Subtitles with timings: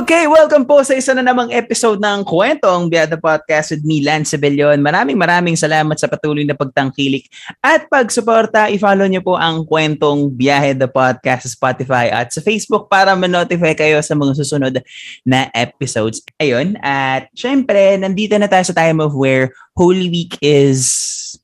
[0.00, 4.32] Okay, welcome po sa isa na namang episode ng Kwentong Biada Podcast with me, Lance
[4.32, 4.80] Sebellion.
[4.80, 7.28] Maraming maraming salamat sa patuloy na pagtangkilik
[7.60, 8.72] at pagsuporta.
[8.72, 13.76] I-follow niyo po ang Kwentong Biyahe the Podcast sa Spotify at sa Facebook para ma-notify
[13.76, 14.80] kayo sa mga susunod
[15.20, 16.24] na episodes.
[16.40, 21.36] Ayun, at syempre, nandito na tayo sa time of where Holy Week is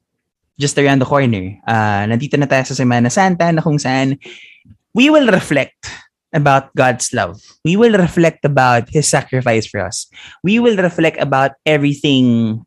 [0.56, 1.60] just around the corner.
[1.68, 4.16] Uh, nandito na tayo sa Semana Santa na kung saan
[4.96, 7.40] we will reflect about God's love.
[7.64, 10.06] We will reflect about His sacrifice for us.
[10.42, 12.64] We will reflect about everything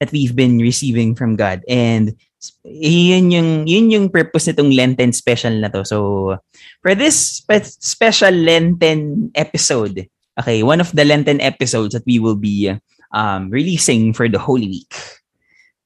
[0.00, 1.62] that we've been receiving from God.
[1.68, 2.18] And
[2.64, 5.84] yun yung, yun yung purpose nitong Lenten special na to.
[5.84, 6.38] So,
[6.82, 10.08] for this spe- special Lenten episode,
[10.40, 12.74] okay, one of the Lenten episodes that we will be
[13.14, 14.92] um, releasing for the Holy Week.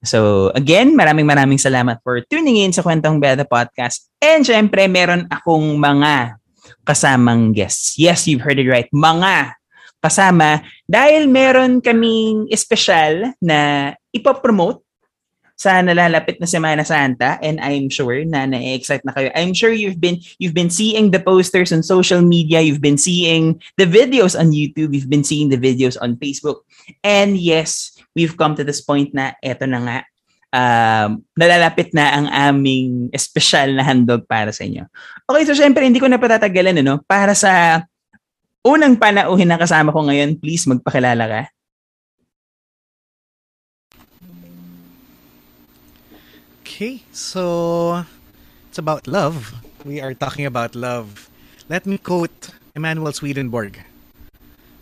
[0.06, 4.06] So, again, maraming maraming salamat for tuning in sa Kwentong Beda Podcast.
[4.22, 6.38] And syempre, meron akong mga
[6.86, 7.98] kasamang guests.
[7.98, 8.88] Yes, you've heard it right.
[8.92, 9.56] Mga
[10.00, 14.86] kasama dahil meron kaming espesyal na ipopromote
[15.56, 19.32] sa nalalapit na Semana Santa and I'm sure na na-excite na kayo.
[19.32, 23.56] I'm sure you've been you've been seeing the posters on social media, you've been seeing
[23.80, 26.60] the videos on YouTube, you've been seeing the videos on Facebook.
[27.00, 29.98] And yes, we've come to this point na eto na nga
[30.52, 34.84] um, nalalapit na ang aming special na handog para sa inyo.
[35.26, 37.82] Okay, so syempre hindi ko na patatagalan ano, para sa
[38.62, 41.42] unang panauhin na kasama ko ngayon, please magpakilala ka.
[46.62, 48.06] Okay, so
[48.70, 49.50] it's about love.
[49.82, 51.26] We are talking about love.
[51.66, 53.82] Let me quote Emanuel Swedenborg.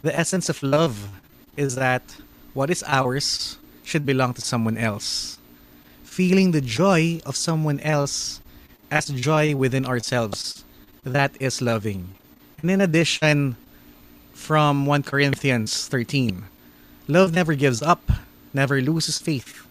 [0.04, 1.09] The essence of love
[1.56, 2.04] is that
[2.53, 5.41] what is ours should belong to someone else.
[6.04, 8.44] Feeling the joy of someone else
[8.94, 10.62] as joy within ourselves.
[11.03, 12.15] That is loving.
[12.62, 13.56] And in addition,
[14.32, 16.44] from 1 Corinthians 13,
[17.09, 18.06] love never gives up,
[18.54, 19.66] never loses faith.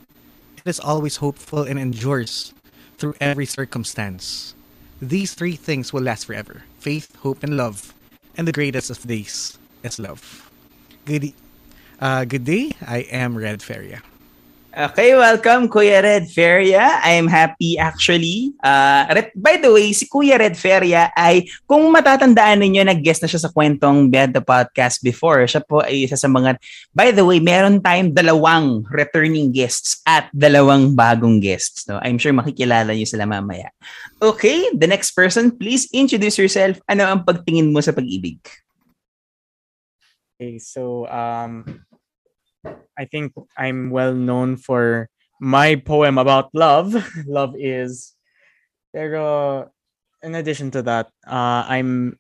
[0.58, 2.54] It is always hopeful and endures
[2.98, 4.56] through every circumstance.
[5.02, 7.94] These three things will last forever faith, hope, and love.
[8.36, 10.52] And the greatest of these is love.
[11.06, 11.32] Good,
[12.02, 12.76] uh, good day.
[12.86, 14.04] I am Red Feria.
[14.74, 16.98] Okay, welcome Kuya Red Feria.
[17.06, 18.58] I am happy actually.
[18.58, 19.06] Uh,
[19.38, 23.54] by the way, si Kuya Red Feria ay, kung matatandaan ninyo, nag-guest na siya sa
[23.54, 25.46] kwentong Bed the Podcast before.
[25.46, 26.58] Siya po ay isa sa mga,
[26.90, 31.86] by the way, meron tayong dalawang returning guests at dalawang bagong guests.
[31.86, 32.02] No?
[32.02, 33.70] I'm sure makikilala niyo sila mamaya.
[34.18, 36.82] Okay, the next person, please introduce yourself.
[36.90, 38.42] Ano ang pagtingin mo sa pag-ibig?
[40.34, 41.62] Okay, so um,
[42.98, 45.10] I think I'm well known for
[45.42, 46.96] my poem about love.
[47.28, 48.14] love is.
[48.94, 49.70] Pero
[50.22, 52.20] in addition to that, uh, I'm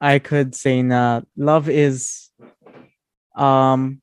[0.00, 2.30] I could say na love is
[3.36, 4.00] um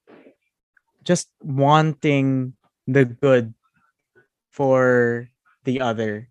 [1.03, 2.53] just wanting
[2.87, 3.53] the good
[4.51, 5.29] for
[5.63, 6.29] the other.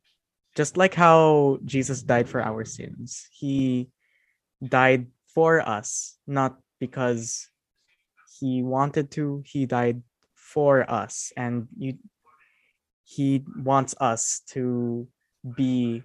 [0.57, 3.29] Just like how Jesus died for our sins.
[3.31, 3.89] He
[4.65, 7.49] died for us, not because
[8.41, 10.03] he wanted to he died
[10.35, 11.99] for us and you
[13.05, 15.07] he wants us to
[15.57, 16.03] be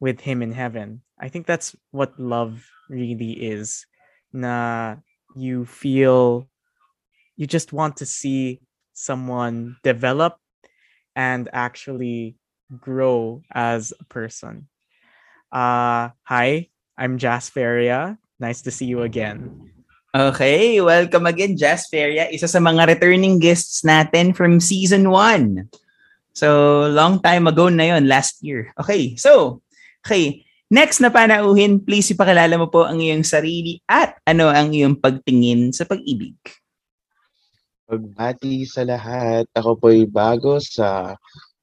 [0.00, 1.02] with him in heaven.
[1.20, 3.86] I think that's what love really is.
[4.32, 4.96] Na
[5.36, 6.48] you feel
[7.36, 8.60] you just want to see
[8.92, 10.36] someone develop
[11.14, 12.36] and actually
[12.80, 14.68] grow as a person.
[15.52, 18.18] Uh hi i'm jasperia.
[18.40, 19.72] Nice to see you again
[20.12, 22.28] Okay, welcome again, Jazz Feria.
[22.28, 25.72] Isa sa mga returning guests natin from season 1.
[26.36, 28.76] So, long time ago na yon last year.
[28.76, 29.64] Okay, so,
[30.04, 30.44] okay.
[30.68, 35.72] Next na panauhin, please ipakilala mo po ang iyong sarili at ano ang iyong pagtingin
[35.72, 36.36] sa pag-ibig.
[37.88, 39.48] Pagbati sa lahat.
[39.56, 41.16] Ako po'y bago sa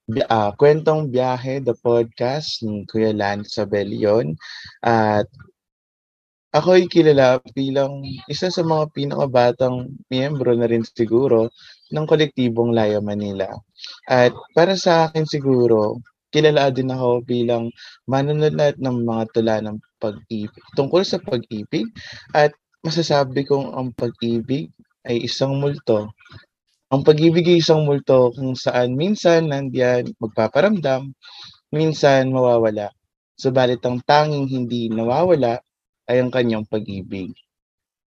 [0.09, 4.33] uh, Kwentong Biyahe, the podcast ni Kuya Lance Sabelion.
[4.81, 5.29] At
[6.49, 11.53] Ako'y kilala bilang isa sa mga pinakabatang miyembro na rin siguro
[11.93, 13.53] ng kolektibong Laya Manila.
[14.09, 16.01] At para sa akin siguro,
[16.33, 17.69] kilala din ako bilang
[18.09, 21.85] manunulat ng mga tula ng pag-ibig, tungkol sa pag-ibig
[22.33, 22.49] at
[22.81, 24.73] masasabi kong ang pag-ibig
[25.05, 26.09] ay isang multo.
[26.89, 31.13] Ang pag-ibig ay isang multo kung saan minsan nandiyan magpaparamdam,
[31.69, 32.89] minsan mawawala.
[33.37, 35.61] Subalit ang tanging hindi nawawala
[36.09, 37.31] ay ang kanyang pag-ibig.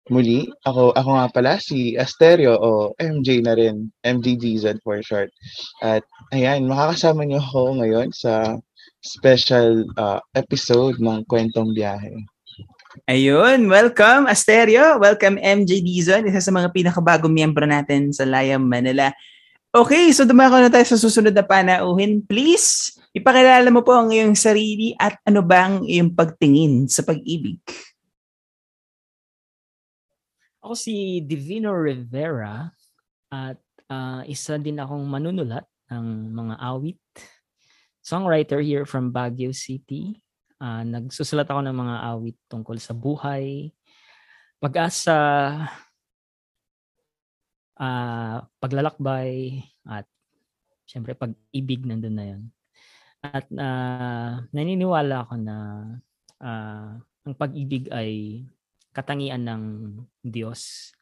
[0.07, 5.27] Muli, ako, ako nga pala si Asterio o MJ na rin, MJ Dizon for short.
[5.83, 8.55] At ayan, makakasama niyo ako ngayon sa
[9.03, 12.23] special uh, episode ng Kwentong Biyahe.
[13.05, 19.11] Ayun, welcome Asterio, welcome MJ Dizon, isa sa mga pinakabagong miyembro natin sa Layam Manila.
[19.75, 22.23] Okay, so dumako na tayo sa susunod na panauhin.
[22.25, 27.57] Please, ipakilala mo po ang iyong sarili at ano ba ang iyong pagtingin sa pag-ibig.
[30.61, 32.69] Ako si Divino Rivera
[33.33, 33.57] at
[33.89, 37.01] uh, isa din akong manunulat ng mga awit.
[38.03, 40.19] Songwriter here from Baguio City.
[40.57, 43.69] Uh, nagsusulat ako ng mga awit tungkol sa buhay,
[44.57, 45.19] pag-asa,
[47.77, 50.09] uh, paglalakbay, at
[50.87, 52.43] syempre pag-ibig nandun na yun.
[53.33, 55.57] At uh, naniniwala ako na
[56.39, 58.43] uh, ang pag-ibig ay
[58.95, 59.63] katangian ng
[60.23, 60.93] Diyos.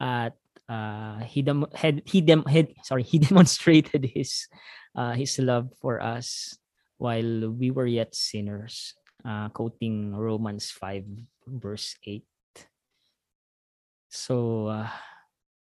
[0.00, 0.34] At
[0.66, 4.50] uh, he dem- had, he dem- had, sorry he demonstrated his
[4.98, 6.58] uh, his love for us
[6.98, 8.94] while we were yet sinners.
[9.20, 11.04] Uh, quoting Romans 5
[11.60, 12.24] verse 8
[14.08, 14.88] so uh,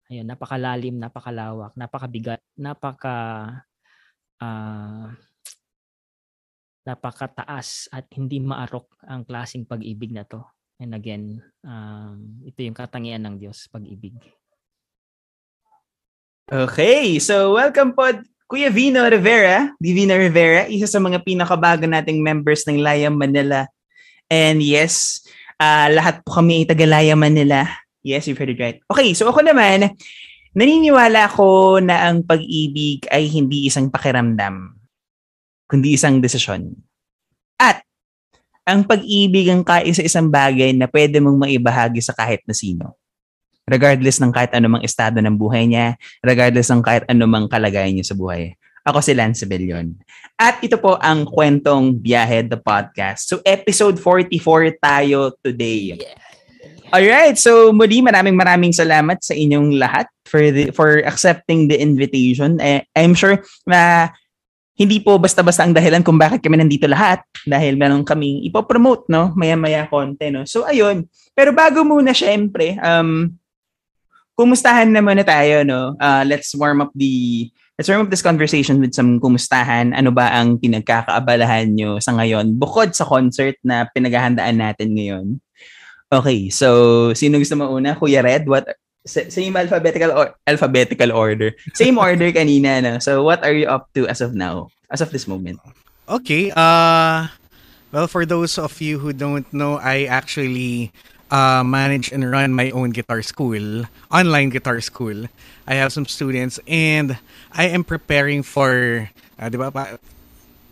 [0.07, 3.51] ayun napakalalim napakalawak napakabigat napaka
[4.39, 5.11] uh,
[6.89, 10.41] napakataas at hindi maarok ang klasing pag-ibig na to
[10.79, 14.15] And again, um, ito yung katangian ng Diyos, pag-ibig.
[16.47, 18.07] Okay, so welcome po
[18.47, 23.67] Kuya Vino Rivera, Divina Rivera, isa sa mga pinakabago nating members ng Laya Manila.
[24.31, 25.19] And yes,
[25.59, 27.67] uh, lahat po kami ay taga Laya Manila.
[27.99, 28.79] Yes, you've heard it right.
[28.87, 29.99] Okay, so ako naman,
[30.55, 34.78] naniniwala ko na ang pag-ibig ay hindi isang pakiramdam,
[35.69, 36.73] kundi isang desisyon.
[37.61, 37.85] At
[38.65, 42.97] ang pag-ibig ang kaisa-isang bagay na pwede mong maibahagi sa kahit na sino.
[43.69, 45.93] Regardless ng kahit anumang estado ng buhay niya,
[46.25, 48.57] regardless ng kahit anumang kalagayan niya sa buhay.
[48.81, 49.93] Ako si Lance Bellion.
[50.33, 53.29] At ito po ang kwentong Biyahe the Podcast.
[53.29, 56.01] So episode 44 tayo today.
[56.01, 56.17] Yeah.
[56.89, 62.57] Alright, so muli maraming maraming salamat sa inyong lahat for the, for accepting the invitation.
[62.57, 64.09] Eh, I'm sure na
[64.79, 69.35] hindi po basta-basta ang dahilan kung bakit kami nandito lahat dahil meron kaming ipopromote, no?
[69.35, 70.47] Maya-maya konti, no?
[70.47, 71.03] So, ayun.
[71.35, 73.27] Pero bago muna, syempre, um,
[74.39, 75.99] kumustahan na muna tayo, no?
[75.99, 77.43] Uh, let's warm up the,
[77.75, 79.91] let's warm up this conversation with some kumustahan.
[79.91, 85.27] Ano ba ang pinagkakaabalahan nyo sa ngayon bukod sa concert na pinaghahandaan natin ngayon?
[86.07, 87.99] Okay, so sino gusto mauna?
[87.99, 88.63] Kuya Red, what
[89.05, 91.55] same alphabetical or alphabetical order.
[91.73, 92.99] Same order kanina no.
[92.99, 94.69] So what are you up to as of now?
[94.91, 95.59] As of this moment?
[96.09, 97.27] Okay, uh
[97.91, 100.91] well for those of you who don't know, I actually
[101.31, 105.25] uh, manage and run my own guitar school, online guitar school.
[105.67, 107.17] I have some students and
[107.53, 109.97] I am preparing for, uh, di ba, pa,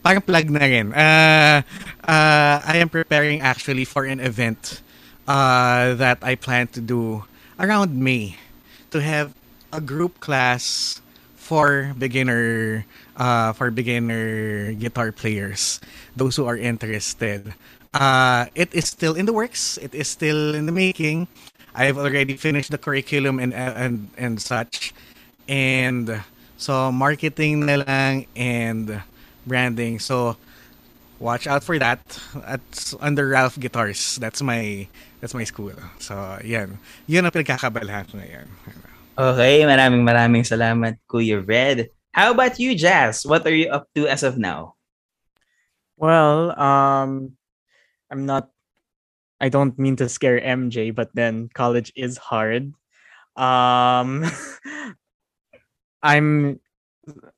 [0.03, 0.94] parang plug na rin.
[0.94, 1.62] Uh,
[2.03, 4.81] uh, I am preparing actually for an event
[5.27, 7.23] uh, that I plan to do
[7.59, 8.38] around May
[8.92, 9.33] to have
[9.74, 11.01] a group class
[11.36, 15.80] for beginner uh, for beginner guitar players,
[16.16, 17.54] those who are interested.
[17.94, 19.78] Uh, it is still in the works.
[19.80, 21.28] It is still in the making.
[21.73, 24.94] I've already finished the curriculum and and and such,
[25.47, 26.21] and
[26.57, 29.02] so marketing na lang and
[29.45, 29.99] branding.
[29.99, 30.35] So
[31.19, 32.02] watch out for that.
[32.35, 34.18] That's under Ralph Guitars.
[34.18, 34.87] That's my
[35.19, 35.74] that's my school.
[36.00, 36.78] So, yan.
[37.07, 38.47] Yun ang pinagkakabalahan ko ngayon.
[39.18, 41.90] Okay, maraming maraming salamat, Kuya Red.
[42.14, 43.26] How about you, Jazz?
[43.26, 44.78] What are you up to as of now?
[45.97, 47.33] Well, um,
[48.09, 48.50] I'm not.
[49.42, 52.74] I don't mean to scare MJ, but then college is hard.
[53.38, 54.26] Um,
[56.02, 56.59] I'm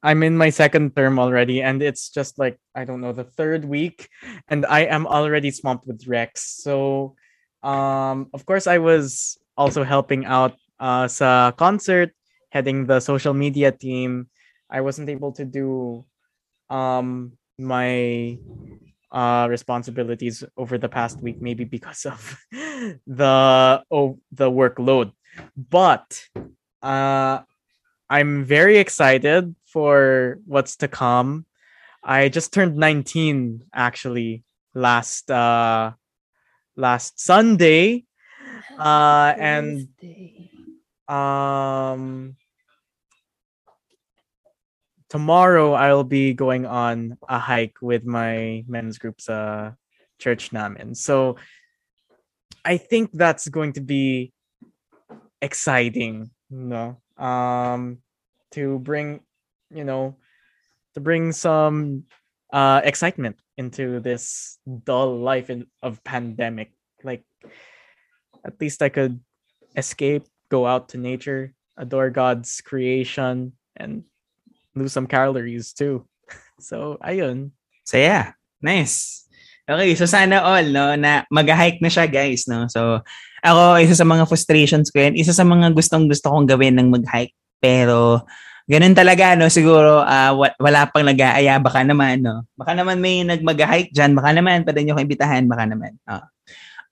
[0.02, 3.66] I'm in my second term already, and it's just like I don't know the third
[3.66, 4.10] week,
[4.48, 6.64] and I am already swamped with Rex.
[6.64, 7.16] So,
[7.64, 12.12] um, of course, I was also helping out uh, sa concert,
[12.50, 14.28] heading the social media team.
[14.70, 16.06] I wasn't able to do
[16.70, 18.38] um my
[19.12, 22.38] uh responsibilities over the past week, maybe because of
[23.08, 25.12] the oh the workload,
[25.58, 26.28] but
[26.82, 27.42] uh
[28.10, 31.46] I'm very excited for what's to come.
[32.04, 35.94] I just turned 19 actually last uh
[36.80, 38.08] last Sunday.
[38.80, 39.92] Uh and
[41.12, 42.38] um
[45.10, 49.74] tomorrow I'll be going on a hike with my men's group's sa
[50.20, 50.96] church namin.
[50.96, 51.36] So
[52.64, 54.32] I think that's going to be
[55.42, 58.00] exciting, you know, um,
[58.52, 59.22] to bring,
[59.72, 60.18] you know,
[60.94, 62.04] to bring some
[62.52, 66.72] uh, excitement into this dull life in, of pandemic.
[67.04, 67.28] Like,
[68.48, 69.20] at least I could
[69.76, 74.08] escape, go out to nature, adore God's creation, and
[74.80, 76.08] lose some calories too.
[76.60, 77.56] So, ayun.
[77.88, 79.24] So yeah, nice.
[79.64, 82.68] Okay, so sana all, no, na mag-hike na siya, guys, no?
[82.68, 83.00] So,
[83.40, 86.92] ako, isa sa mga frustrations ko yan, isa sa mga gustong gusto kong gawin ng
[86.92, 87.32] mag-hike,
[87.64, 88.28] pero
[88.70, 89.50] ganun talaga, no?
[89.50, 92.46] Siguro, uh, wala pang nag-aaya, baka naman, no?
[92.54, 95.98] Baka naman may nag-hike dyan, baka naman, pwede nyo ko imbitahan, baka naman.
[96.06, 96.22] Oh.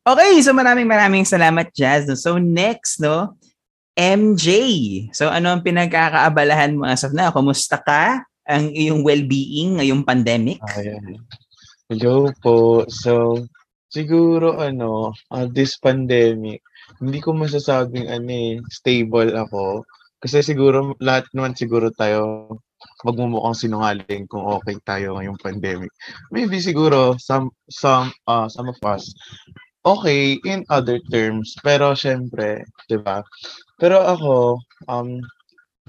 [0.07, 2.09] Okay, so maraming maraming salamat, Jazz.
[2.09, 2.17] No?
[2.17, 3.37] So next, no,
[3.93, 4.49] MJ.
[5.13, 7.29] So ano ang pinagkakaabalahan mo as of now?
[7.29, 8.25] Kumusta ka?
[8.47, 10.63] ang iyong well-being ngayong pandemic?
[10.79, 11.19] Ayan.
[11.91, 12.87] Hello po.
[12.87, 13.43] So,
[13.91, 16.63] siguro ano, uh, this pandemic,
[17.03, 19.83] hindi ko masasabing ano eh, stable ako.
[20.23, 22.49] Kasi siguro, lahat naman siguro tayo
[23.05, 25.89] magmumukhang sinungaling kung okay tayo ngayong pandemic.
[26.33, 29.13] Maybe siguro some some uh, some of us
[29.85, 33.23] okay in other terms pero syempre 'di ba
[33.81, 35.21] pero ako um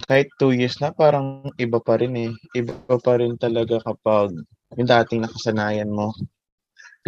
[0.07, 2.33] kahit two years na parang iba pa rin eh.
[2.55, 4.31] Iba pa rin talaga kapag
[4.79, 6.15] yung dating nakasanayan mo.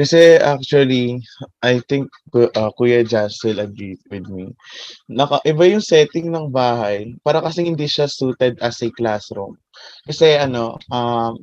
[0.01, 1.21] Kasi actually,
[1.61, 4.57] I think uh, Kuya Jazz will agree with me.
[5.13, 7.13] Naka, iba yung setting ng bahay.
[7.21, 9.61] Para kasi hindi siya suited as a classroom.
[10.09, 11.37] Kasi ano, um,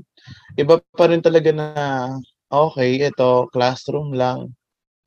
[0.58, 1.68] iba pa rin talaga na
[2.50, 4.58] okay, ito classroom lang.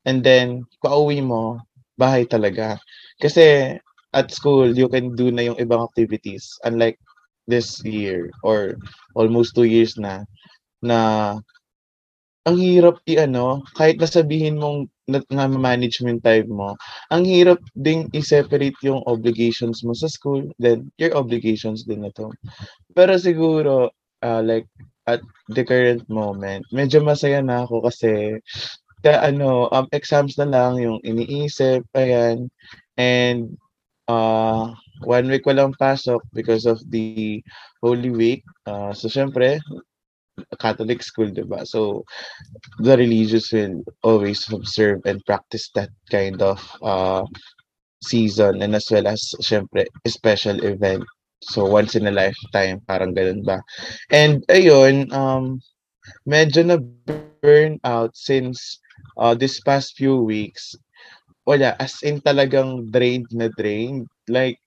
[0.07, 1.59] And then, pauwi mo,
[1.99, 2.79] bahay talaga.
[3.19, 3.75] Kasi
[4.15, 6.55] at school, you can do na yung ibang activities.
[6.63, 7.03] Unlike
[7.51, 8.79] this year or
[9.19, 10.23] almost two years na,
[10.87, 11.35] na
[12.49, 16.73] ang hirap i-ano, kahit nasabihin mong na, na management time mo,
[17.13, 22.33] ang hirap ding i-separate yung obligations mo sa school, then your obligations din na to.
[22.97, 23.93] Pero siguro,
[24.25, 24.65] uh, like,
[25.05, 25.21] at
[25.53, 28.39] the current moment, medyo masaya na ako kasi
[29.05, 32.49] ka, ano, um, exams na lang yung iniisip, ayan,
[32.97, 33.53] and
[34.09, 34.73] uh,
[35.05, 37.41] one week walang pasok because of the
[37.81, 38.45] Holy Week.
[38.69, 39.61] Uh, so, syempre,
[40.59, 41.67] Catholic school, diba?
[41.67, 42.05] So,
[42.79, 47.25] the religious will always observe and practice that kind of uh,
[48.03, 51.05] season and as well as, syempre, special event.
[51.43, 53.61] So, once in a lifetime, parang ganun ba?
[54.11, 55.61] And, ayun, um,
[56.29, 56.77] medyo na
[57.41, 58.81] burn out since
[59.17, 60.77] uh, this past few weeks
[61.51, 64.07] wala, as in talagang drained na drained.
[64.31, 64.63] Like,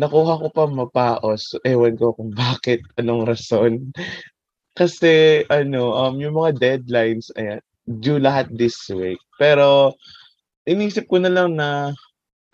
[0.00, 1.52] nakuha ko pa mapaos.
[1.66, 3.92] Ewan ko kung bakit, anong rason.
[4.72, 7.60] Kasi, ano, um, yung mga deadlines, ayan,
[8.00, 9.20] due lahat this week.
[9.36, 9.92] Pero,
[10.64, 11.92] inisip ko na lang na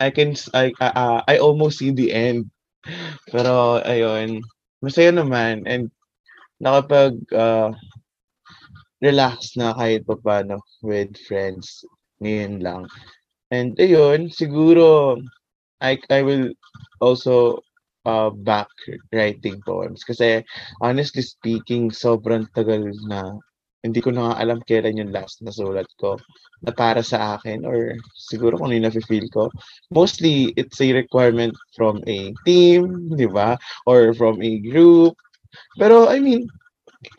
[0.03, 2.51] I can, I, uh, I almost see the end.
[3.33, 4.43] Pero, ayun,
[4.83, 5.63] masaya naman.
[5.67, 5.91] And,
[6.59, 7.71] nakapag, uh,
[8.99, 11.87] relax na kahit pa paano with friends.
[12.19, 12.83] Ngayon lang.
[13.55, 15.17] And ayun, siguro
[15.79, 16.51] I I will
[16.99, 17.63] also
[18.07, 18.69] uh, back
[19.11, 20.45] writing poems kasi
[20.83, 23.39] honestly speaking, sobrang tagal na
[23.87, 26.19] hindi ko na alam kailan yung last na sulat ko
[26.67, 29.47] na para sa akin or siguro kung ano yung feel ko.
[29.95, 33.55] Mostly, it's a requirement from a team, di ba?
[33.87, 35.15] Or from a group.
[35.79, 36.51] Pero, I mean,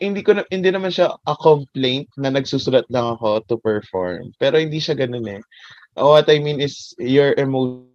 [0.04, 4.28] hindi ko na, hindi naman siya a complaint na nagsusulat lang ako to perform.
[4.36, 5.42] Pero hindi siya ganun eh
[5.96, 7.32] what I mean is your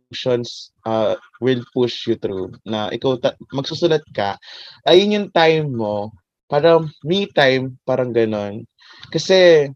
[0.10, 2.54] emotions uh, will push you through.
[2.66, 4.38] Na ikaw ta- magsusulat ka,
[4.86, 6.14] ayun yung time mo,
[6.46, 8.66] parang me time, parang ganon.
[9.10, 9.70] Kasi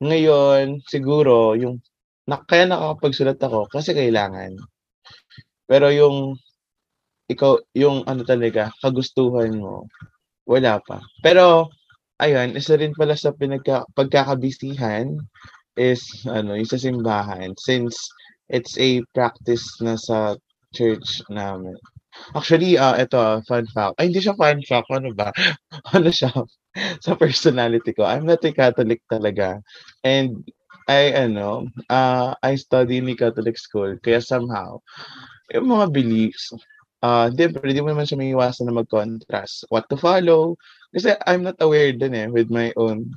[0.00, 1.84] ngayon, siguro, yung
[2.28, 4.56] na, kaya nakakapagsulat ako kasi kailangan.
[5.68, 6.36] Pero yung
[7.28, 9.84] ikaw, yung ano talaga, kagustuhan mo,
[10.48, 11.00] wala pa.
[11.20, 11.68] Pero,
[12.20, 15.12] ayun, isa rin pala sa pinagka, pagkakabisihan
[15.78, 18.10] is ano, yung sa simbahan since
[18.48, 20.36] it's a practice na sa
[20.74, 21.76] church namin.
[22.34, 23.94] Actually, uh, ito, uh, fun fact.
[24.00, 24.90] Ay, hindi siya fun fact.
[24.90, 25.30] Ano ba?
[25.96, 26.32] ano siya?
[27.00, 28.04] sa personality ko.
[28.04, 29.60] I'm not a Catholic talaga.
[30.04, 30.44] And
[30.88, 33.96] I, ano, uh, I study in the Catholic school.
[34.00, 34.80] Kaya somehow,
[35.52, 36.52] yung mga beliefs,
[37.04, 39.68] uh, di, pero di mo naman siya may iwasan na mag-contrast.
[39.68, 40.56] What to follow.
[40.96, 43.12] Kasi I'm not aware din eh with my own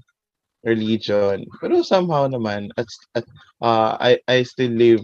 [0.67, 1.47] religion.
[1.63, 3.25] Pero somehow naman, at, at
[3.63, 5.01] uh, I, I still live,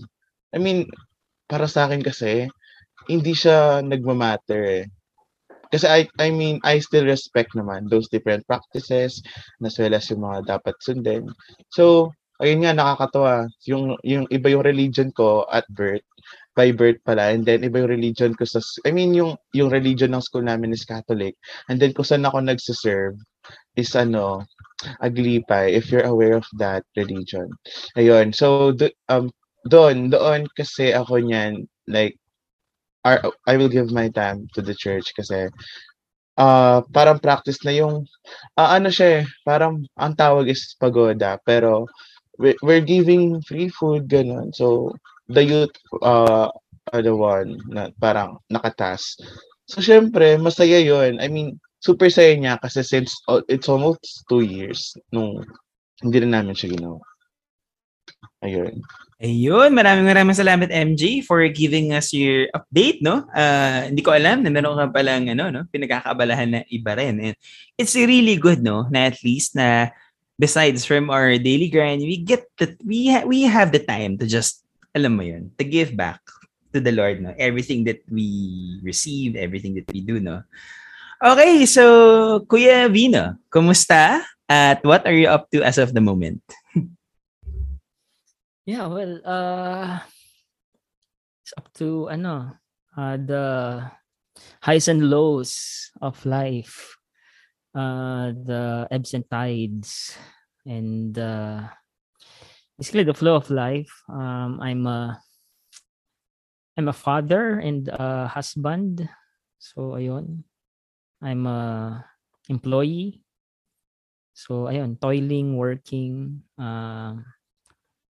[0.57, 0.89] I mean,
[1.45, 2.49] para sa akin kasi,
[3.05, 4.85] hindi siya nagmamatter eh.
[5.69, 9.21] Kasi I, I mean, I still respect naman those different practices,
[9.61, 11.29] as well yung mga dapat sundin.
[11.69, 12.09] So,
[12.41, 13.45] ayun nga, nakakatawa.
[13.69, 16.01] Yung, yung iba yung religion ko at birth,
[16.57, 20.17] by birth pala, and then iba yung religion ko sa, I mean, yung, yung religion
[20.17, 21.37] ng school namin is Catholic,
[21.69, 23.13] and then kung saan ako nagsiserve
[23.77, 24.41] is ano,
[25.05, 27.49] Aglipay, if you're aware of that religion.
[27.93, 29.29] Ayun, so, do, um,
[29.67, 32.17] doon, doon kasi ako niyan, like,
[33.07, 35.47] I, I will give my time to the church kasi
[36.37, 38.05] ah parang practice na yung
[38.59, 41.89] ah, ano siya eh, parang ang tawag is pagoda pero
[42.37, 44.53] we, we're giving free food ganun.
[44.53, 44.93] So
[45.31, 46.51] the youth uh,
[46.93, 49.17] are the one na parang nakatas.
[49.65, 51.17] So syempre masaya yun.
[51.23, 55.41] I mean super saya niya kasi since uh, it's almost two years nung
[56.05, 57.01] hindi na namin siya ginawa.
[58.45, 58.77] Ayun.
[59.17, 63.25] Ayun, maraming maraming salamat MJ for giving us your update, no?
[63.33, 67.17] Uh, hindi ko alam na meron ka palang ano, no, pinagkakaabalahan na iba rin.
[67.17, 67.35] And
[67.81, 69.89] it's really good, no, na at least na
[70.37, 74.29] besides from our daily grind, we get that we ha- we have the time to
[74.29, 74.61] just
[74.93, 76.21] alam mo yun, to give back
[76.69, 77.33] to the Lord, no?
[77.41, 80.45] Everything that we receive, everything that we do, no?
[81.17, 84.21] Okay, so Kuya Vino, kumusta?
[84.47, 86.39] At what are you up to as of the moment?
[88.67, 90.03] Yeah, well, uh,
[91.39, 92.59] it's up to ano,
[92.99, 93.87] uh, the
[94.59, 96.99] highs and lows of life,
[97.71, 100.19] uh, the ebbs and tides,
[100.67, 101.63] and uh,
[102.75, 104.03] basically the flow of life.
[104.11, 105.15] Um, I'm a
[106.75, 109.07] I'm a father and a husband.
[109.63, 110.43] So ayun.
[111.23, 112.03] I'm a
[112.51, 113.23] employee.
[114.35, 117.15] So ayun, toiling, working, uh,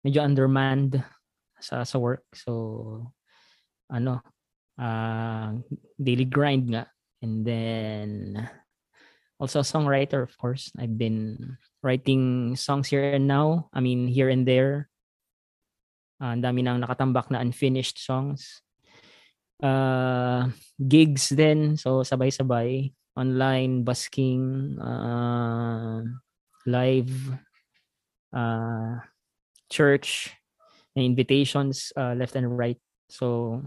[0.06, 1.02] medyo undermanned
[1.58, 2.22] sa sa work.
[2.38, 3.10] So
[3.90, 4.22] ano,
[4.78, 5.58] uh,
[5.98, 6.86] daily grind nga.
[7.18, 8.38] And then
[9.42, 10.70] also songwriter of course.
[10.78, 13.66] I've been writing songs here and now.
[13.74, 14.86] I mean here and there.
[16.22, 18.62] Uh, ang dami nang nakatambak na unfinished songs.
[19.58, 21.74] Uh, gigs din.
[21.74, 22.94] So sabay-sabay.
[23.16, 26.04] Online, busking, uh,
[26.68, 27.16] live,
[28.36, 29.00] uh,
[29.70, 30.34] church
[30.96, 32.78] invitations uh, left and right.
[33.08, 33.62] So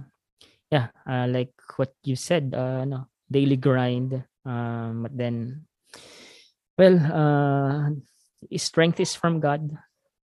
[0.71, 4.23] yeah, uh, like what you said, uh, no, daily grind.
[4.45, 5.65] Um, but then,
[6.77, 7.89] well, uh,
[8.57, 9.69] strength is from God.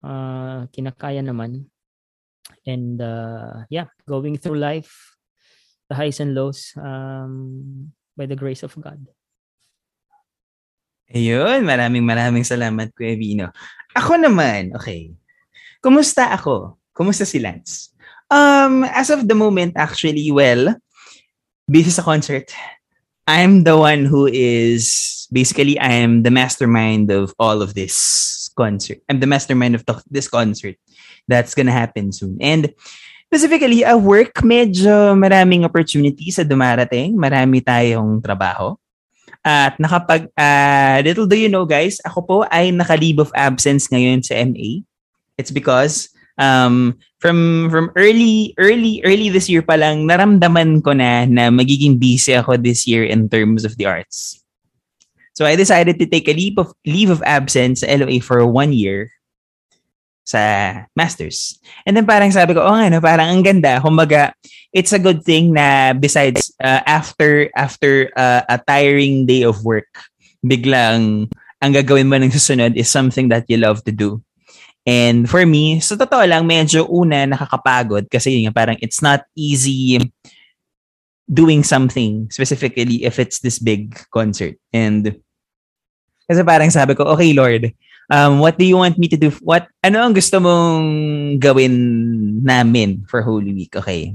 [0.02, 1.66] Uh, kinakaya naman.
[2.66, 5.16] And uh, yeah, going through life,
[5.88, 9.06] the highs and lows, um, by the grace of God.
[11.12, 13.52] Ayun, maraming maraming salamat, Kuya Vino.
[13.92, 15.12] Ako naman, okay.
[15.82, 16.78] Kumusta ako?
[16.94, 17.90] Kumusta si Lance?
[18.30, 20.78] Um, as of the moment, actually, well,
[21.66, 22.54] busy sa concert.
[23.26, 29.02] I'm the one who is, basically, I am the mastermind of all of this concert.
[29.10, 30.78] I'm the mastermind of this concert
[31.26, 32.38] that's gonna happen soon.
[32.38, 32.70] And
[33.26, 37.18] specifically, at work, medyo maraming opportunities sa dumarating.
[37.18, 38.78] Marami tayong trabaho.
[39.42, 44.22] At nakapag, uh, little do you know guys, ako po ay naka-leave of absence ngayon
[44.22, 44.86] sa MA.
[45.38, 51.24] It's because um, from from early early early this year pa lang naramdaman ko na
[51.24, 54.42] na magiging busy ako this year in terms of the arts.
[55.32, 58.72] So I decided to take a leave of leave of absence sa LOA for one
[58.72, 59.10] year
[60.22, 61.58] sa masters.
[61.84, 63.82] And then parang sabi ko, oh nga, no, parang ang ganda.
[63.82, 64.32] Kumbaga,
[64.70, 69.88] it's a good thing na besides uh, after after uh, a tiring day of work,
[70.44, 71.26] biglang
[71.62, 74.18] ang gagawin mo ng susunod is something that you love to do.
[74.82, 80.02] And for me, sa totoo lang, medyo una nakakapagod kasi yun parang it's not easy
[81.30, 84.58] doing something specifically if it's this big concert.
[84.74, 85.22] And
[86.26, 87.70] kasi parang sabi ko, okay Lord,
[88.12, 89.32] um, what do you want me to do?
[89.40, 93.72] What, ano ang gusto mong gawin namin for Holy Week?
[93.72, 94.14] Okay.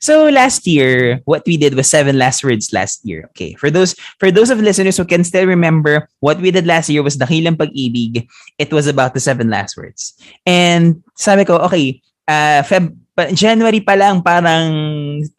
[0.00, 3.28] So last year, what we did was seven last words last year.
[3.32, 3.54] Okay.
[3.60, 7.02] For those for those of listeners who can still remember, what we did last year
[7.02, 8.28] was Dakilang Pag-ibig.
[8.58, 10.14] It was about the seven last words.
[10.46, 12.94] And sabi ko, okay, uh, Feb,
[13.32, 14.70] January pa lang parang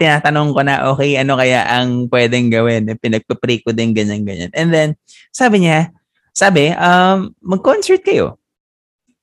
[0.02, 2.90] tinatanong ko na, okay, ano kaya ang pwedeng gawin?
[2.98, 4.50] Pinagpa-pray ko din ganyan-ganyan.
[4.58, 4.90] And then,
[5.30, 5.94] sabi niya,
[6.38, 8.38] sabi, um, mag-concert kayo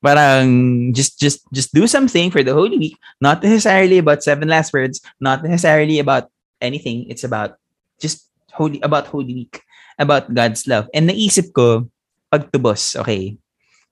[0.05, 0.45] parang
[0.93, 5.01] just just just do something for the Holy Week, not necessarily about seven last words,
[5.17, 6.29] not necessarily about
[6.61, 7.09] anything.
[7.09, 7.57] It's about
[7.97, 9.65] just holy about Holy Week,
[9.97, 10.93] about God's love.
[10.93, 11.89] And naisip ko
[12.29, 13.41] pagtubos, okay.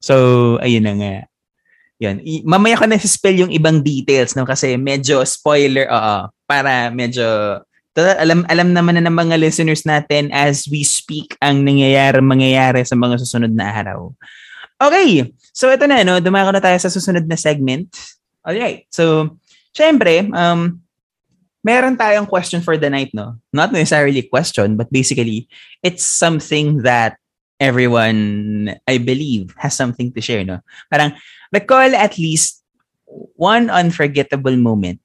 [0.05, 1.15] So ayun na nga.
[1.97, 2.21] Yun.
[2.21, 7.25] I- mamaya ko na spell yung ibang details no kasi medyo spoiler oo para medyo
[7.97, 12.97] alam alam naman na ng mga listeners natin as we speak ang nangyayari mangyayari sa
[12.97, 14.13] mga susunod na araw.
[14.81, 15.29] Okay.
[15.53, 16.19] So ito na, no?
[16.19, 17.93] Dumako na tayo sa susunod na segment.
[18.43, 18.91] Alright.
[18.91, 19.37] So,
[19.71, 20.83] syempre, um,
[21.63, 23.39] meron tayong question for the night, no?
[23.55, 25.47] Not necessarily question, but basically,
[25.85, 27.21] it's something that
[27.63, 30.59] everyone, I believe, has something to share, no?
[30.91, 31.15] Parang,
[31.55, 32.67] recall at least
[33.39, 34.99] one unforgettable moment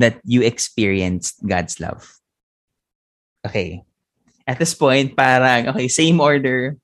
[0.00, 2.06] that you experienced God's love.
[3.46, 3.82] Okay.
[4.46, 6.76] At this point, parang, okay, same order.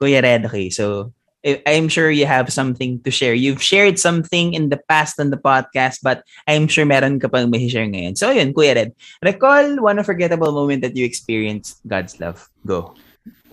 [0.00, 1.12] Kuya Red, okay, so
[1.44, 3.34] I- I'm sure you have something to share.
[3.34, 7.50] You've shared something in the past on the podcast, but I'm sure meron ka pang
[7.50, 8.18] may share ngayon.
[8.18, 8.90] So yun, Kuya Red,
[9.22, 12.48] recall one unforgettable moment that you experienced God's love.
[12.66, 12.94] Go.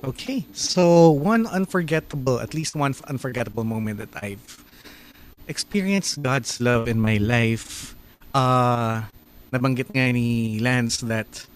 [0.06, 4.62] Okay, so one unforgettable, at least one unforgettable moment that I've
[5.48, 7.95] experienced God's love in my life.
[8.36, 9.00] Uh,
[9.56, 11.48] nabanggit nga ni Lance that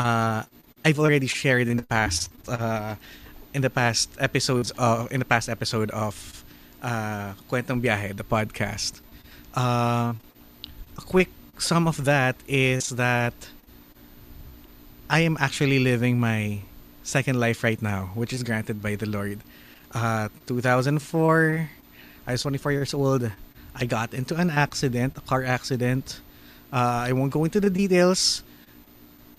[0.00, 0.40] uh,
[0.80, 2.96] I've already shared in the past, uh,
[3.52, 6.16] in the past episodes of, in the past episode of
[6.80, 9.04] uh, Kwentong Biyahe, the podcast.
[9.52, 10.16] Uh,
[10.96, 13.34] a quick sum of that is that
[15.10, 16.64] I am actually living my
[17.02, 19.40] second life right now, which is granted by the Lord.
[19.92, 21.68] Uh, 2004,
[22.26, 23.30] I was 24 years old.
[23.74, 26.20] I got into an accident, a car accident.
[26.72, 28.42] Uh, I won't go into the details.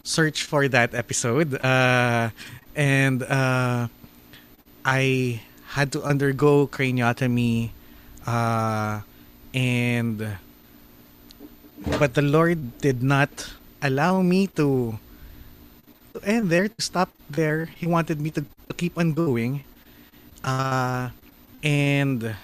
[0.04, 1.54] Search for that episode.
[1.64, 2.30] Uh,
[2.76, 3.88] and uh,
[4.86, 5.42] I
[5.74, 7.70] had to undergo craniotomy.
[8.26, 9.02] Uh,
[9.54, 10.38] and
[12.00, 14.98] but the Lord did not allow me to
[16.14, 17.66] to end there, to stop there.
[17.66, 19.64] He wanted me to, to keep on going.
[20.44, 21.10] Uh,
[21.64, 22.36] and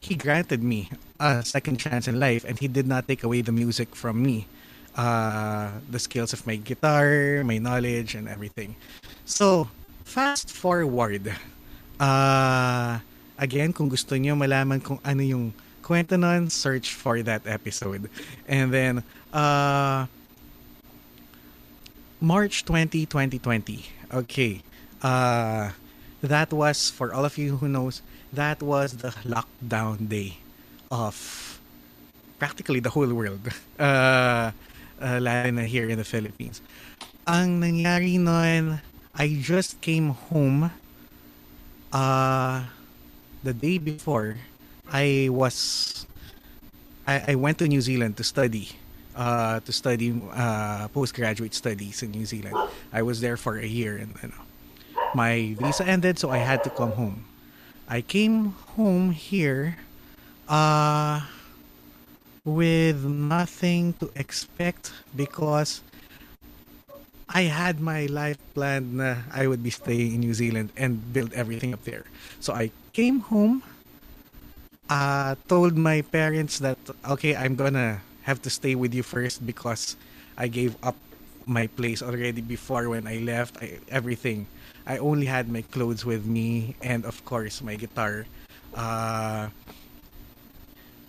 [0.00, 0.88] he granted me
[1.20, 4.48] a second chance in life, and he did not take away the music from me.
[4.96, 8.74] Uh, the skills of my guitar, my knowledge, and everything.
[9.24, 9.68] So,
[10.04, 11.32] fast forward.
[12.00, 12.98] Uh,
[13.38, 18.10] again, kung gusto niyo malaman kung ano yung kwento nun, search for that episode.
[18.48, 20.06] And then, uh,
[22.20, 23.86] March 20, 2020.
[24.12, 24.62] Okay.
[25.00, 25.70] Uh,
[26.20, 30.38] that was, for all of you who knows, that was the lockdown day
[30.90, 31.60] of
[32.38, 33.40] practically the whole world.
[33.80, 34.52] Uh,
[35.00, 36.60] uh, here in the Philippines.
[37.26, 38.80] Ang nangyari noon,
[39.16, 40.70] I just came home
[41.92, 42.64] uh,
[43.42, 44.36] the day before.
[44.92, 46.04] I was,
[47.06, 48.68] I, I went to New Zealand to study
[49.16, 52.56] uh, to study uh, postgraduate studies in New Zealand.
[52.92, 54.44] I was there for a year and you know,
[55.14, 57.24] my visa ended, so I had to come home.
[57.90, 59.74] I came home here
[60.46, 61.26] uh,
[62.46, 65.82] with nothing to expect because
[67.26, 69.02] I had my life planned
[69.34, 72.06] I would be staying in New Zealand and build everything up there.
[72.38, 73.66] So I came home,
[74.88, 76.78] uh, told my parents that,
[77.10, 79.96] okay, I'm gonna have to stay with you first because
[80.38, 80.94] I gave up
[81.42, 83.58] my place already before when I left.
[83.58, 84.46] I, everything.
[84.90, 88.26] I only had my clothes with me and of course my guitar.
[88.74, 89.54] Uh,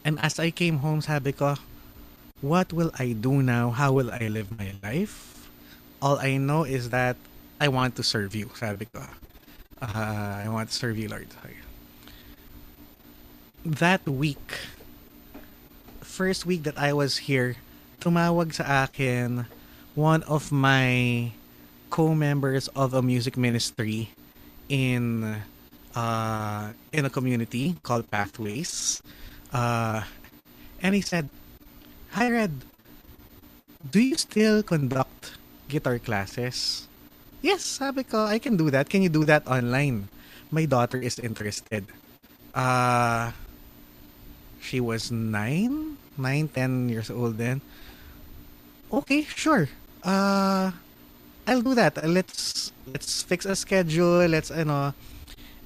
[0.05, 1.57] and as I came home, sabi ko,
[2.45, 3.73] what will I do now?
[3.73, 5.49] How will I live my life?
[5.97, 7.17] All I know is that
[7.57, 9.01] I want to serve you, sabi ko.
[9.81, 11.33] Uh, I want to serve you, Lord.
[13.65, 14.61] That week,
[16.05, 17.57] first week that I was here,
[17.97, 19.49] tumawag sa akin
[19.97, 21.33] one of my
[21.91, 24.09] co-members of a music ministry
[24.71, 25.35] in
[25.93, 29.03] uh, in a community called Pathways.
[29.51, 30.01] Uh,
[30.81, 31.29] and he said,
[32.15, 32.55] Hi Red,
[33.83, 35.35] do you still conduct
[35.67, 36.87] guitar classes?
[37.43, 38.89] Yes, sabi ko, I can do that.
[38.89, 40.07] Can you do that online?
[40.49, 41.85] My daughter is interested.
[42.53, 43.31] Uh,
[44.61, 47.61] she was nine, nine, ten years old then.
[48.91, 49.69] Okay, sure.
[50.03, 50.71] Uh,
[51.51, 51.99] I'll do that.
[52.07, 54.23] Let's let's fix a schedule.
[54.23, 54.95] Let's ano.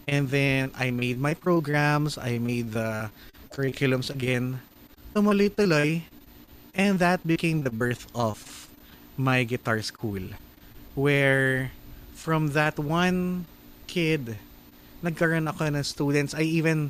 [0.10, 2.18] And then I made my programs.
[2.18, 3.14] I made the
[3.54, 4.66] curriculums again.
[5.14, 6.02] Tumuloy-tuloy.
[6.74, 8.66] And that became the birth of
[9.14, 10.26] my guitar school.
[10.98, 11.70] Where
[12.18, 13.46] from that one
[13.86, 14.42] kid,
[15.06, 16.34] nagkaroon ako ng students.
[16.34, 16.90] I even,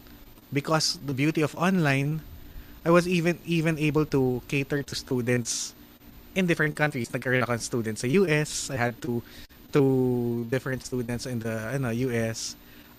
[0.56, 2.24] because the beauty of online,
[2.88, 5.75] I was even even able to cater to students
[6.36, 7.10] in different countries.
[7.10, 8.70] Nagkaroon ako ng students sa US.
[8.70, 9.24] I had two
[9.72, 12.56] two different students in the ano, US.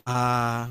[0.09, 0.69] Uh,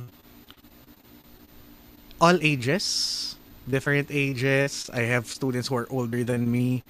[2.21, 3.35] all ages,
[3.69, 4.89] different ages.
[4.93, 6.83] I have students who are older than me.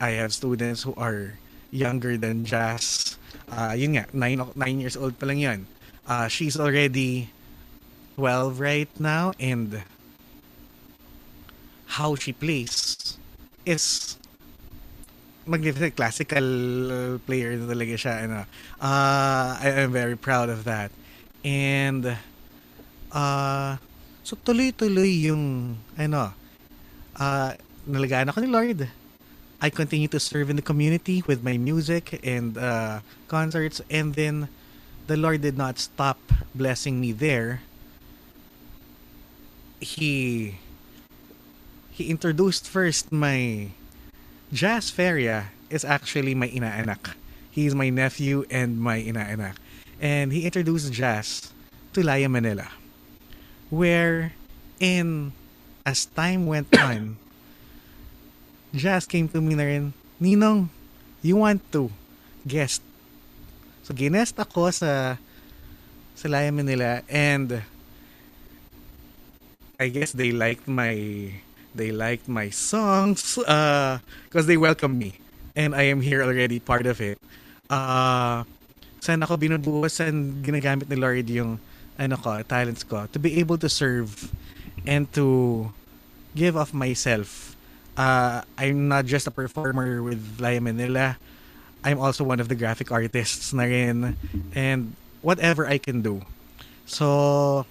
[0.00, 1.38] I have students who are
[1.70, 3.18] younger than Jazz.
[3.50, 5.60] Uh, yun nga, nine, nine years old pa lang yun.
[6.06, 7.30] Uh, she's already
[8.16, 9.82] 12 right now and
[11.98, 13.18] how she plays
[13.66, 14.16] is
[15.50, 16.46] magnificent classical
[16.88, 18.46] uh, player na talaga siya ano.
[18.78, 20.94] Uh, I am very proud of that.
[21.42, 22.14] And
[23.10, 23.70] uh,
[24.22, 26.30] so tuloy-tuloy yung ano
[27.18, 27.50] uh,
[27.90, 28.80] nalagaan ako ni Lord
[29.60, 33.82] I continue to serve in the community with my music and uh, concerts.
[33.90, 34.48] And then
[35.06, 36.16] the Lord did not stop
[36.54, 37.60] blessing me there.
[39.80, 40.56] He
[41.92, 43.68] he introduced first my
[44.50, 47.14] Jazz Feria is actually my inaanak.
[47.54, 49.54] He's my nephew and my inaanak.
[50.02, 51.54] And he introduced jazz
[51.94, 52.66] to Laya Manila.
[53.70, 54.34] Where
[54.82, 55.30] in
[55.86, 57.14] as time went on,
[58.74, 60.70] Jazz came to me na rin, Ninong,
[61.22, 61.90] you want to
[62.46, 62.82] guest.
[63.86, 65.14] So ginest ako sa
[66.14, 67.62] sa Laya Manila and
[69.78, 70.92] I guess they liked my
[71.74, 75.18] they liked my songs uh because they welcomed me
[75.54, 77.18] and I am here already part of it.
[77.70, 78.44] Uh
[79.00, 81.56] saan ako binubuhos saan ginagamit ni Lord yung
[82.00, 84.32] ano ko, talents ko to be able to serve
[84.88, 85.68] and to
[86.34, 87.56] give of myself.
[87.96, 91.18] Uh, I'm not just a performer with Laya Manila.
[91.84, 94.16] I'm also one of the graphic artists na rin
[94.54, 96.24] and whatever I can do.
[96.84, 97.66] So,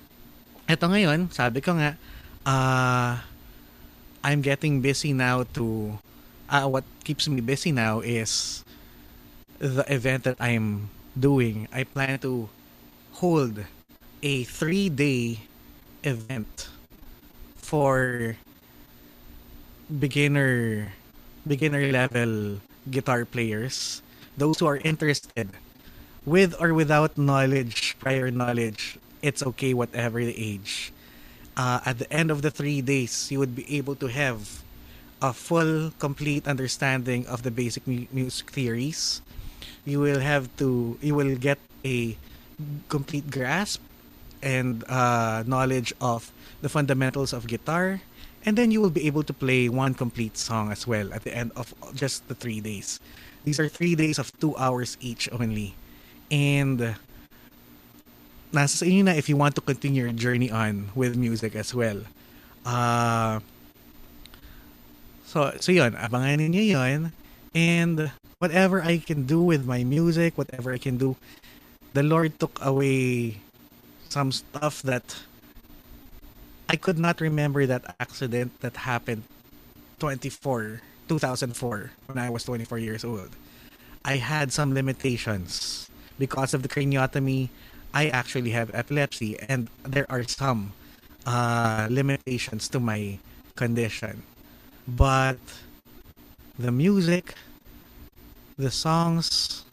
[0.70, 1.98] eto ngayon, sabi ko nga,
[2.46, 3.22] uh,
[4.24, 5.98] I'm getting busy now to
[6.50, 8.64] uh, what keeps me busy now is
[9.60, 11.68] the event that I'm doing.
[11.72, 12.50] I plan to
[13.20, 13.64] hold
[14.24, 15.40] a three day
[16.04, 16.70] event
[17.56, 18.36] for
[19.92, 20.88] beginner
[21.46, 24.02] beginner level guitar players
[24.38, 25.50] those who are interested
[26.26, 30.79] with or without knowledge prior knowledge it's okay whatever the age
[31.60, 34.64] uh, at the end of the three days, you would be able to have
[35.22, 39.22] a full, complete understanding of the basic mu- music theories.
[39.84, 42.16] You will have to, you will get a
[42.88, 43.84] complete grasp
[44.42, 48.00] and uh, knowledge of the fundamentals of guitar,
[48.46, 51.36] and then you will be able to play one complete song as well at the
[51.36, 53.04] end of just the three days.
[53.44, 55.76] These are three days of two hours each only,
[56.32, 56.96] and
[58.54, 61.74] nasa sa inyo na if you want to continue your journey on with music as
[61.74, 62.02] well.
[62.66, 63.40] Uh,
[65.26, 67.14] so, so yun, abangan niyo yun.
[67.54, 71.18] And whatever I can do with my music, whatever I can do,
[71.94, 73.38] the Lord took away
[74.10, 75.16] some stuff that
[76.70, 79.24] I could not remember that accident that happened
[80.00, 83.30] 24, 2004, when I was 24 years old.
[84.06, 87.50] I had some limitations because of the craniotomy
[87.94, 90.74] I actually have epilepsy and there are some
[91.26, 93.20] uh, limitations to my
[93.56, 94.24] condition.
[94.88, 95.38] But
[96.58, 97.36] the music,
[98.58, 99.66] the songs,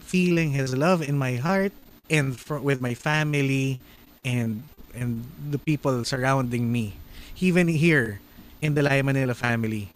[0.00, 1.72] feeling his love in my heart
[2.10, 3.80] and for, with my family
[4.24, 4.62] and
[4.94, 6.92] and the people surrounding me.
[7.40, 8.20] Even here
[8.60, 9.88] in the Laya Manila family,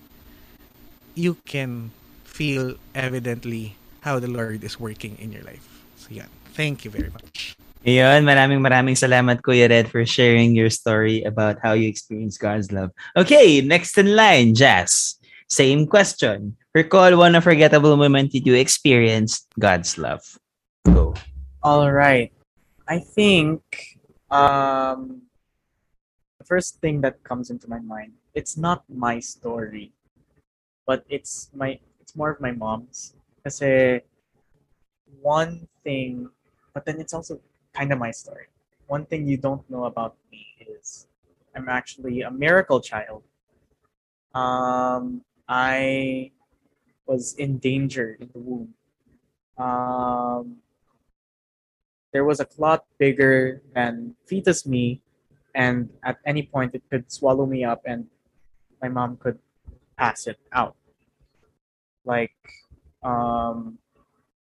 [1.15, 1.93] you can
[2.25, 5.76] feel evidently how the Lord is working in your life.
[6.07, 6.31] So yan.
[6.55, 7.59] Thank you very much.
[7.83, 12.71] Ayun, maraming maraming salamat Kuya Red for sharing your story about how you experience God's
[12.71, 12.95] love.
[13.19, 15.19] Okay, next in line, Jazz.
[15.51, 16.55] Same question.
[16.75, 20.23] Recall one unforgettable moment that you experienced God's love.
[20.87, 21.15] Go.
[21.63, 22.31] All right.
[22.87, 23.63] I think
[24.31, 25.27] um,
[26.39, 29.91] the first thing that comes into my mind, it's not my story,
[30.87, 33.15] but it's my it's more of my mom's.
[33.43, 34.03] Kasi
[35.27, 36.31] one thing,
[36.71, 37.43] but then it's also
[37.75, 38.47] kind of my story.
[38.87, 41.11] One thing you don't know about me is
[41.51, 43.27] I'm actually a miracle child.
[44.39, 46.31] Um, I
[47.11, 48.71] was in danger in the womb.
[49.59, 50.63] Um,
[52.13, 55.03] there was a clot bigger than fetus me,
[55.59, 58.07] and at any point it could swallow me up, and
[58.79, 59.43] my mom could
[59.99, 60.77] pass it out.
[62.05, 62.39] Like,
[63.03, 63.83] um,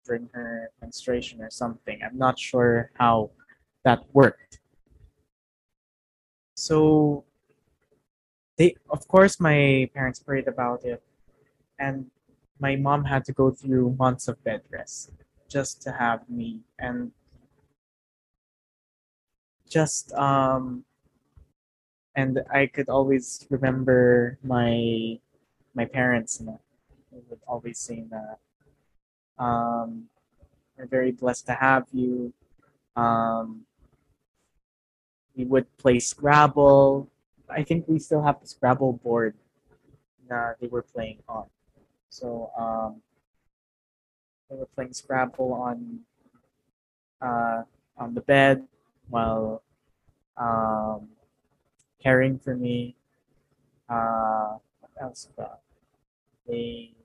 [0.05, 2.01] during her menstruation or something.
[2.05, 3.31] I'm not sure how
[3.85, 4.61] that worked.
[6.57, 7.25] So
[8.57, 11.03] they of course my parents prayed about it
[11.79, 12.07] and
[12.61, 15.11] my mom had to go through months of bed rest
[15.49, 17.11] just to have me and
[19.69, 20.85] just um
[22.15, 25.19] and I could always remember my
[25.75, 26.61] my parents you know,
[27.29, 28.39] would always say that
[29.39, 30.05] um,
[30.77, 32.33] we're very blessed to have you.
[32.97, 33.63] Um,
[35.37, 37.09] we would play Scrabble.
[37.49, 39.35] I think we still have the Scrabble board
[40.29, 41.47] that they were playing on.
[42.09, 43.03] So um,
[44.49, 46.01] they were playing Scrabble on
[47.21, 47.63] uh,
[47.97, 48.67] on the bed
[49.09, 49.63] while
[50.37, 51.09] um,
[52.03, 52.97] caring for me.
[53.89, 55.29] Uh, what else?
[55.37, 55.61] About?
[56.47, 57.04] They, I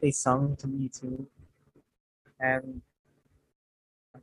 [0.00, 1.26] they sung to me too.
[2.40, 2.82] And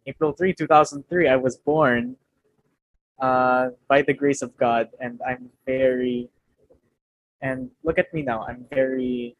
[0.06, 2.16] April 3, 2003, I was born
[3.20, 6.30] uh, by the grace of God, and I'm very,
[7.42, 9.36] and look at me now, I'm very,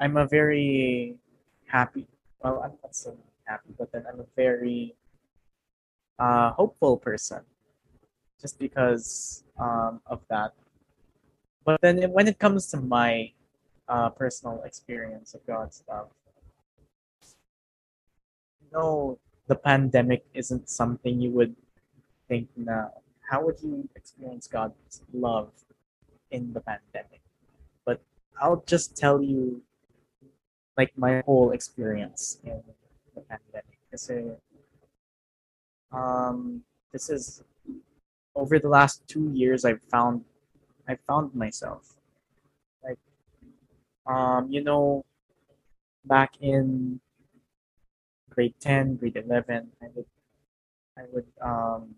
[0.00, 1.16] I'm a very
[1.66, 2.06] happy,
[2.42, 4.94] well, I'm not so happy, but then I'm a very
[6.18, 7.40] uh, hopeful person
[8.40, 10.52] just because um, of that.
[11.64, 13.32] But then when it comes to my
[13.88, 16.06] uh, personal experience of God stuff,
[18.72, 21.54] no, the pandemic isn't something you would
[22.28, 22.90] think now.
[23.30, 25.50] How would you experience God's love
[26.30, 27.20] in the pandemic?
[27.84, 28.02] But
[28.40, 29.62] I'll just tell you
[30.76, 32.62] like my whole experience in
[33.14, 33.78] the pandemic.
[33.90, 34.34] Kasi
[35.92, 37.42] um, this is
[38.34, 40.24] over the last two years I've found
[40.88, 41.93] I've found myself.
[44.06, 45.04] Um, you know,
[46.04, 47.00] back in
[48.28, 50.04] grade 10, grade 11, I would
[50.98, 51.96] I would um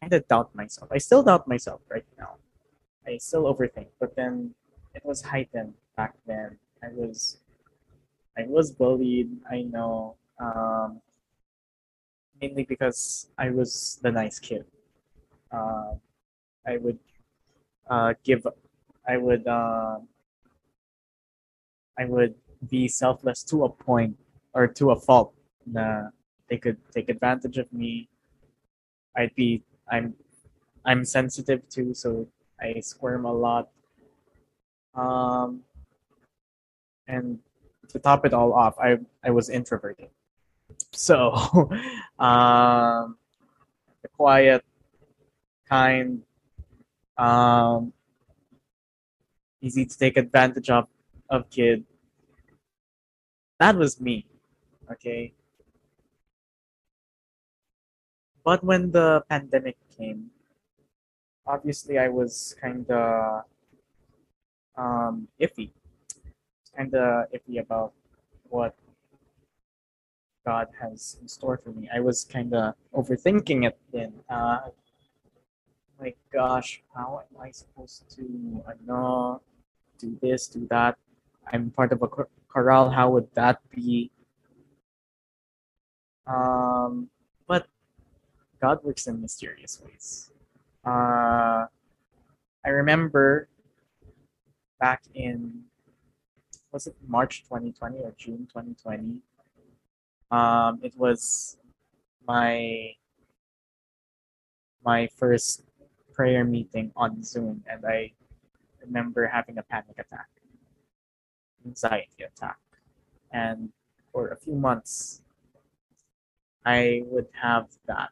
[0.00, 0.90] kind of doubt myself.
[0.92, 2.36] I still doubt myself right now.
[3.06, 4.54] I still overthink, but then
[4.94, 6.58] it was heightened back then.
[6.82, 7.38] I was
[8.38, 10.16] I was bullied, I know.
[10.40, 11.00] Um,
[12.40, 14.64] mainly because I was the nice kid.
[15.52, 15.94] Uh,
[16.66, 16.98] I would
[17.90, 18.46] uh, give,
[19.08, 19.98] I would, uh,
[22.00, 22.34] I would
[22.68, 24.16] be selfless to a point
[24.54, 25.34] or to a fault.
[25.66, 28.08] They could take advantage of me.
[29.14, 30.14] I'd be, I'm,
[30.84, 32.26] I'm sensitive too, so
[32.58, 33.68] I squirm a lot.
[34.94, 35.60] Um,
[37.06, 37.38] and
[37.88, 40.08] to top it all off, I I was introverted.
[40.92, 41.32] So,
[42.18, 43.16] um,
[44.16, 44.64] quiet,
[45.68, 46.22] kind,
[47.18, 47.92] um,
[49.60, 50.88] easy to take advantage of
[51.30, 51.84] of kid.
[53.58, 54.26] That was me.
[54.90, 55.32] Okay.
[58.44, 60.30] But when the pandemic came,
[61.46, 63.44] obviously I was kind of
[64.76, 65.70] um, iffy
[66.76, 67.92] kind of iffy about
[68.48, 68.74] what
[70.46, 71.88] God has in store for me.
[71.92, 74.12] I was kind of overthinking it then.
[74.28, 74.70] Uh,
[76.00, 79.36] my gosh, how am I supposed to uh,
[79.98, 80.96] do this, do that?
[81.52, 82.08] I'm part of a
[82.48, 82.90] chorale.
[82.90, 84.10] How would that be?
[86.26, 87.08] Um,
[87.46, 87.66] but
[88.60, 90.30] God works in mysterious ways.
[90.84, 91.66] Uh,
[92.64, 93.48] I remember
[94.78, 95.64] back in
[96.72, 99.20] was it March 2020 or June 2020?
[100.30, 101.56] Um, it was
[102.26, 102.94] my
[104.84, 105.64] my first
[106.12, 108.12] prayer meeting on Zoom, and I
[108.80, 110.28] remember having a panic attack,
[111.64, 112.58] anxiety attack,
[113.30, 113.70] and
[114.12, 115.22] for a few months,
[116.64, 118.10] I would have that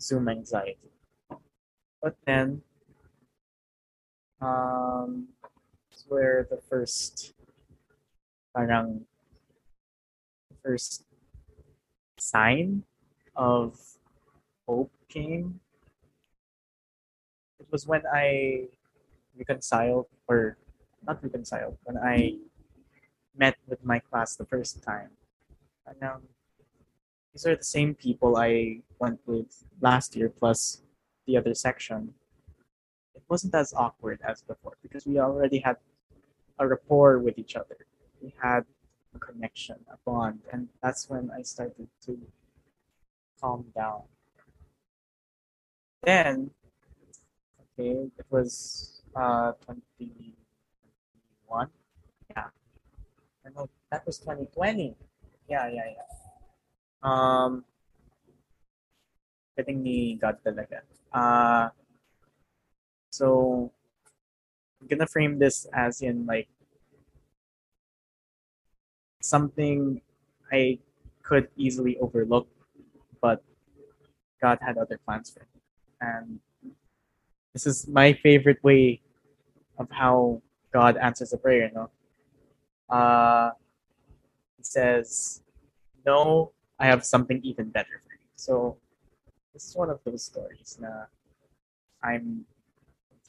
[0.00, 0.90] Zoom anxiety.
[2.02, 2.62] But then,
[4.40, 5.28] um,
[6.08, 7.34] where the first
[8.54, 9.06] parang
[10.62, 11.04] first
[12.18, 12.84] sign
[13.36, 13.78] of
[14.66, 15.60] hope came.
[17.58, 18.68] It was when I
[19.36, 20.56] reconciled or
[21.06, 22.36] not reconciled, when I
[23.36, 25.10] met with my class the first time.
[25.86, 26.22] And um,
[27.32, 30.82] these are the same people I went with last year plus
[31.26, 32.14] the other section.
[33.14, 35.76] It wasn't as awkward as before because we already had
[36.58, 37.86] a rapport with each other.
[38.20, 38.64] We had
[39.14, 42.18] a connection, a bond, and that's when I started to
[43.40, 44.02] calm down.
[46.02, 46.50] Then,
[47.78, 49.52] okay, it was uh
[51.50, 51.68] 21.
[52.30, 52.44] Yeah.
[53.44, 54.94] I know that was 2020.
[55.48, 56.06] Yeah, yeah, yeah.
[57.02, 57.64] Um,
[59.56, 60.86] getting ni God talaga.
[61.12, 61.74] Uh,
[63.10, 63.72] so
[64.80, 66.48] I'm gonna frame this as in like
[69.20, 70.00] something
[70.52, 70.78] I
[71.22, 72.46] could easily overlook,
[73.20, 73.42] but
[74.40, 75.60] God had other plans for me.
[76.00, 76.38] And
[77.52, 79.02] this is my favorite way
[79.78, 80.42] of how
[80.72, 81.90] God answers a prayer, you know.
[82.88, 83.50] Uh
[84.56, 85.42] he says,
[86.04, 88.28] No, I have something even better for you.
[88.36, 88.76] So
[89.52, 91.06] this is one of those stories na
[92.02, 92.44] I'm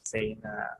[0.03, 0.79] saying na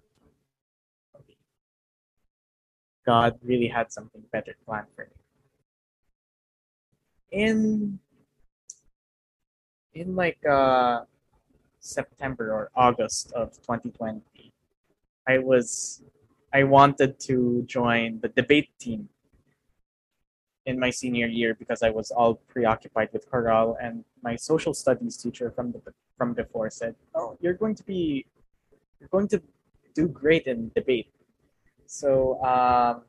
[3.05, 5.17] God really had something better planned for me.
[7.31, 7.99] In
[9.93, 11.01] in like uh
[11.79, 14.21] September or August of 2020,
[15.27, 16.03] I was
[16.53, 19.09] I wanted to join the debate team
[20.65, 25.17] in my senior year because I was all preoccupied with chorale and my social studies
[25.17, 25.81] teacher from the
[26.17, 28.25] from before said, "Oh, you're going to be
[28.99, 29.41] you're going to
[29.95, 31.09] do great in debate."
[31.87, 33.03] So um,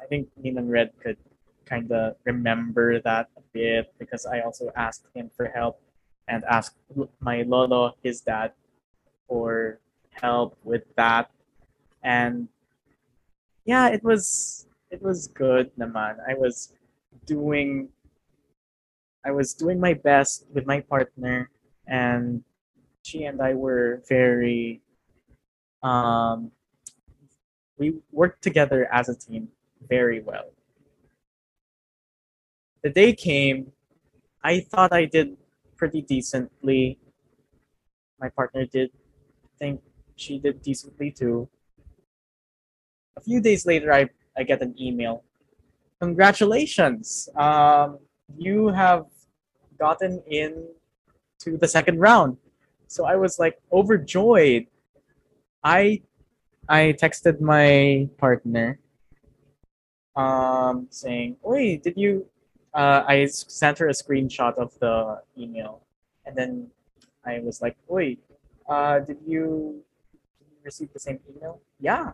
[0.00, 1.16] I think Ninan Red could
[1.64, 5.80] kind of remember that a bit because I also asked him for help
[6.28, 6.76] and asked
[7.20, 8.52] my lolo, his dad,
[9.28, 11.30] for help with that.
[12.02, 12.48] And
[13.66, 16.16] yeah, it was it was good naman.
[16.26, 16.72] I was
[17.26, 17.88] doing
[19.24, 21.50] I was doing my best with my partner
[21.86, 22.44] and
[23.02, 24.82] she and I were very
[25.82, 26.50] um
[27.78, 29.48] we worked together as a team
[29.88, 30.50] very well.
[32.82, 33.72] The day came,
[34.42, 35.36] I thought I did
[35.76, 36.98] pretty decently.
[38.20, 38.92] My partner did
[39.58, 39.82] think
[40.16, 41.48] she did decently too.
[43.16, 45.24] A few days later, I, I get an email.
[46.00, 47.28] Congratulations!
[47.36, 47.98] Um,
[48.36, 49.06] you have
[49.78, 50.68] gotten in
[51.40, 52.36] to the second round.
[52.88, 54.66] So I was like overjoyed.
[55.64, 56.02] I
[56.68, 58.78] I texted my partner
[60.14, 62.26] um, saying, "Wait, did you?"
[62.74, 65.80] Uh, I sent her a screenshot of the email,
[66.26, 66.68] and then
[67.24, 68.20] I was like, "Wait,
[68.68, 69.82] uh, did you
[70.38, 72.12] did you receive the same email?" Yeah.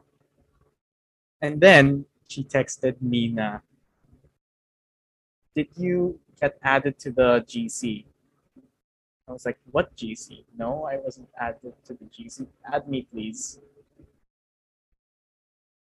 [1.42, 3.58] And then she texted me na,
[5.54, 8.06] "Did you get added to the GC?"
[9.26, 12.46] I was like, "What GC?" No, I wasn't added to the GC.
[12.64, 13.58] Add me, please.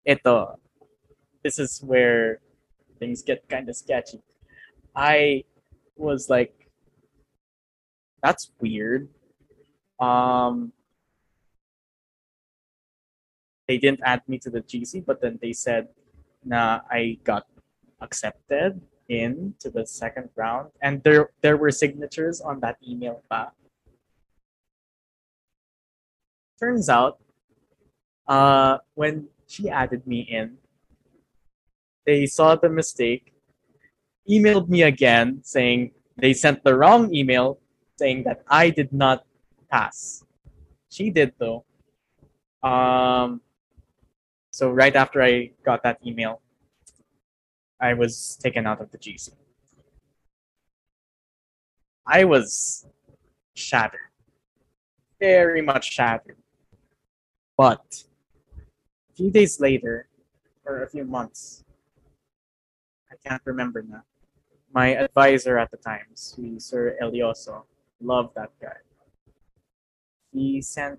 [0.04, 0.60] Ito,
[1.42, 2.38] this is where
[3.00, 4.20] things get kind of sketchy.
[4.94, 5.44] I
[5.96, 6.68] was like,
[8.22, 9.08] that's weird.
[9.98, 10.72] Um,
[13.68, 15.88] they didn't add me to the GC, but then they said,
[16.44, 17.46] nah, I got
[18.00, 23.22] accepted in to the second round, and there there were signatures on that email.
[23.30, 23.50] Pa.
[26.58, 27.18] Turns out,
[28.26, 30.58] uh, when she added me in,
[32.04, 33.34] they saw the mistake,
[34.28, 37.58] emailed me again saying they sent the wrong email
[37.98, 39.24] saying that I did not
[39.70, 40.24] pass.
[40.88, 41.64] She did though.
[42.62, 43.40] Um,
[44.56, 46.40] so right after I got that email,
[47.78, 49.28] I was taken out of the GC.
[52.06, 52.86] I was
[53.52, 54.08] shattered,
[55.20, 56.38] very much shattered.
[57.54, 58.04] But
[59.10, 60.08] a few days later,
[60.64, 61.62] or a few months,
[63.12, 64.04] I can't remember now.
[64.72, 67.64] My advisor at the time, si Sir Elioso,
[68.00, 68.80] loved that guy.
[70.32, 70.98] He sent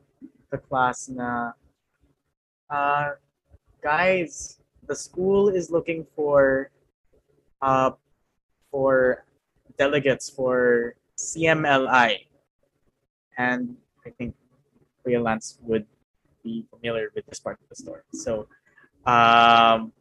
[0.52, 1.54] the class na,
[2.70, 3.14] uh,
[3.82, 6.72] guys, the school is looking for,
[7.62, 7.92] uh,
[8.72, 9.26] for
[9.78, 12.28] delegates for CMLI.
[13.38, 14.36] And I think
[15.06, 15.86] Kuya Lance would
[16.44, 18.02] be familiar with this part of the story.
[18.14, 18.48] So,
[19.06, 19.92] um,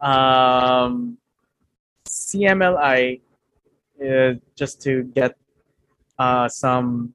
[0.00, 1.18] um,
[2.06, 3.20] CMLI,
[4.02, 5.36] uh, just to get
[6.18, 7.14] uh, some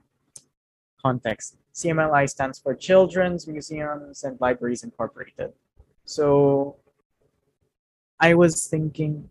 [1.01, 5.53] context, CMLI stands for Children's Museums and Libraries Incorporated.
[6.05, 6.77] So
[8.19, 9.29] I was thinking,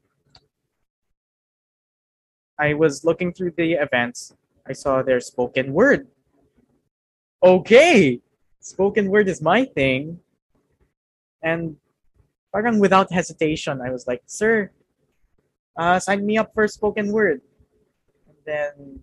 [2.57, 4.33] I was looking through the events.
[4.65, 6.07] I saw their spoken word.
[7.43, 8.21] Okay,
[8.61, 10.21] spoken word is my thing.
[11.43, 11.77] And
[12.53, 14.71] parang without hesitation, I was like, Sir,
[15.77, 17.43] uh, sign me up for spoken word.
[18.29, 19.01] And then,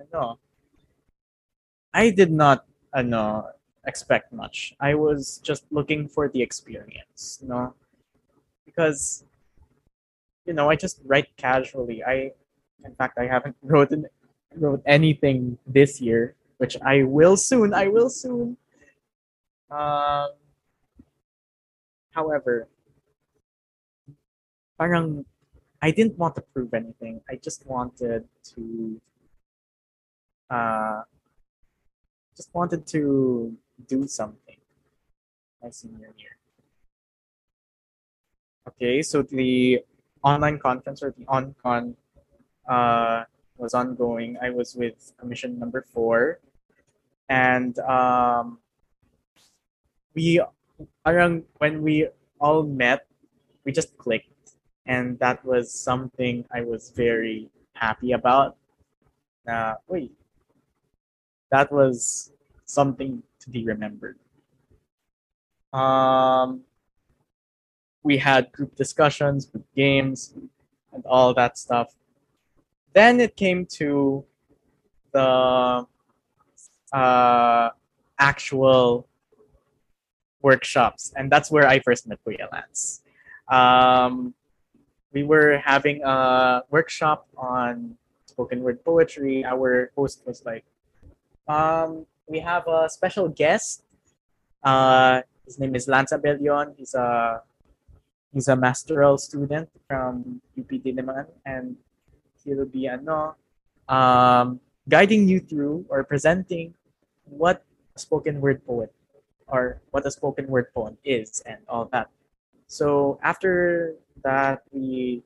[0.00, 0.40] ano,
[1.94, 3.46] I did not, ano,
[3.86, 4.74] expect much.
[4.80, 7.74] I was just looking for the experience, no?
[8.66, 9.22] Because,
[10.44, 12.02] you know, I just write casually.
[12.02, 12.32] I,
[12.84, 14.06] in fact, I haven't written,
[14.56, 17.72] wrote anything this year, which I will soon.
[17.72, 18.56] I will soon.
[19.70, 20.30] Um,
[22.10, 22.66] however,
[24.78, 25.24] parang
[25.80, 27.20] I didn't want to prove anything.
[27.30, 29.00] I just wanted to
[30.50, 31.02] uh
[32.36, 33.56] just wanted to
[33.86, 34.56] do something
[35.62, 36.36] my senior year.
[38.68, 39.80] Okay, so the
[40.22, 41.94] online conference or the OnCon
[42.68, 43.24] uh
[43.56, 44.36] was ongoing.
[44.42, 46.40] I was with commission number four,
[47.28, 48.58] and um,
[50.14, 50.42] we
[51.06, 52.08] around when we
[52.40, 53.06] all met,
[53.64, 54.56] we just clicked,
[54.86, 58.56] and that was something I was very happy about.
[59.46, 60.12] Na, wait,
[61.50, 62.32] that was
[62.64, 64.18] something to be remembered.
[65.72, 66.62] Um,
[68.02, 70.34] we had group discussions, group games,
[70.92, 71.94] and all that stuff.
[72.92, 74.24] Then it came to
[75.12, 75.86] the
[76.92, 77.70] uh,
[78.18, 79.08] actual
[80.42, 83.02] workshops, and that's where I first met Kuya Lance.
[83.48, 84.34] Um,
[85.12, 89.44] we were having a workshop on spoken word poetry.
[89.44, 90.64] Our host was like,
[91.48, 93.82] um, "We have a special guest.
[94.62, 96.74] Uh, his name is Lance Abelion.
[96.76, 97.42] He's a
[98.32, 101.76] he's a masteral student from UP Diliman, and
[102.42, 103.36] he'll be ano,
[103.88, 106.74] um, guiding you through or presenting
[107.24, 107.64] what
[107.96, 108.92] a spoken word poet
[109.46, 112.08] or what a spoken word poem is and all that.
[112.66, 115.22] So after that, we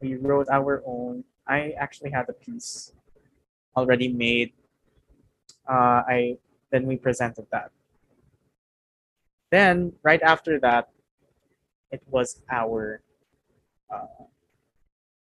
[0.00, 1.24] we wrote our own.
[1.46, 2.92] I actually had a piece
[3.76, 4.52] already made.
[5.68, 6.38] Uh, I
[6.70, 7.70] then we presented that.
[9.50, 10.88] Then right after that,
[11.90, 13.02] it was our
[13.90, 14.24] uh,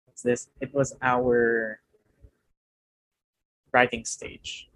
[0.06, 0.50] what's this?
[0.62, 1.82] It was our
[3.72, 4.70] writing stage.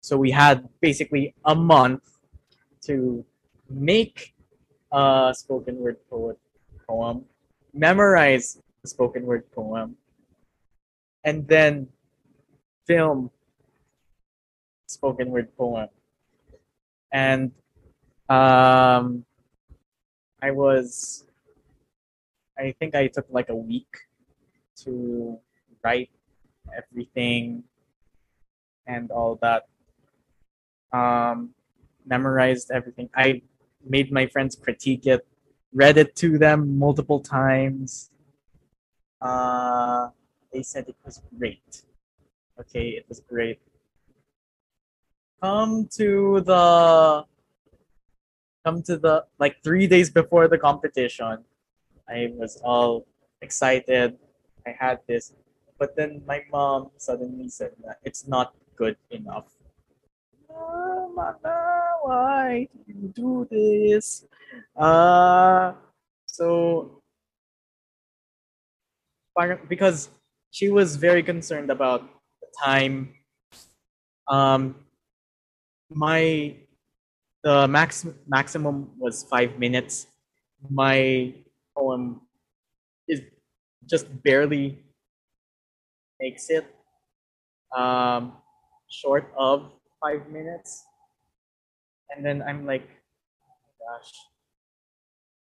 [0.00, 2.06] So we had basically a month
[2.82, 3.24] to
[3.68, 4.34] make
[4.92, 6.38] a spoken word poet
[6.86, 7.24] poem,
[7.74, 9.96] memorize the spoken word poem,
[11.24, 11.88] and then
[12.86, 13.30] film
[14.90, 15.88] spoken word poem.
[17.12, 17.52] And
[18.28, 19.24] um,
[20.42, 21.24] I was,
[22.58, 23.90] I think I took like a week
[24.84, 25.38] to
[25.82, 26.10] write
[26.76, 27.64] everything
[28.86, 29.66] and all that.
[30.92, 31.54] Um,
[32.04, 33.08] memorized everything.
[33.14, 33.42] I
[33.86, 35.26] made my friends critique it,
[35.72, 38.10] read it to them multiple times.
[39.20, 40.08] Uh,
[40.52, 41.82] they said it was great.
[42.58, 43.60] Okay, it was great.
[45.42, 47.24] Come to the
[48.64, 51.44] come to the like three days before the competition.
[52.08, 53.06] I was all
[53.40, 54.18] excited.
[54.66, 55.32] I had this,
[55.78, 59.46] but then my mom suddenly said that it's not good enough.
[60.50, 61.36] Mama,
[62.02, 64.26] why do you do this?
[64.76, 65.72] Uh,
[66.26, 67.00] so
[69.68, 70.10] because
[70.50, 72.02] she was very concerned about
[72.40, 73.14] the time.
[74.28, 74.74] Um,
[75.90, 76.56] my
[77.42, 80.06] the max maximum was five minutes.
[80.70, 81.34] My
[81.76, 82.20] poem
[83.08, 83.22] is
[83.86, 84.78] just barely
[86.20, 86.66] makes it
[87.76, 88.32] um,
[88.88, 90.84] short of five minutes.
[92.14, 94.12] And then I'm like, oh gosh,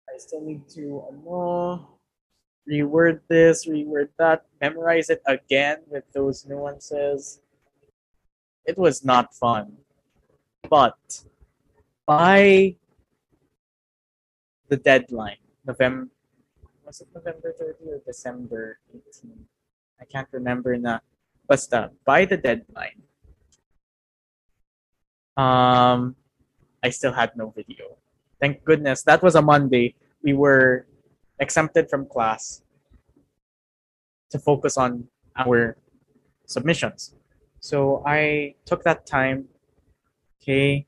[0.08, 2.00] I still need to ano,
[2.70, 7.40] reword this, reword that, memorize it again with those nuances.
[8.64, 9.83] It was not fun.
[10.68, 11.24] But
[12.06, 12.76] by
[14.68, 16.08] the deadline, November,
[16.84, 19.32] was it November 30 or December 18?
[20.00, 20.98] I can't remember na.
[21.46, 23.04] Basta, by the deadline,
[25.36, 26.16] um,
[26.82, 27.96] I still had no video.
[28.40, 29.02] Thank goodness.
[29.02, 29.94] That was a Monday.
[30.22, 30.86] We were
[31.38, 32.62] exempted from class
[34.30, 35.76] to focus on our
[36.46, 37.14] submissions.
[37.60, 39.48] So I took that time,
[40.44, 40.86] okay,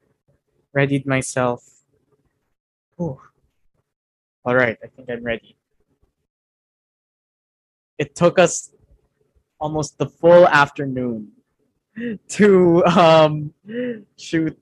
[0.75, 1.65] readied myself.
[2.97, 3.21] Whew.
[4.45, 5.57] All right, I think I'm ready.
[7.99, 8.73] It took us
[9.59, 11.33] almost the full afternoon
[12.29, 13.55] to um,
[14.19, 14.57] shoot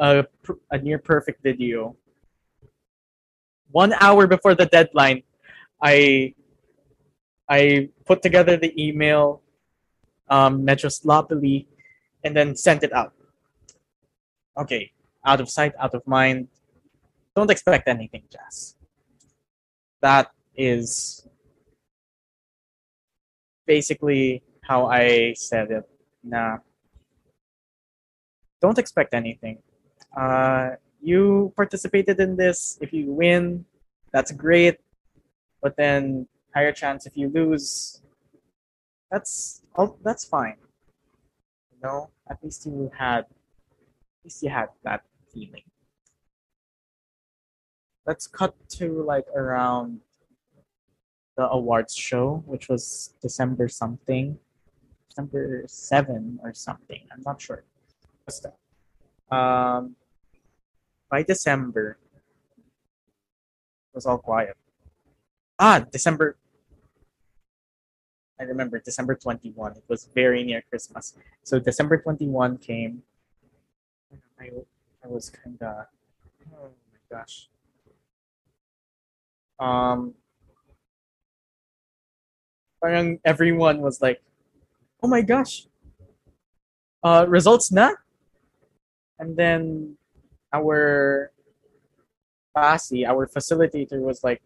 [0.00, 0.24] a,
[0.70, 1.94] a near perfect video.
[3.70, 5.22] One hour before the deadline,
[5.80, 6.34] I
[7.48, 9.42] I put together the email,
[10.28, 11.68] um, medyo sloppily,
[12.24, 13.12] and then sent it out.
[14.56, 14.92] Okay,
[15.24, 16.48] out of sight, out of mind.
[17.34, 18.76] Don't expect anything, Jazz.
[20.02, 21.26] That is
[23.66, 25.88] basically how I said it.
[26.22, 26.58] Nah.
[28.60, 29.58] Don't expect anything.
[30.16, 32.78] Uh, you participated in this.
[32.80, 33.64] If you win,
[34.12, 34.78] that's great.
[35.60, 38.02] But then higher chance if you lose.
[39.10, 40.56] That's oh, that's fine.
[41.72, 43.26] You know, at least you had,
[44.24, 45.02] least you had that
[45.32, 45.64] feeling.
[48.06, 50.00] Let's cut to like around
[51.36, 54.38] the awards show, which was December something.
[55.08, 57.02] December 7 or something.
[57.12, 57.64] I'm not sure.
[59.30, 59.96] Um,
[61.10, 61.98] by December,
[62.56, 64.56] it was all quiet.
[65.58, 66.36] Ah, December.
[68.40, 69.72] I remember December 21.
[69.72, 71.14] It was very near Christmas.
[71.42, 73.02] So December 21 came.
[74.42, 74.50] I,
[75.04, 75.86] I was kind of,
[76.52, 77.48] oh my gosh.
[79.60, 80.14] Um,
[82.82, 84.20] parang everyone was like,
[85.02, 85.66] oh my gosh,
[87.04, 87.92] uh, results na?
[89.18, 89.96] And then
[90.52, 91.30] our
[92.56, 94.42] PASI, our facilitator was like,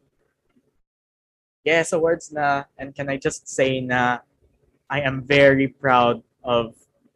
[1.65, 2.65] yes, awards na.
[2.77, 4.19] And can I just say na
[4.91, 6.75] I am very proud of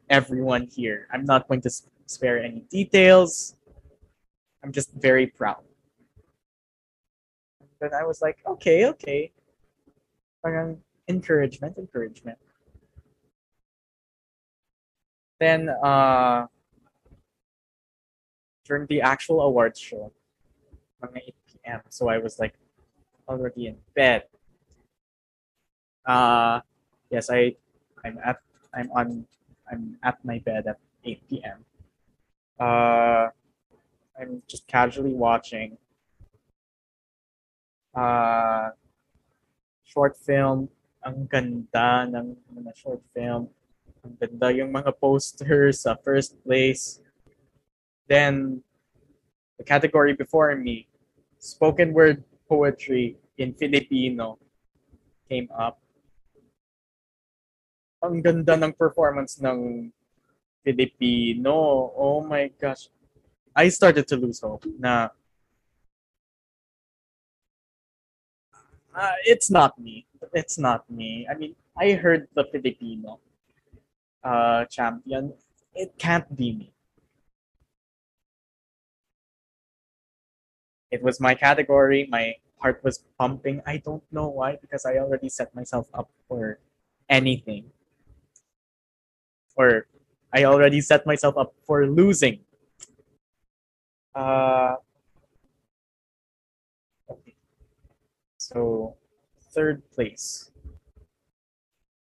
[0.09, 1.07] everyone here.
[1.13, 1.71] I'm not going to
[2.11, 3.55] spare any details.
[4.65, 5.63] I'm just very proud.
[7.81, 9.33] Then I was like, okay, okay.
[10.43, 12.37] Parang encouragement, encouragement.
[15.39, 16.47] Then uh
[18.67, 20.13] during the actual awards show,
[21.03, 21.81] mga 8 p.m.
[21.89, 22.55] So I was like
[23.29, 24.25] already in bed.
[26.05, 26.61] Uh
[27.09, 27.57] yes, I
[28.05, 28.37] I'm at
[28.75, 29.25] I'm on
[29.71, 31.65] I'm at my bed at 8 p.m.
[32.61, 33.33] Uh
[34.21, 35.81] I'm just casually watching
[37.97, 38.77] uh
[39.89, 40.69] short film.
[41.01, 43.49] Ang ganda ng mga short film.
[44.05, 47.01] Ang ganda yung mga posters sa first place.
[48.05, 48.61] Then
[49.57, 50.85] the category before me
[51.41, 54.37] spoken word poetry in Filipino
[55.25, 55.81] came up.
[58.05, 59.89] Ang ganda ng performance ng
[60.65, 62.89] Filipino oh my gosh
[63.55, 65.11] I started to lose hope na
[68.95, 70.07] uh, it's not me.
[70.35, 71.27] It's not me.
[71.31, 73.19] I mean, I heard the Filipino
[74.23, 75.35] uh, champion.
[75.75, 76.73] It can't be me.
[80.91, 82.09] It was my category.
[82.11, 83.63] My heart was pumping.
[83.65, 86.59] I don't know why, because I already set myself up for
[87.09, 87.71] anything.
[89.57, 89.87] Or
[90.33, 92.41] I already set myself up for losing.
[94.15, 94.77] Uh.
[98.39, 98.97] So,
[99.55, 100.51] third place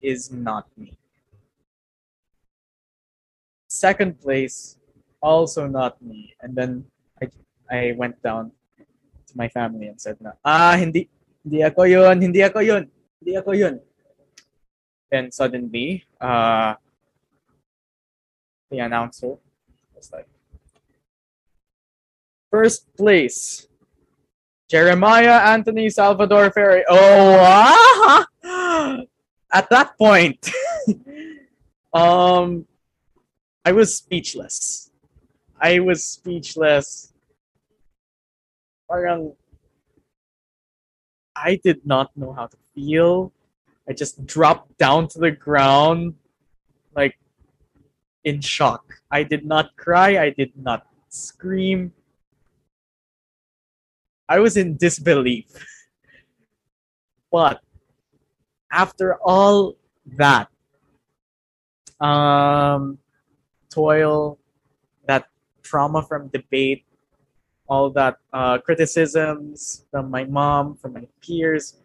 [0.01, 0.95] is not me.
[3.67, 4.77] Second place,
[5.21, 6.35] also not me.
[6.39, 6.85] And then
[7.21, 7.27] I,
[7.69, 8.51] I went down
[9.27, 11.09] to my family and said ah, hindi,
[11.43, 12.83] hindi ako yun, hindi ako yun,
[13.19, 13.75] hindi ako yun.
[15.11, 16.75] Then suddenly, uh,
[18.69, 19.37] the announcer
[20.13, 20.27] like,
[22.51, 23.67] first place,
[24.69, 26.83] Jeremiah Anthony Salvador Ferry.
[26.87, 28.25] Oh, ah!
[29.51, 30.49] at that point,
[31.93, 32.65] um,
[33.65, 34.91] I was speechless.
[35.59, 37.13] I was speechless.
[41.35, 43.33] I did not know how to feel.
[43.87, 46.15] I just dropped down to the ground,
[46.95, 47.17] like
[48.23, 49.01] in shock.
[49.11, 50.17] I did not cry.
[50.17, 51.93] I did not scream.
[54.27, 55.45] I was in disbelief.
[57.31, 57.61] But
[58.71, 59.75] after all
[60.17, 60.49] that
[61.99, 62.97] um,
[63.69, 64.39] toil,
[65.07, 65.27] that
[65.63, 66.85] trauma from debate,
[67.67, 71.77] all that uh, criticisms from my mom, from my peers,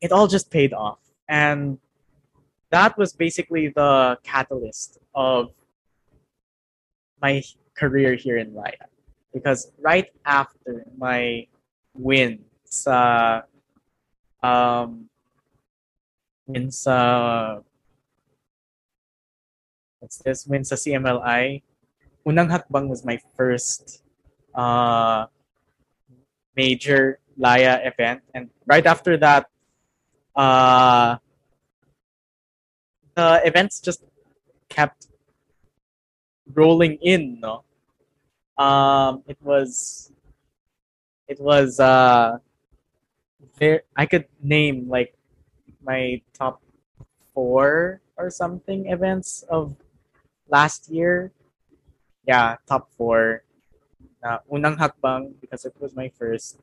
[0.00, 0.98] it all just paid off.
[1.28, 1.78] And
[2.74, 5.54] that was basically the catalyst of
[7.22, 7.40] my
[7.78, 8.90] career here in Laya
[9.32, 11.46] because right after my
[11.94, 13.42] win sa
[14.42, 15.06] um
[16.50, 17.62] win sa
[20.02, 20.42] what's this?
[20.50, 21.62] Win sa CMLI
[22.26, 24.02] unang hakbang was my first
[24.50, 25.30] uh
[26.58, 28.26] major Laya event.
[28.34, 29.46] And right after that
[30.34, 31.22] uh
[33.14, 34.04] the events just
[34.68, 35.08] kept
[36.52, 37.64] rolling in no?
[38.58, 40.12] Um it was
[41.26, 42.38] it was uh
[43.58, 45.14] there i could name like
[45.82, 46.60] my top
[47.34, 49.74] four or something events of
[50.48, 51.32] last year.
[52.26, 53.42] Yeah top four.
[54.24, 56.56] Uh, unang hakbang because it was my first.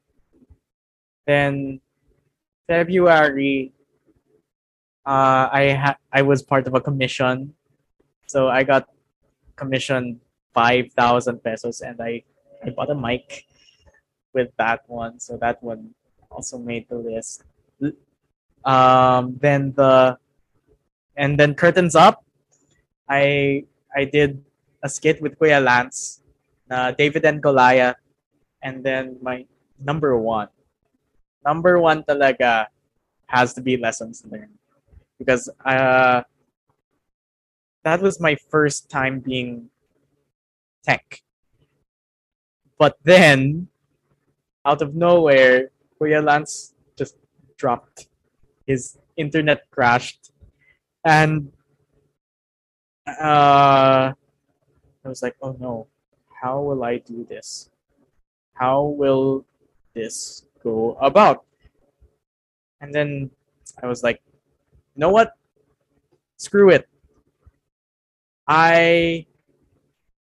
[1.27, 1.79] Then
[2.65, 3.73] february
[5.05, 7.53] uh i ha- i was part of a commission
[8.27, 8.87] so i got
[9.55, 10.19] commissioned
[10.53, 12.23] 5,000 pesos and I,
[12.65, 13.45] I bought a mic
[14.33, 15.19] with that one.
[15.19, 15.93] So that one
[16.29, 17.43] also made the list.
[18.63, 20.17] Um, then the
[21.17, 22.23] and then curtains up.
[23.09, 24.45] I I did
[24.83, 26.21] a skit with Kuya Lance,
[26.69, 27.97] uh, David and Goliath,
[28.61, 29.45] and then my
[29.81, 30.47] number one,
[31.43, 32.69] number one talaga
[33.25, 34.60] has to be lessons learned
[35.21, 36.23] because uh,
[37.83, 39.69] that was my first time being
[40.81, 41.21] tech.
[42.79, 43.67] But then,
[44.65, 45.69] out of nowhere,
[45.99, 47.17] Kuya Lance just
[47.55, 48.07] dropped.
[48.65, 50.31] His internet crashed.
[51.05, 51.53] And
[53.05, 54.17] uh,
[55.05, 55.85] I was like, oh no,
[56.41, 57.69] how will I do this?
[58.55, 59.45] How will
[59.93, 61.45] this go about?
[62.81, 63.29] And then
[63.83, 64.21] I was like,
[64.95, 65.33] you know what?
[66.37, 66.87] Screw it.
[68.47, 69.25] I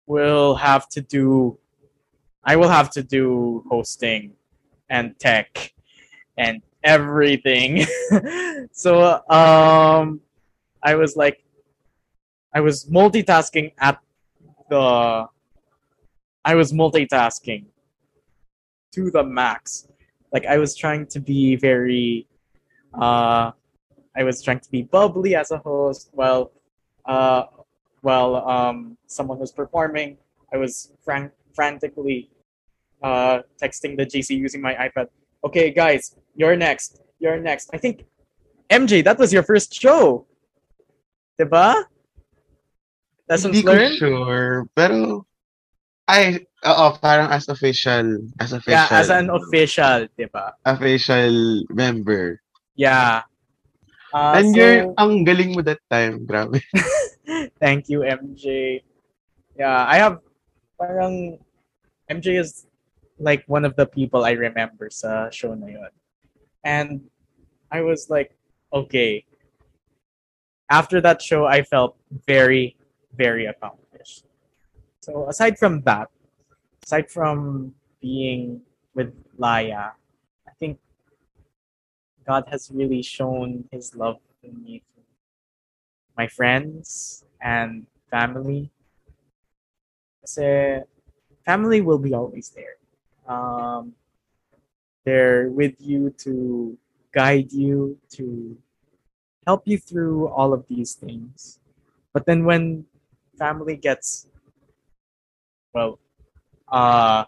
[0.06, 1.58] will have to do
[2.42, 4.32] I will have to do hosting
[4.88, 5.72] and tech
[6.36, 7.86] and everything.
[8.72, 10.20] so um
[10.82, 11.44] I was like
[12.54, 13.98] I was multitasking at
[14.68, 15.26] the
[16.44, 17.66] I was multitasking
[18.92, 19.86] to the max.
[20.32, 22.26] Like I was trying to be very
[22.94, 23.52] uh
[24.16, 26.52] I was trying to be bubbly as a host while
[27.06, 27.44] uh
[28.02, 30.18] while um someone was performing.
[30.52, 32.30] I was frank frantically
[33.02, 35.08] uh texting the GC using my iPad.
[35.44, 37.00] Okay guys, you're next.
[37.18, 37.70] You're next.
[37.72, 38.04] I think
[38.70, 40.26] MJ, that was your first show.
[41.38, 41.84] Diba?
[43.28, 43.94] Lessons Hindi learned?
[43.98, 44.66] sure.
[44.74, 45.26] Pero,
[46.06, 50.52] ay, oo, parang as official, as official, Yeah, as an official, diba?
[50.66, 52.38] official member.
[52.74, 53.22] Yeah.
[54.12, 56.58] Uh, And so, you're, ang galing mo that time, grabe.
[57.62, 58.82] thank you, MJ.
[59.56, 60.18] Yeah, I have
[60.78, 61.38] parang
[62.10, 62.66] MJ is
[63.20, 65.92] like one of the people I remember sa show na yun.
[66.64, 67.06] And
[67.70, 68.34] I was like,
[68.72, 69.24] okay.
[70.70, 71.96] After that show, I felt
[72.26, 72.76] very,
[73.14, 74.24] very accomplished.
[75.00, 76.08] So aside from that,
[76.84, 78.62] aside from being
[78.94, 79.94] with Laya,
[80.46, 80.78] I think
[82.26, 85.04] God has really shown his love in me through
[86.16, 88.70] my friends and family.
[90.20, 90.80] Kasi
[91.44, 92.76] family will be always there.
[93.26, 93.94] Um,
[95.04, 96.76] they're with you to
[97.12, 98.56] guide you, to
[99.46, 101.58] help you through all of these things.
[102.12, 102.84] But then when
[103.38, 104.26] family gets,
[105.72, 105.98] well,
[106.68, 107.24] uh,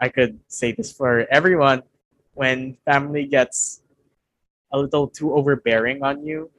[0.00, 1.82] I could say this for everyone,
[2.34, 3.82] when family gets
[4.72, 6.50] a little too overbearing on you,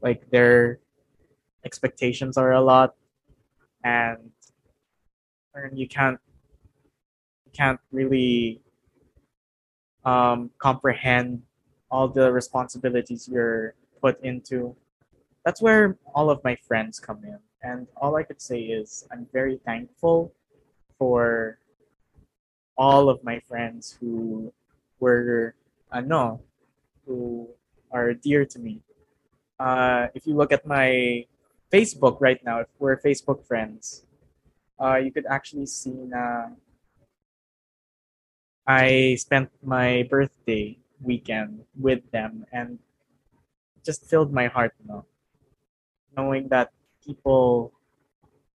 [0.00, 0.80] like their
[1.64, 2.94] expectations are a lot,
[3.84, 4.30] and
[5.54, 6.18] and you can't
[7.44, 8.60] you can't really
[10.04, 11.42] um, comprehend
[11.90, 14.74] all the responsibilities you're put into.
[15.44, 19.26] That's where all of my friends come in, and all I could say is I'm
[19.32, 20.32] very thankful
[20.98, 21.58] for
[22.76, 24.52] all of my friends who
[25.00, 25.54] were
[25.92, 26.40] ano
[27.06, 27.48] who
[27.90, 28.80] are dear to me.
[29.58, 31.24] Uh, if you look at my
[31.72, 34.04] Facebook right now, if we're Facebook friends,
[34.78, 36.52] uh, you could actually see na
[38.66, 42.78] I spent my birthday weekend with them and
[43.84, 45.04] just filled my heart, you know,
[46.14, 46.70] knowing that
[47.04, 47.72] people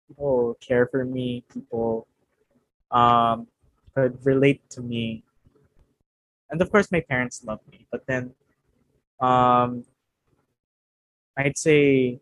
[0.06, 2.06] people care for me, people
[2.90, 3.48] um,
[3.94, 5.23] could relate to me,
[6.54, 7.84] and of course my parents love me.
[7.90, 8.30] But then,
[9.18, 9.84] um,
[11.36, 12.20] I'd say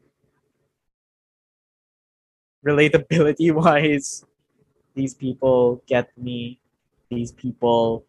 [2.65, 4.25] relatability wise,
[4.95, 6.59] these people get me.
[7.11, 8.07] These people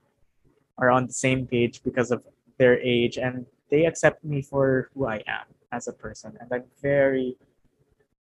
[0.77, 2.23] are on the same page because of
[2.57, 6.37] their age and they accept me for who I am as a person.
[6.39, 7.35] And I'm very,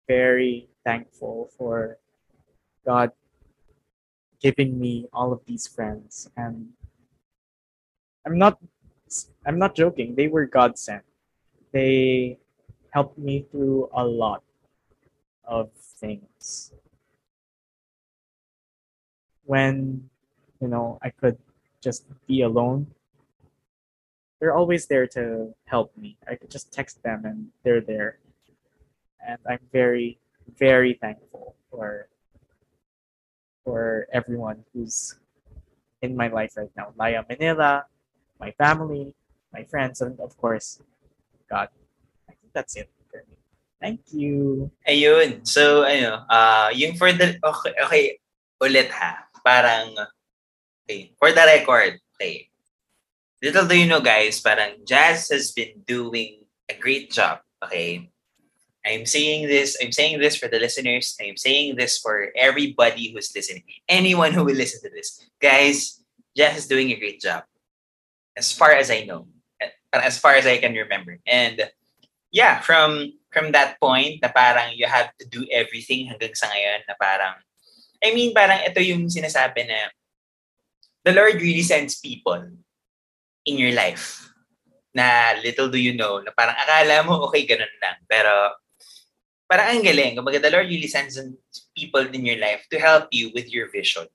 [0.07, 1.99] very thankful for
[2.83, 3.11] God
[4.41, 6.27] giving me all of these friends.
[6.35, 6.73] And
[8.25, 8.59] I'm not
[9.45, 10.15] I'm not joking.
[10.15, 11.03] They were God sent.
[11.71, 12.37] They
[12.91, 14.43] helped me through a lot
[15.45, 16.71] of things.
[19.43, 20.09] When,
[20.61, 21.37] you know, I could
[21.81, 22.87] just be alone,
[24.39, 26.17] they're always there to help me.
[26.27, 28.19] I could just text them and they're there.
[29.27, 30.19] And I'm very,
[30.57, 32.07] very thankful for
[33.63, 35.19] for everyone who's
[36.01, 36.91] in my life right now.
[36.97, 37.85] Laya Manila,
[38.41, 39.13] my family,
[39.53, 40.81] my friends, and of course,
[41.45, 41.69] God.
[42.25, 43.37] I think that's it for me.
[43.77, 44.73] Thank you.
[44.89, 45.45] Ayun.
[45.45, 48.05] So, ano, ah yung for the, okay, okay,
[48.57, 49.29] ulit ha.
[49.45, 49.93] Parang,
[50.83, 52.49] okay, for the record, okay.
[53.41, 58.09] Little do you know guys, parang Jazz has been doing a great job, okay?
[58.85, 61.17] I'm saying this, I'm saying this for the listeners.
[61.21, 63.61] I'm saying this for everybody who's listening.
[63.85, 65.21] Anyone who will listen to this.
[65.37, 66.01] Guys,
[66.35, 67.45] Jess is doing a great job.
[68.37, 69.27] As far as I know.
[69.91, 71.19] As far as I can remember.
[71.27, 71.67] And
[72.31, 76.83] yeah, from from that point na parang you have to do everything hanggang sa ngayon
[76.87, 77.35] na parang
[78.01, 79.93] I mean, parang ito yung sinasabi na
[81.05, 82.41] the Lord really sends people
[83.45, 84.31] in your life
[84.91, 88.53] na little do you know na parang akala mo okay ganun lang pero
[89.47, 91.15] parang ang galing kumbaga the Lord really sends
[91.71, 94.05] people in your life to help you with your vision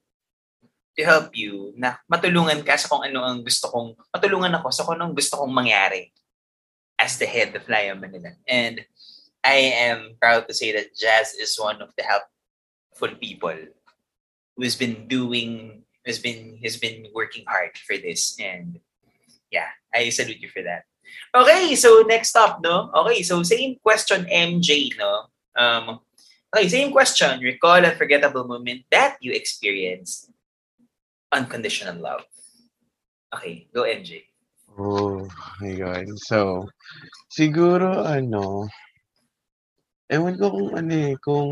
[0.96, 4.82] to help you na matulungan ka sa kung ano ang gusto kong matulungan ako sa
[4.88, 6.08] kung anong gusto kong mangyari
[6.96, 8.32] as the head of Lion Manila.
[8.48, 8.80] And
[9.44, 13.54] I am proud to say that Jazz is one of the helpful people
[14.56, 18.40] who's been doing has been has been working hard for this.
[18.40, 18.80] And
[19.52, 20.88] yeah I salute you for that.
[21.36, 22.88] Okay so next up no?
[23.04, 25.28] Okay so same question MJ no?
[25.52, 26.00] Um
[26.48, 27.36] okay same question.
[27.44, 30.32] Recall a forgettable moment that you experienced
[31.38, 32.24] unconditional love
[33.34, 34.24] okay go MJ
[34.78, 35.24] Oh,
[35.64, 36.06] ayun.
[36.28, 36.66] So,
[37.30, 38.68] siguro ano,
[40.14, 41.48] ewan ko kung ano eh, kung,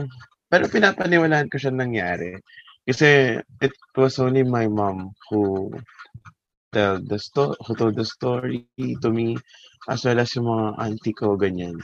[0.50, 2.38] pero pinapaniwalaan ko siya nangyari.
[2.86, 5.72] Kasi it was only my mom who
[6.74, 8.66] tell the sto- who told the story
[9.02, 9.36] to me
[9.88, 11.76] as well as yung mga auntie ko, ganyan.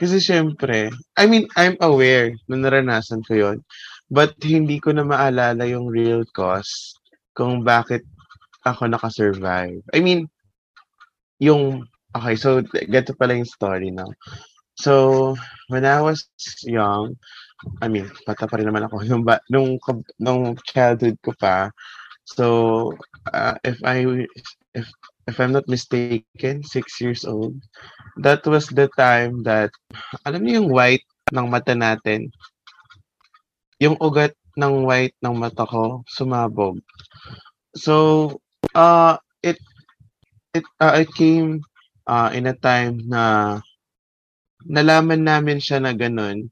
[0.00, 3.58] Kasi syempre, I mean, I'm aware na naranasan ko yon
[4.10, 6.94] but hindi ko na maalala yung real cause
[7.34, 8.06] kung bakit
[8.64, 9.84] ako nakasurvive.
[9.92, 10.30] I mean,
[11.42, 11.84] yung,
[12.16, 14.08] okay, so get pala yung story now.
[14.74, 15.34] So,
[15.68, 16.26] when I was
[16.64, 17.14] young,
[17.82, 19.78] I mean, bata pa rin naman ako nung, ba, nung,
[20.18, 21.70] nung childhood ko pa.
[22.24, 22.96] So,
[23.30, 24.26] uh, if I,
[24.72, 24.86] if,
[25.28, 27.60] if I'm not mistaken, six years old,
[28.24, 29.70] that was the time that,
[30.24, 32.32] alam niyo yung white ng mata natin,
[33.78, 36.78] yung ugat ng white ng mata ko, sumabog.
[37.74, 38.38] So,
[38.74, 39.58] uh, it,
[40.54, 41.62] it, uh, it came
[42.06, 43.58] uh, in a time na
[44.64, 46.48] nalaman namin siya na ganun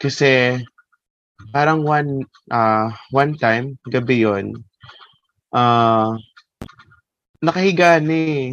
[0.00, 0.58] kasi
[1.54, 4.58] parang one uh, one time gabi yon
[5.54, 6.18] uh,
[7.44, 8.48] nakahiga ni eh.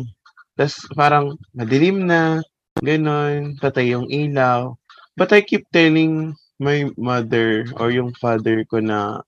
[0.93, 2.43] Parang madilim na,
[2.83, 4.75] ganun, patay yung ilaw.
[5.15, 9.25] But I keep telling my mother or yung father ko na,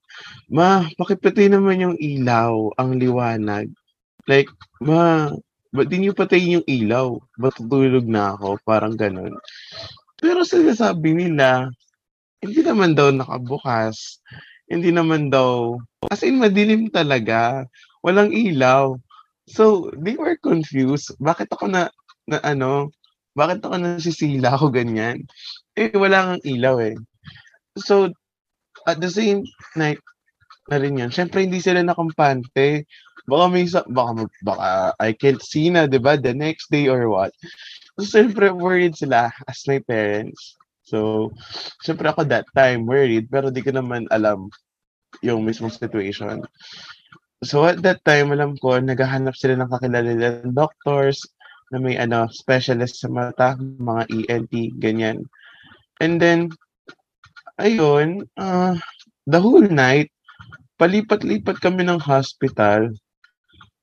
[0.54, 3.74] Ma, pakipatay naman yung ilaw, ang liwanag.
[4.30, 5.34] Like, ma,
[5.74, 7.18] ba't di niyo patayin yung ilaw?
[7.42, 8.62] Ba't tutulog na ako?
[8.62, 9.34] Parang ganun.
[10.22, 11.74] Pero sinasabi nila,
[12.40, 14.22] hindi naman daw nakabukas.
[14.70, 15.82] Hindi naman daw,
[16.14, 17.66] as in madilim talaga.
[18.06, 18.96] Walang ilaw.
[19.50, 21.18] So, they were confused.
[21.20, 21.92] Bakit ako na,
[22.30, 22.94] na ano,
[23.34, 25.26] bakit ako nasisila ako ganyan?
[25.74, 26.96] Eh, wala kang ilaw eh.
[27.78, 28.14] So,
[28.86, 30.00] at the same night
[30.70, 32.86] na rin yun, syempre hindi sila nakampante.
[33.24, 34.12] Baka may, baka,
[34.44, 34.70] baka
[35.00, 37.32] I can't see na, di ba, the next day or what.
[38.00, 40.60] So, syempre worried sila as my parents.
[40.84, 41.32] So,
[41.82, 44.52] syempre ako that time worried, pero di ko naman alam
[45.22, 46.44] yung mismong situation.
[47.44, 51.20] So at that time, alam ko, naghahanap sila ng kakilala nilang doctors
[51.76, 55.28] na may ano, specialist sa mata, mga ENT, ganyan.
[56.00, 56.56] And then,
[57.60, 58.76] ayun, uh,
[59.28, 60.10] the whole night,
[60.82, 62.92] palipat-lipat kami ng hospital.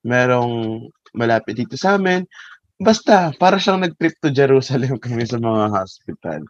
[0.03, 2.25] Merong malapit dito sa amin.
[2.81, 6.41] Basta, para siyang nag-trip to Jerusalem kami sa mga hospital.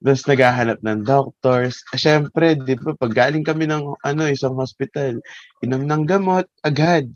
[0.00, 1.84] Tapos naghahanap ng doctors.
[1.92, 5.20] Siyempre, di ba, pag galing kami ng ano, isang hospital,
[5.60, 7.12] inom ng gamot, agad.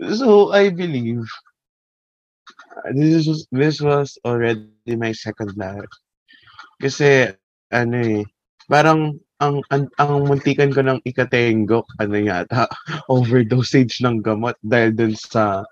[0.00, 1.28] So, I believe,
[2.96, 5.88] this was, this was already my second love.
[6.80, 7.36] Kasi,
[7.68, 8.24] ano eh,
[8.70, 12.70] parang ang, ang, ang muntikan ko ng ikatenggok, ano yata,
[13.12, 15.66] overdosage ng gamot dahil dun sa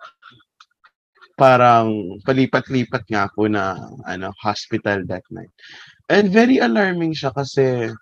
[1.39, 3.79] parang palipat-lipat nga po na
[4.11, 5.53] ano hospital that night.
[6.11, 7.95] And very alarming siya kasi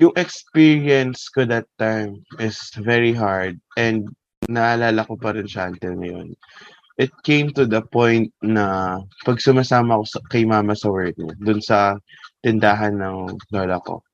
[0.00, 4.08] yung experience ko that time is very hard and
[4.48, 6.32] naalala ko pa rin siya until ngayon.
[6.96, 8.96] It came to the point na
[9.28, 12.00] pag sumasama ako sa, kay mama sa work niya, dun sa
[12.40, 14.04] tindahan ng lola ko.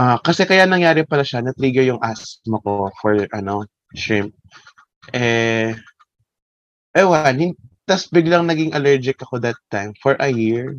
[0.00, 4.32] Uh, kasi kaya nangyari pala siya, na-trigger yung asthma ko for ano, shrimp.
[5.12, 5.76] Eh,
[6.96, 7.52] ewan,
[7.84, 10.78] tas biglang naging allergic ako that time for a year.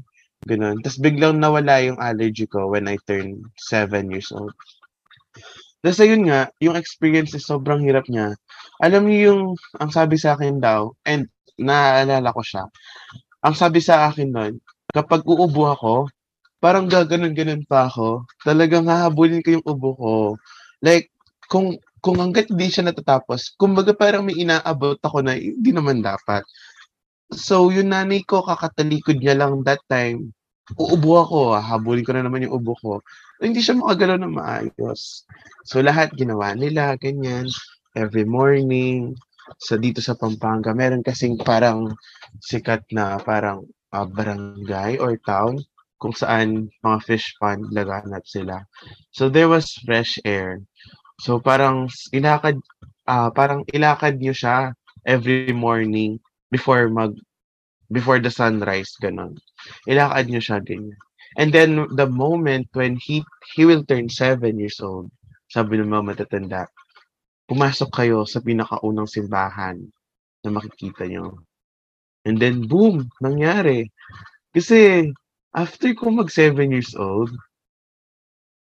[0.49, 0.81] Ganun.
[0.81, 4.55] Tas biglang nawala yung allergy ko when I turned 7 years old.
[5.81, 8.37] Tapos ayun nga, yung experience is sobrang hirap niya.
[8.81, 9.41] Alam niyo yung,
[9.81, 11.25] ang sabi sa akin daw, and
[11.57, 12.69] naaalala ko siya,
[13.41, 14.53] ang sabi sa akin nun,
[14.93, 15.93] kapag uubo ako,
[16.61, 18.29] parang gaganon-ganon pa ako.
[18.45, 20.15] Talagang hahabulin ko yung ubo ko.
[20.79, 21.09] Like,
[21.49, 26.41] kung kung hangga't hindi siya natatapos, kumbaga parang may inaabot ako na hindi naman dapat.
[27.29, 30.33] So, yung nanay ko, kakatalikod niya lang that time,
[30.77, 32.93] uubo ako, habulin ko na naman yung ubo ko.
[33.37, 35.29] Hindi siya makagalaw na maayos.
[35.65, 37.49] So, lahat ginawa nila, ganyan,
[37.93, 39.13] every morning,
[39.61, 41.93] sa dito sa Pampanga, meron kasing parang
[42.41, 45.59] sikat na parang uh, barangay or town
[46.01, 48.65] kung saan mga fish pond laganap sila.
[49.13, 50.65] So there was fresh air.
[51.21, 52.57] So parang ilakad
[53.05, 54.73] uh, parang ilakad niyo siya
[55.05, 56.17] every morning
[56.49, 57.13] before mag
[57.93, 59.37] before the sunrise ganun.
[59.85, 60.97] Ilakad niyo siya ganyan.
[61.37, 63.21] And then the moment when he
[63.53, 65.13] he will turn seven years old,
[65.53, 66.65] sabi ng mga matatanda,
[67.45, 69.77] pumasok kayo sa pinakaunang simbahan
[70.41, 71.45] na makikita niyo.
[72.25, 73.93] And then boom, nangyari.
[74.51, 75.07] Kasi
[75.55, 77.31] after ko mag seven years old,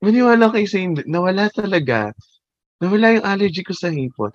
[0.01, 2.11] maniwala kayo sa hindi, nawala talaga
[2.81, 4.33] nawala yung allergy ko sa hipon.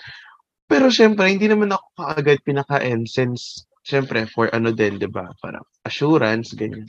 [0.70, 5.26] Pero syempre, hindi naman ako kaagad pinaka-end since, syempre, for ano din, di ba?
[5.42, 6.86] Parang assurance, ganyan.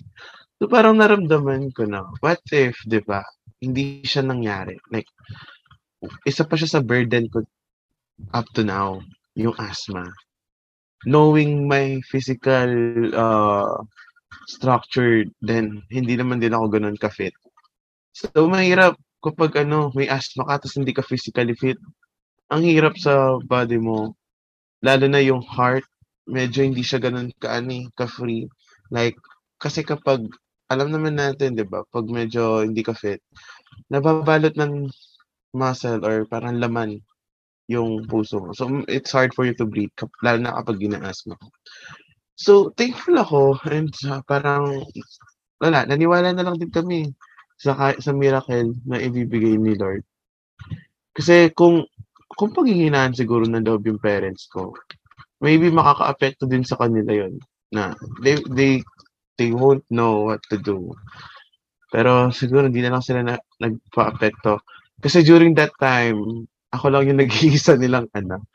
[0.62, 3.26] So parang naramdaman ko na, what if, di ba,
[3.62, 4.78] hindi siya nangyari.
[4.94, 5.10] Like,
[6.30, 7.42] isa pa siya sa burden ko
[8.34, 9.02] up to now,
[9.38, 10.06] yung asthma.
[11.06, 12.70] Knowing my physical
[13.14, 13.78] uh,
[14.48, 17.36] structure, then hindi naman din ako ganun ka-fit.
[18.16, 21.78] So, mahirap kapag ano, may asthma ka tapos hindi ka physically fit,
[22.48, 24.16] ang hirap sa body mo.
[24.80, 25.84] Lalo na yung heart,
[26.26, 28.48] medyo hindi siya ganun kaani, ka-free.
[28.88, 29.20] Like,
[29.60, 30.24] kasi kapag,
[30.72, 33.20] alam naman natin, di ba, pag medyo hindi ka fit,
[33.92, 34.88] nababalot ng
[35.52, 37.04] muscle or parang laman
[37.68, 38.56] yung puso mo.
[38.56, 39.92] So, it's hard for you to breathe,
[40.24, 41.36] lalo na kapag gina-asthma.
[42.38, 44.86] So, thankful ako and uh, parang,
[45.58, 47.10] wala, naniwala na lang din kami
[47.58, 50.06] sa, sa miracle na ibibigay ni Lord.
[51.18, 51.82] Kasi kung
[52.38, 54.70] kung panghihinaan siguro ng loob yung parents ko,
[55.42, 57.42] maybe makaka-apekto din sa kanila yon
[57.74, 58.86] na they, they,
[59.42, 60.94] they won't know what to do.
[61.90, 64.62] Pero siguro hindi na lang sila na, nagpa-apekto.
[65.02, 68.46] Kasi during that time, ako lang yung nag-iisa nilang anak.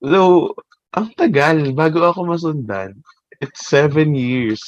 [0.00, 0.56] So,
[0.92, 2.92] ang tagal, bago ako masundan,
[3.40, 4.60] it's seven years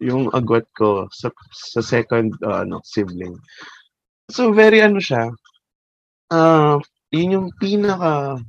[0.00, 3.36] yung agwat ko sa, sa second uh, ano, sibling.
[4.32, 5.28] So, very ano siya,
[6.32, 6.80] uh,
[7.12, 8.40] yun yung pinaka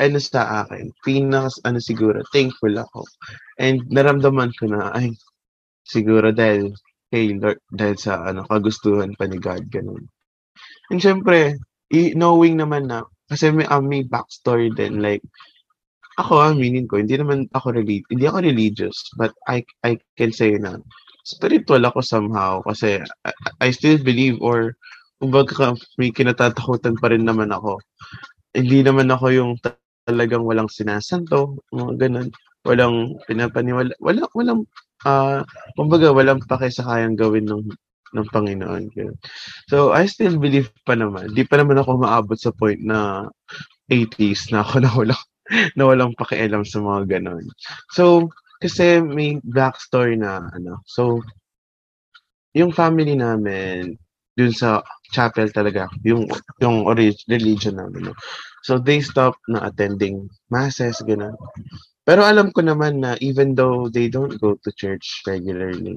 [0.00, 3.04] ano sa akin, pinaka ano siguro, thankful ako.
[3.60, 5.12] And naramdaman ko na, ay,
[5.84, 6.72] siguro dahil
[7.12, 10.08] kay Lord, dahil sa ano, kagustuhan pa ni God, ganun.
[10.88, 11.60] And syempre,
[11.92, 15.22] knowing naman na, kasi may, um, may backstory din, like,
[16.20, 20.54] ako, aminin ko, hindi naman ako relig hindi ako religious, but I I can say
[20.60, 20.78] na
[21.24, 24.76] spiritual ako somehow kasi I, I still believe or
[25.20, 27.80] kumbaga may kinatatakutan pa rin naman ako.
[28.56, 29.52] Hindi naman ako yung
[30.08, 32.28] talagang walang sinasanto, mga ganun.
[32.64, 34.64] Walang pinapaniwala, wala, walang,
[35.04, 35.40] uh,
[35.76, 37.64] kumbaga walang pake sa kayang gawin ng
[38.10, 38.90] ng Panginoon.
[39.70, 41.30] So, I still believe pa naman.
[41.30, 43.30] Di pa naman ako maabot sa point na
[43.86, 45.24] 80s na ako na walang
[45.76, 47.44] na walang pakialam sa mga ganon.
[47.92, 48.30] So,
[48.62, 50.80] kasi may backstory na ano.
[50.86, 51.20] So,
[52.54, 53.98] yung family namin,
[54.34, 56.26] dun sa chapel talaga, yung,
[56.62, 58.10] yung orig- religion namin.
[58.10, 58.14] No?
[58.62, 61.34] So, they stopped na attending masses, gano'n.
[62.04, 65.94] Pero alam ko naman na even though they don't go to church regularly,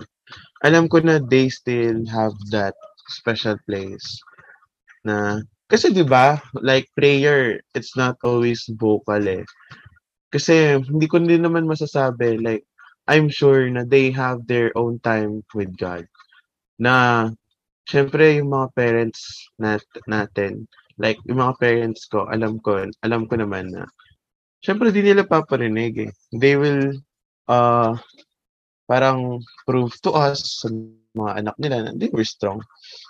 [0.61, 2.75] alam ko na they still have that
[3.09, 4.21] special place
[5.03, 5.41] na
[5.71, 9.43] kasi 'di ba, like prayer, it's not always vocal eh.
[10.33, 12.65] Kasi hindi ko din naman masasabi like
[13.09, 16.05] I'm sure na they have their own time with God.
[16.81, 17.27] Na
[17.89, 19.21] syempre yung mga parents
[19.61, 20.67] nat natin,
[21.01, 23.85] like yung mga parents ko, alam ko, alam ko naman na
[24.65, 26.11] syempre di nila paparinig eh.
[26.35, 26.95] They will
[27.51, 27.95] uh
[28.89, 30.69] parang prove to us sa
[31.17, 32.59] mga anak nila na they were strong.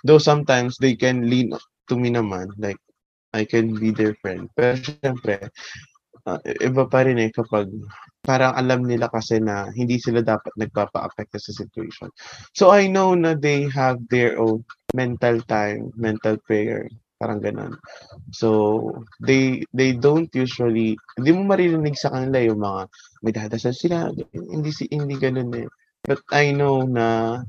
[0.08, 1.54] Though sometimes they can lean
[1.88, 2.79] to me naman, like,
[3.34, 4.47] I can be their friend.
[4.53, 5.49] Pero syempre,
[6.29, 7.67] uh, iba pa rin eh kapag
[8.23, 12.07] parang alam nila kasi na hindi sila dapat nagpapa-affect sa situation.
[12.55, 14.63] So I know na they have their own
[14.95, 16.88] mental time, mental prayer,
[17.19, 17.75] parang ganun.
[18.31, 18.47] So
[19.19, 22.81] they they don't usually hindi mo maririnig sa kanila yung mga
[23.25, 25.67] may dadasal sila, hindi si hindi ganun eh.
[26.03, 27.39] But I know na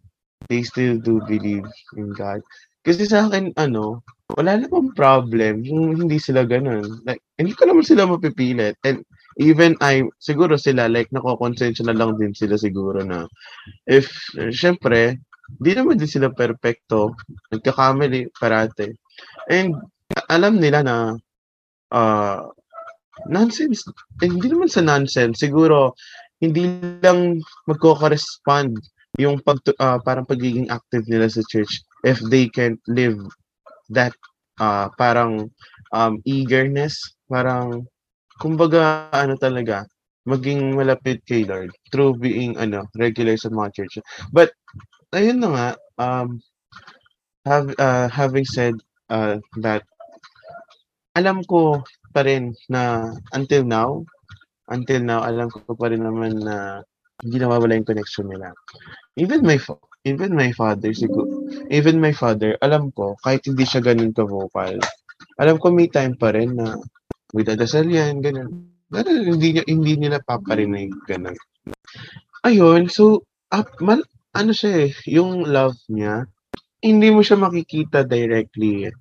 [0.46, 1.66] they still do believe
[1.98, 2.42] in God.
[2.84, 4.04] Kasi sa akin, ano,
[4.34, 7.02] wala namang problem kung hindi sila ganun.
[7.06, 8.74] Like, hindi ko naman sila mapipilit.
[8.82, 9.06] And
[9.38, 13.30] even I, siguro sila, like, nakokonsensya na lang din sila siguro na
[13.86, 14.10] if,
[14.50, 15.22] syempre,
[15.62, 17.14] di naman din sila perfecto.
[17.54, 18.98] Nagkakamali parate.
[19.46, 19.78] And
[20.26, 20.96] alam nila na
[21.94, 22.50] uh,
[23.30, 23.86] nonsense.
[24.18, 25.38] Eh, hindi naman sa nonsense.
[25.38, 25.94] Siguro,
[26.42, 26.66] hindi
[27.06, 27.38] lang
[27.70, 28.74] magko-correspond
[29.22, 33.22] yung pag, uh, parang pagiging active nila sa church if they can't live
[33.90, 34.14] that
[34.60, 35.50] uh, parang
[35.92, 36.96] um, eagerness,
[37.28, 37.86] parang
[38.40, 39.84] kumbaga ano talaga,
[40.24, 44.00] maging malapit kay Lord through being ano regular sa mga church.
[44.32, 44.56] But
[45.12, 45.68] ayun na nga
[46.00, 46.40] um
[47.44, 48.74] have uh, having said
[49.12, 49.84] uh, that
[51.14, 51.84] alam ko
[52.16, 54.02] pa rin na until now
[54.72, 56.80] until now alam ko pa rin naman na
[57.22, 58.50] hindi nawawala yung connection nila.
[59.20, 59.60] Even my
[60.08, 61.30] even my father siguro
[61.68, 64.78] even my father alam ko kahit hindi siya ganun ka vocal
[65.38, 66.78] alam ko may time pa rin na
[67.34, 68.70] magdadasal yan ganun.
[68.86, 71.34] Pero hindi hindi nila paparinig ganun.
[72.46, 76.28] Ayun so up man, ano siya eh yung love niya
[76.84, 78.92] hindi mo siya makikita directly.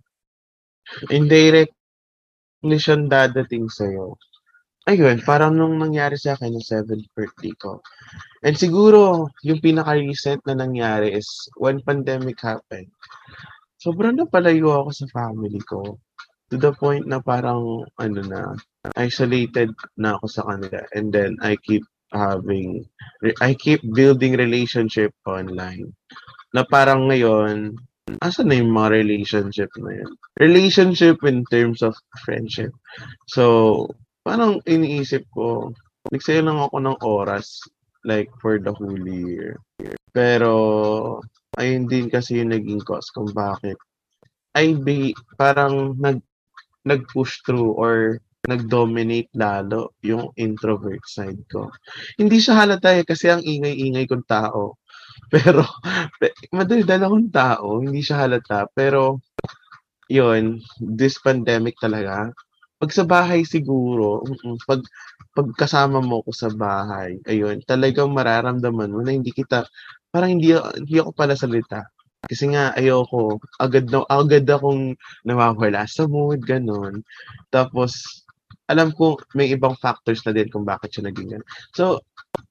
[1.12, 4.18] Indirectly siya dadating sa'yo
[4.88, 7.80] ayun, parang nung nangyari sa akin yung 7th birthday ko.
[8.44, 12.92] And siguro, yung pinaka-recent na nangyari is when pandemic happened,
[13.80, 16.00] sobrang napalayo ako sa family ko.
[16.52, 18.54] To the point na parang, ano na,
[19.00, 20.84] isolated na ako sa kanila.
[20.92, 22.84] And then, I keep having,
[23.40, 25.96] I keep building relationship online.
[26.54, 27.80] Na parang ngayon,
[28.20, 30.12] asan na yung mga relationship na yun?
[30.38, 32.76] Relationship in terms of friendship.
[33.32, 33.88] So,
[34.24, 35.76] parang iniisip ko,
[36.10, 37.60] nagsaya lang ako ng oras
[38.08, 39.60] like for the whole year.
[40.12, 40.54] Pero
[41.60, 43.78] ayun din kasi yung naging cause kung bakit
[44.54, 46.22] I be parang nag
[46.84, 51.72] nag-push through or nag-dominate lalo yung introvert side ko.
[52.20, 54.84] Hindi siya halata eh, kasi ang ingay-ingay kong tao.
[55.34, 55.64] Pero,
[56.52, 58.68] madaldal akong tao, hindi siya halata.
[58.76, 59.24] Pero,
[60.12, 62.36] yun, this pandemic talaga,
[62.84, 64.28] pag sa bahay siguro,
[64.68, 64.84] pag
[65.32, 69.64] pag kasama mo ko sa bahay, ayun, talagang mararamdaman mo na hindi kita
[70.12, 71.88] parang hindi hindi ako pala salita.
[72.28, 77.00] Kasi nga ayoko, agad na agad akong nawawala sa mood, gano'n.
[77.56, 78.24] Tapos
[78.68, 81.50] alam ko may ibang factors na din kung bakit siya naging gano'n.
[81.72, 82.04] So,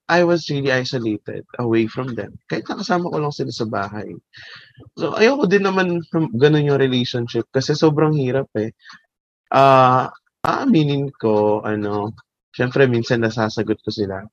[0.09, 2.39] I was really isolated away from them.
[2.49, 4.17] Kahit nakasama ko lang sila sa bahay.
[4.97, 8.73] So, ayoko din naman gano'n yung relationship kasi sobrang hirap eh.
[9.53, 10.09] Ah,
[10.43, 12.11] Aaminin ko ano,
[12.51, 14.27] siyempre minsan nasasagot ko sila,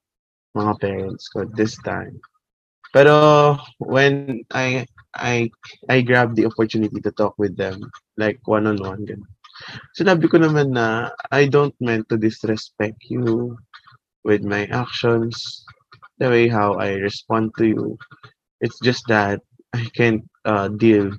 [0.57, 2.17] mga parents ko this time.
[2.89, 5.53] Pero when I I
[5.85, 7.85] I grab the opportunity to talk with them
[8.17, 9.29] like one-on-one ganun.
[9.93, 13.53] Sinabi ko naman na I don't meant to disrespect you
[14.25, 15.61] with my actions,
[16.17, 17.85] the way how I respond to you.
[18.65, 19.45] It's just that
[19.77, 21.13] I can't uh, deal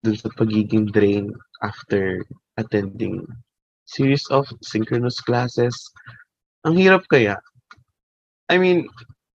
[0.00, 1.28] dun sa pagiging drain
[1.60, 2.24] after
[2.56, 3.28] attending
[3.90, 5.74] series of synchronous classes.
[6.62, 7.38] Ang hirap kaya.
[8.46, 8.86] I mean,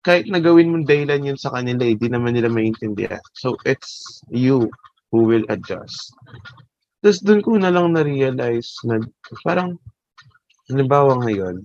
[0.02, 3.22] kahit nagawin mong dahilan yun sa kanila, hindi eh, naman nila maintindihan.
[3.38, 4.68] So, it's you
[5.14, 6.12] who will adjust.
[7.02, 8.98] Tapos doon ko na lang na-realize na
[9.46, 9.78] parang,
[10.70, 11.62] halimbawa ngayon,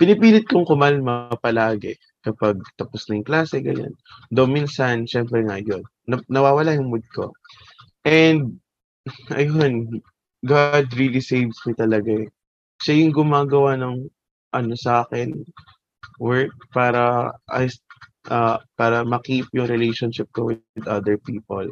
[0.00, 3.92] pinipilit kong kumalma palagi kapag tapos na yung klase, ganyan.
[4.32, 7.32] Though minsan, syempre nga yun, na- nawawala yung mood ko.
[8.04, 8.60] And,
[9.36, 10.00] ayun,
[10.44, 12.28] God really saves me talaga eh.
[12.82, 14.10] Siya yung gumagawa ng
[14.52, 15.32] ano sa akin
[16.20, 17.68] work para I
[18.28, 21.66] uh, para makip yung relationship ko with other people.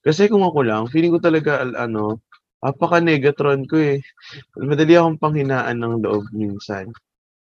[0.00, 2.24] Kasi kung ako lang, feeling ko talaga ano,
[2.64, 4.00] apaka negatron ko eh.
[4.56, 6.88] Madali akong panghinaan ng loob minsan.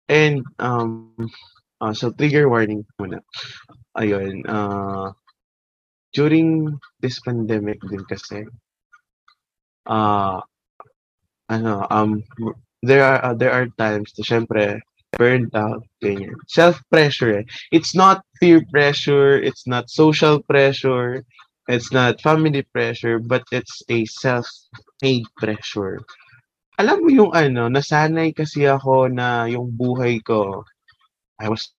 [0.08, 1.12] And um
[1.82, 3.22] uh, so trigger warning muna.
[3.98, 5.12] Ayun, uh,
[6.14, 8.46] during this pandemic din kasi
[9.88, 10.40] uh,
[11.48, 12.22] ano, um,
[12.82, 14.80] there are uh, there are times na syempre
[15.16, 16.36] burned out, ganyan.
[16.46, 17.44] Self-pressure eh.
[17.72, 21.24] It's not peer pressure, it's not social pressure,
[21.66, 26.04] it's not family pressure, but it's a self-made pressure.
[26.78, 30.62] Alam mo yung ano, nasanay kasi ako na yung buhay ko,
[31.40, 31.72] I was,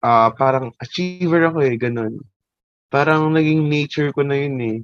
[0.00, 2.22] uh, parang achiever ako eh, ganun.
[2.88, 4.78] Parang naging nature ko na yun eh.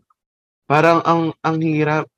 [0.69, 2.11] Parang ang, ang hirap,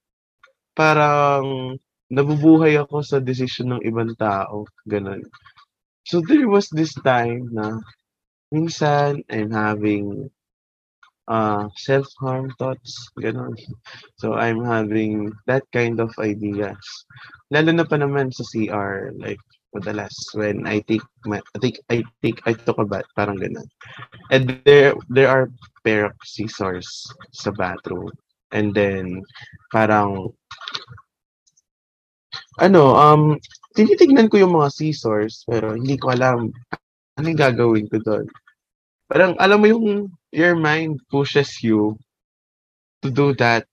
[0.81, 1.77] parang
[2.17, 4.57] nabubuhay ako sa decision ng ibang tao,
[4.93, 5.23] gano'n.
[6.09, 7.67] So there was this time na
[8.55, 10.31] minsan I'm having
[11.29, 13.57] uh, self-harm thoughts, gano'n.
[14.19, 16.81] So I'm having that kind of ideas.
[17.53, 19.41] Lalo na pa naman sa CR, like
[19.75, 23.69] madalas when I take my I think I take I took a bath parang ganun.
[24.31, 25.51] And there there are
[25.87, 26.89] pair of scissors
[27.33, 28.11] sa bathroom.
[28.51, 29.23] And then
[29.71, 30.35] parang
[32.59, 33.23] ano um
[33.75, 36.51] tinitignan ko yung mga scissors pero hindi ko alam
[37.19, 38.27] ano gagawin ko doon.
[39.11, 39.87] Parang alam mo yung
[40.31, 41.99] your mind pushes you
[43.03, 43.67] to do that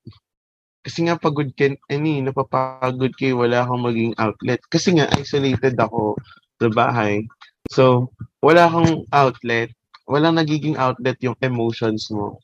[0.87, 4.63] kasi nga pagod ka, ani, napapagod kayo, wala kang maging outlet.
[4.71, 6.15] Kasi nga, isolated ako
[6.63, 7.27] sa bahay.
[7.67, 8.07] So,
[8.39, 9.75] wala kang outlet.
[10.07, 12.39] Walang nagiging outlet yung emotions mo.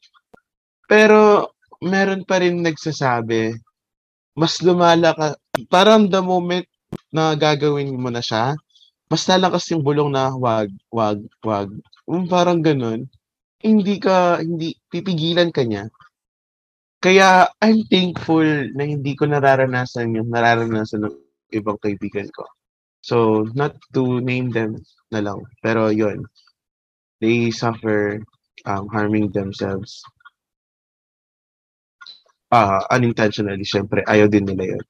[0.91, 1.52] Pero,
[1.84, 3.60] meron pa rin nagsasabi,
[4.34, 5.27] mas lumala ka,
[5.69, 6.65] parang the moment
[7.14, 8.57] na gagawin mo na siya,
[9.11, 11.69] mas lalakas yung bulong na wag, wag, wag.
[12.10, 13.05] Um, parang ganun.
[13.61, 15.88] Hindi ka, hindi, pipigilan ka niya.
[17.03, 21.15] Kaya I'm thankful na hindi ko nararanasan yung nararanasan ng
[21.53, 22.47] ibang kaibigan ko.
[23.03, 24.80] So, not to name them
[25.11, 25.43] na lang.
[25.60, 26.23] Pero yun,
[27.19, 28.23] they suffer
[28.65, 30.01] um, harming themselves.
[32.53, 34.84] Ah, unintentionally, syempre, ayaw din nila yun.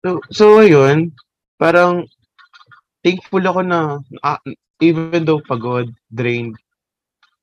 [0.00, 1.12] So, so ayun,
[1.60, 2.08] parang
[3.04, 4.40] thankful ako na ah,
[4.80, 6.56] even though pagod, drained,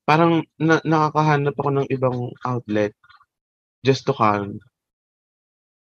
[0.02, 2.90] parang na, nakakahanap ako ng ibang outlet
[3.86, 4.58] just to calm.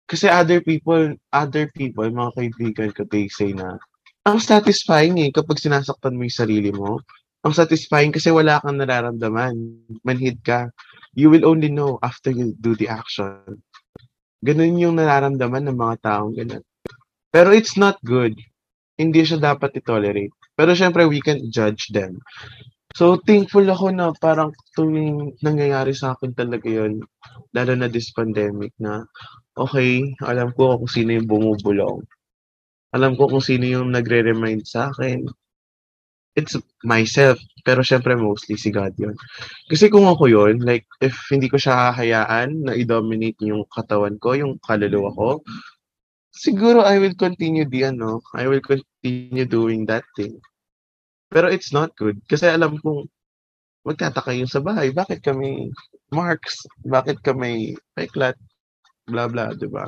[0.05, 3.79] Kasi other people, other people, mga kaibigan ko, they say na,
[4.25, 7.01] ang satisfying eh, kapag sinasaktan mo yung sarili mo.
[7.45, 9.53] Ang satisfying kasi wala kang nararamdaman.
[10.01, 10.73] Manhid ka.
[11.15, 13.63] You will only know after you do the action.
[14.43, 16.63] Ganun yung nararamdaman ng mga taong ganun.
[17.31, 18.35] Pero it's not good.
[18.95, 20.31] Hindi siya dapat i-tolerate.
[20.55, 22.19] Pero syempre, we can judge them.
[22.95, 27.03] So, thankful ako na parang tuwing nangyayari sa akin talaga yun,
[27.51, 29.03] lalo na this pandemic na,
[29.59, 31.99] okay, alam ko kung sino yung bumubulong.
[32.95, 35.27] Alam ko kung sino yung nagre-remind sa akin.
[36.35, 39.15] It's myself, pero syempre mostly si God yun.
[39.71, 44.35] Kasi kung ako yun, like, if hindi ko siya hahayaan na i-dominate yung katawan ko,
[44.35, 45.39] yung kaluluwa ko,
[46.35, 50.35] siguro I will continue the, ano, I will continue doing that thing.
[51.31, 52.19] Pero it's not good.
[52.27, 53.07] Kasi alam kong
[53.87, 54.91] magtataka yun sa bahay.
[54.91, 55.71] Bakit kami
[56.11, 56.67] marks?
[56.83, 58.35] Bakit kami peklat?
[59.05, 59.85] Blah, blah, di ba?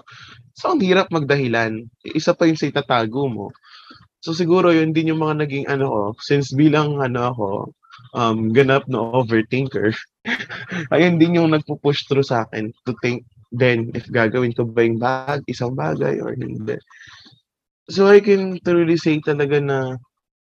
[0.54, 1.90] So, ang hirap magdahilan.
[2.06, 3.50] Isa pa yung sa itatago mo.
[4.22, 6.02] So, siguro yun din yung mga naging ano ko.
[6.26, 7.48] Since bilang ano ako,
[8.18, 9.94] um, ganap na overthinker,
[10.94, 13.24] ayun din yung nagpo-push through sa akin to think
[13.56, 16.76] then if gagawin ko ba yung bag, isang bagay or hindi.
[17.88, 19.96] So, I can truly say talaga na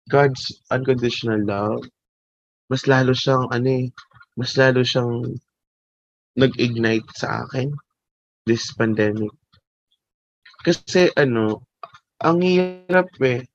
[0.09, 1.85] God's unconditional love,
[2.69, 3.85] mas lalo siyang ano eh,
[4.33, 5.37] mas lalo siyang
[6.35, 7.69] nag-ignite sa akin
[8.45, 9.31] this pandemic.
[10.65, 11.65] Kasi ano,
[12.21, 13.45] ang hirap eh.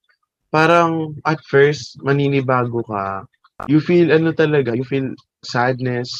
[0.51, 3.24] Parang at first, maninibago ka.
[3.70, 5.14] You feel ano talaga, you feel
[5.47, 6.10] sadness,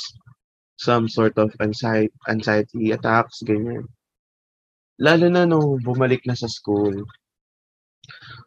[0.79, 3.85] some sort of anxiety, anxiety attacks, ganyan.
[5.03, 6.95] Lalo na nung bumalik na sa school.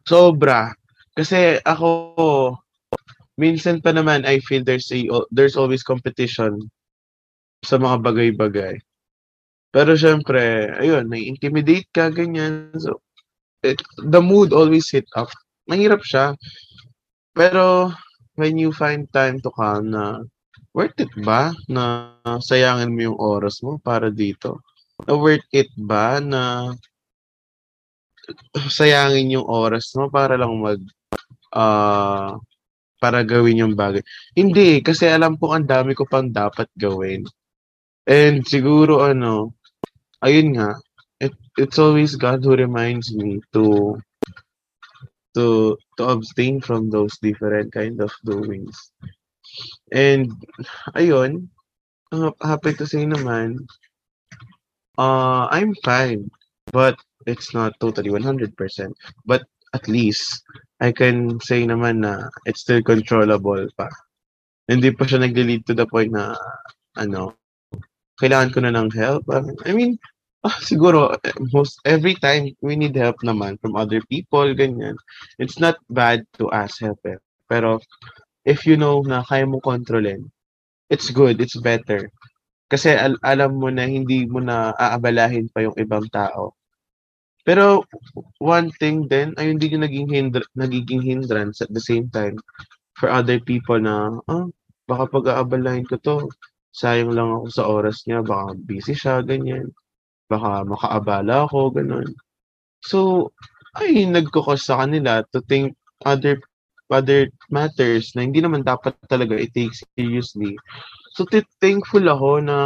[0.07, 0.71] Sobra.
[1.13, 2.55] Kasi ako,
[3.37, 5.03] minsan pa naman I feel there's a
[5.33, 6.57] there's always competition
[7.65, 8.75] sa mga bagay-bagay.
[9.73, 12.69] Pero syempre, ayun, nai-intimidate ka, ganyan.
[12.77, 13.01] So,
[13.65, 15.33] it, the mood always hit up.
[15.69, 16.35] Mahirap siya.
[17.33, 17.89] Pero,
[18.35, 20.21] when you find time to calm na,
[20.73, 24.61] worth it ba na sayangin mo yung oras mo para dito?
[25.05, 26.73] Na worth it ba na
[28.69, 30.81] sayangin yung oras mo para lang mag
[31.53, 32.33] uh,
[33.03, 33.99] para gawin yung bagay.
[34.31, 37.27] Hindi, kasi alam ko ang dami ko pang dapat gawin.
[38.07, 39.51] And siguro ano,
[40.23, 40.79] ayun nga,
[41.19, 43.99] it, it's always God who reminds me to
[45.35, 48.91] to to abstain from those different kind of doings.
[49.91, 50.31] And
[50.95, 51.49] ayun,
[52.11, 53.65] uh, happy to say naman,
[54.97, 56.29] uh, I'm fine,
[56.71, 58.53] but it's not totally 100%.
[59.25, 59.43] But
[59.73, 60.41] at least
[60.79, 63.89] I can say naman na it's still controllable pa.
[64.69, 66.37] Hindi pa siya nag-lead to the point na
[66.95, 67.35] ano,
[68.21, 69.27] kailangan ko na ng help.
[69.65, 69.99] I mean,
[70.47, 71.15] ah, siguro
[71.55, 74.95] most every time we need help naman from other people ganyan.
[75.41, 77.19] It's not bad to ask help eh.
[77.51, 77.79] Pero
[78.47, 80.27] if you know na kaya mo kontrolin,
[80.91, 82.09] it's good, it's better.
[82.71, 86.55] Kasi al- alam mo na hindi mo na aabalahin pa yung ibang tao
[87.47, 87.83] pero
[88.39, 92.35] one thing din ay hindi yung naging hindr nagiging hindrance at the same time
[92.99, 93.95] for other people na,
[94.31, 94.47] ah,
[94.89, 96.17] baka pag-aabalahin ko 'to,
[96.75, 99.67] sayang lang ako sa oras niya, baka busy siya, ganyan.
[100.31, 102.07] Baka makaabala ako, gano'n.
[102.85, 103.31] So,
[103.79, 105.73] ay nagko-cause sa kanila to think
[106.05, 106.37] other
[106.91, 110.53] other matters na hindi naman dapat talaga i-take seriously.
[111.17, 112.57] So, t- thankful ako na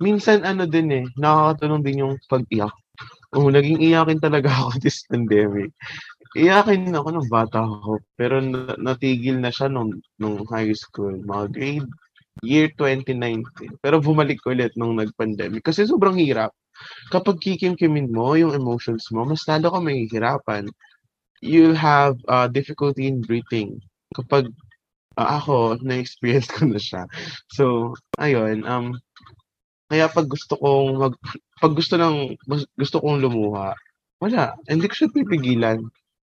[0.00, 2.72] minsan ano din eh, nakakatulong din yung pag-iyak.
[3.36, 5.70] Oo, naging iyakin talaga ako this pandemic.
[6.38, 11.46] Iyakin ako nung bata ako, pero na- natigil na siya nung, nung high school, mga
[11.54, 11.88] grade
[12.42, 13.44] year 2019.
[13.82, 16.54] Pero bumalik ulit nung nag-pandemic kasi sobrang hirap.
[17.12, 20.64] Kapag kikimkimin mo yung emotions mo, mas lalo ka mahihirapan.
[21.44, 23.80] You have uh, difficulty in breathing.
[24.16, 24.48] Kapag
[25.20, 27.04] uh, ako, na-experience ko na siya.
[27.52, 28.96] So, ayun, um,
[29.90, 31.14] kaya pag gusto kong mag,
[31.60, 32.38] pag gusto ng,
[32.78, 33.74] gusto kong lumuha,
[34.22, 35.80] wala, hindi ko siya pipigilan.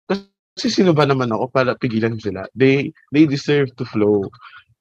[0.08, 2.46] Kasi sino ba naman ako para pigilan sila?
[2.54, 4.30] They, they deserve to flow.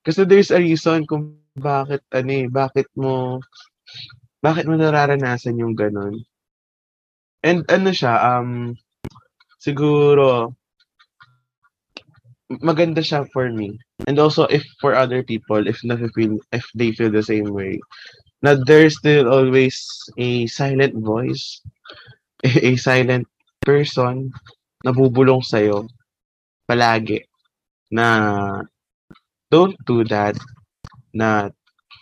[0.07, 3.43] Kasi there's a reason kung bakit, ano eh, bakit mo,
[4.39, 6.23] bakit mo nararanasan yung ganun.
[7.43, 8.79] And ano siya, um,
[9.59, 10.55] siguro,
[12.63, 13.75] maganda siya for me.
[14.07, 17.83] And also, if for other people, if feel, if they feel the same way,
[18.47, 19.83] na there's still always
[20.23, 21.59] a silent voice,
[22.47, 23.27] a, a silent
[23.67, 24.31] person
[24.87, 25.91] na bubulong sa'yo
[26.71, 27.27] palagi
[27.91, 28.07] na
[29.51, 30.37] don't do that
[31.15, 31.51] na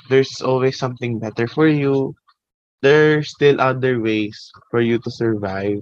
[0.08, 2.14] there's always something better for you.
[2.82, 4.36] There's still other ways
[4.70, 5.80] for you to survive.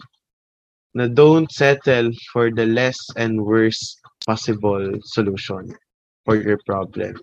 [0.94, 5.74] Na don't settle for the less and worst possible solution
[6.24, 7.18] for your problem.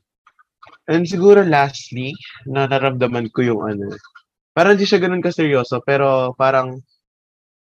[0.90, 2.18] And siguro lastly
[2.50, 3.94] na naramdaman ko yung ano
[4.60, 6.82] parang hindi siya ganun kaseryoso pero parang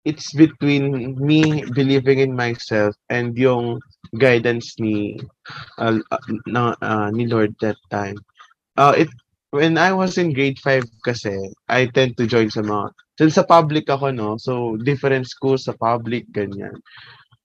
[0.05, 3.79] it's between me believing in myself and yung
[4.19, 5.19] guidance ni
[5.79, 8.19] uh, uh, ni Lord that time.
[8.77, 9.09] Uh, it
[9.53, 11.37] when I was in grade 5 kasi,
[11.69, 15.77] I tend to join sa mga since sa public ako no, so different schools sa
[15.77, 16.75] public ganyan.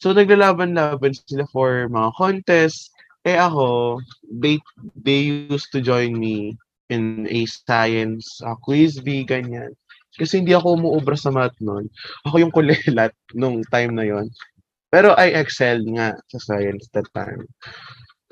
[0.02, 2.90] So naglalaban-laban sila for mga contests.
[3.28, 4.58] Eh ako, they
[4.96, 6.56] they used to join me
[6.88, 9.76] in a science uh, quiz bee ganyan.
[10.18, 11.86] Kasi hindi ako umuubra sa math noon.
[12.26, 14.28] Ako yung kulelat nung time na yon.
[14.90, 17.46] Pero I excelled nga sa science that time.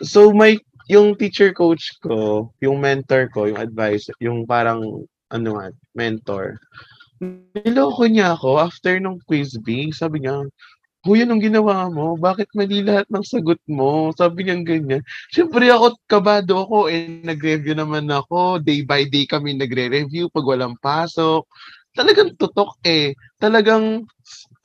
[0.01, 0.57] So my
[0.89, 5.67] yung teacher coach ko, yung mentor ko, yung advice, yung parang ano nga,
[5.97, 6.61] mentor.
[7.21, 9.89] Niloko niya ako after nung quiz bee.
[9.89, 10.45] Sabi niya,
[11.05, 12.17] Huy, anong ginawa mo?
[12.17, 14.09] Bakit mali lahat ng sagot mo?
[14.17, 15.05] Sabi niya ganyan.
[15.29, 16.89] Siyempre ako, kabado ako.
[16.89, 18.57] Eh, nag-review naman ako.
[18.57, 21.45] Day by day kami nagre-review pag walang pasok.
[21.93, 23.13] Talagang tutok eh.
[23.37, 24.09] Talagang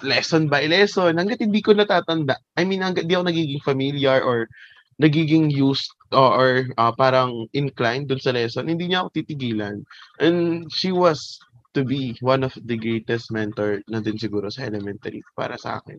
[0.00, 1.20] lesson by lesson.
[1.20, 2.40] Hanggat hindi ko natatanda.
[2.56, 4.48] I mean, hanggat di ako nagiging familiar or
[4.96, 9.84] nagiging used or, or uh, parang inclined dun sa lesson, hindi niya ako titigilan.
[10.20, 11.40] And she was
[11.74, 15.98] to be one of the greatest mentor na din siguro sa elementary para sa akin.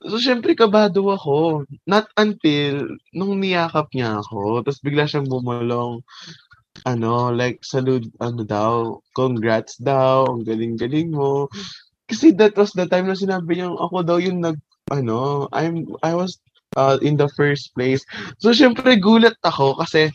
[0.00, 1.68] So, syempre, kabado ako.
[1.84, 6.00] Not until nung niyakap niya ako, tapos bigla siyang bumulong,
[6.88, 11.52] ano, like, salud, ano daw, congrats daw, ang galing-galing mo.
[12.08, 14.56] Kasi that was the time na sinabi niya, ako daw yung nag,
[14.88, 16.40] ano, I'm, I was
[16.76, 18.04] uh, in the first place.
[18.38, 20.10] So, syempre, gulat ako kasi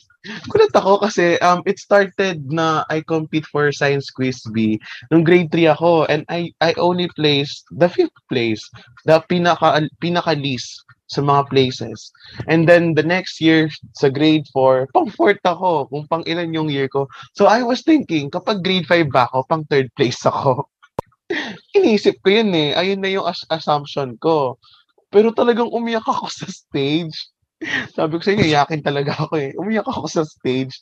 [0.49, 4.81] Gulat ako kasi um, it started na I compete for Science Quiz B
[5.13, 8.65] nung grade 3 ako and I I only placed the fifth place,
[9.05, 12.09] the pinaka pinaka least sa mga places.
[12.49, 16.73] And then the next year sa grade 4, pang fourth ako, kung pang ilan yung
[16.73, 17.05] year ko.
[17.37, 20.65] So I was thinking, kapag grade 5 ba ako, pang third place ako.
[21.77, 22.73] Iniisip ko yun eh.
[22.73, 24.57] Ayun na yung as- assumption ko.
[25.15, 27.15] Pero talagang umiyak ako sa stage
[27.95, 29.55] sabi ko sa inyo, yakin talaga ako eh.
[29.55, 30.75] Umiyak ako sa stage.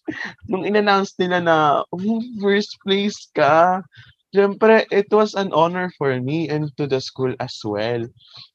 [0.50, 1.58] Nung in-announce nila na,
[1.94, 3.86] oh, first place ka,
[4.34, 8.02] Siyempre, it was an honor for me and to the school as well.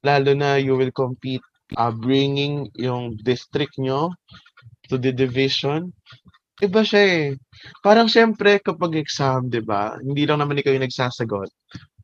[0.02, 1.44] Lalo na you will compete
[1.78, 4.10] uh, bringing yung district nyo
[4.90, 5.94] to the division.
[6.58, 7.26] Iba siya eh.
[7.86, 9.94] Parang siyempre kapag exam, di ba?
[10.02, 11.46] Hindi lang naman ikaw yung nagsasagot.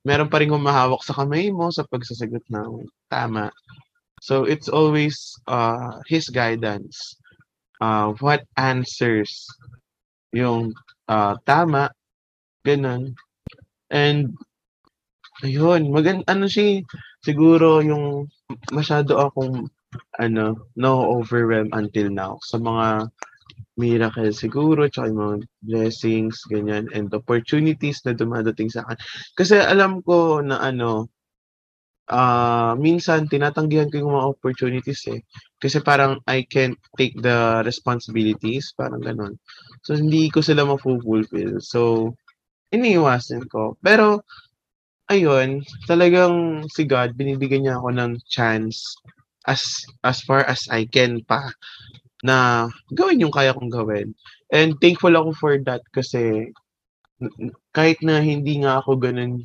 [0.04, 3.48] Meron pa rin humahawak sa kamay mo sa pagsasagot ng tama.
[4.20, 7.16] So it's always uh, his guidance.
[7.80, 9.48] Uh, what answers
[10.32, 10.72] yung
[11.08, 11.92] uh, tama,
[12.64, 13.16] ganun.
[13.88, 14.36] And
[15.44, 16.84] ayun, magan ano siya,
[17.24, 18.28] siguro yung
[18.72, 19.68] masyado akong
[20.18, 20.90] ano, no
[21.20, 23.08] overwhelm until now sa mga
[23.76, 25.36] miracle siguro, tsaka yung mga
[25.66, 28.98] blessings, ganyan, and opportunities na dumadating sa akin.
[29.34, 31.10] Kasi alam ko na ano,
[32.12, 35.20] ah, minsan tinatanggihan ko yung mga opportunities eh.
[35.60, 39.34] Kasi parang I can't take the responsibilities, parang gano'n.
[39.84, 41.60] So, hindi ko sila mafu-fulfill.
[41.64, 42.12] So,
[42.74, 43.76] iniiwasan ko.
[43.80, 44.20] Pero,
[45.08, 48.96] ayun, talagang si God, binibigyan niya ako ng chance
[49.44, 51.52] as as far as I can pa
[52.24, 54.16] na gawin yung kaya kong gawin.
[54.48, 56.48] And thankful ako for that kasi
[57.76, 59.44] kahit na hindi nga ako ganun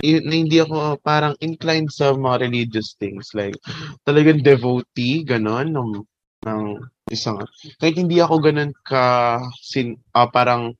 [0.00, 3.54] na hindi ako parang inclined sa mga religious things like
[4.06, 5.90] talagang devotee ganon ng
[6.46, 6.62] ng
[7.10, 7.42] isang
[7.82, 10.70] kahit hindi ako ganun ka sin, ah, parang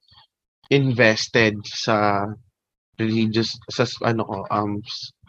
[0.70, 2.28] invested sa
[3.00, 4.78] religious sa ano ko um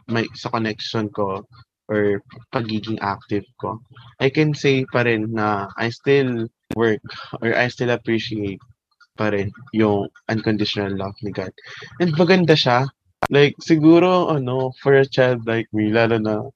[0.10, 1.42] may sa connection ko
[1.90, 2.22] or
[2.54, 3.82] pagiging active ko
[4.22, 6.48] I can say pa rin na I still
[6.78, 7.02] work
[7.42, 8.62] or I still appreciate
[9.18, 11.52] pa rin yung unconditional love ni God.
[12.00, 12.88] And maganda siya.
[13.28, 16.48] Like siguro ano for a child like me lalo na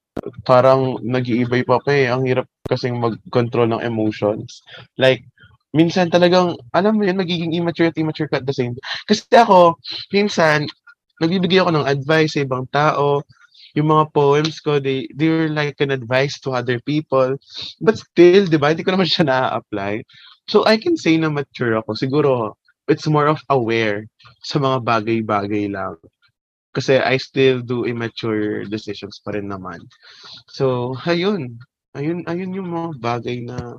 [0.48, 2.08] parang nag-iibay pa pa eh.
[2.08, 4.64] Ang hirap kasing mag-control ng emotions.
[4.96, 5.28] Like
[5.76, 8.78] minsan talagang alam mo yun magiging immature at immature ka at the same
[9.10, 9.82] kasi ako
[10.14, 10.70] minsan
[11.18, 13.26] nagbibigay ako ng advice sa ibang tao
[13.74, 17.38] yung mga poems ko they they were like an advice to other people.
[17.82, 20.06] But still di ba hindi ko naman siya na-apply.
[20.50, 21.98] So I can say na mature ako.
[21.98, 22.32] Siguro
[22.86, 24.06] it's more of aware
[24.46, 25.98] sa mga bagay-bagay lang.
[26.74, 29.82] Kasi I still do immature decisions pa rin naman.
[30.54, 31.58] So ayun.
[31.94, 33.78] Ayun ayun yung mga bagay na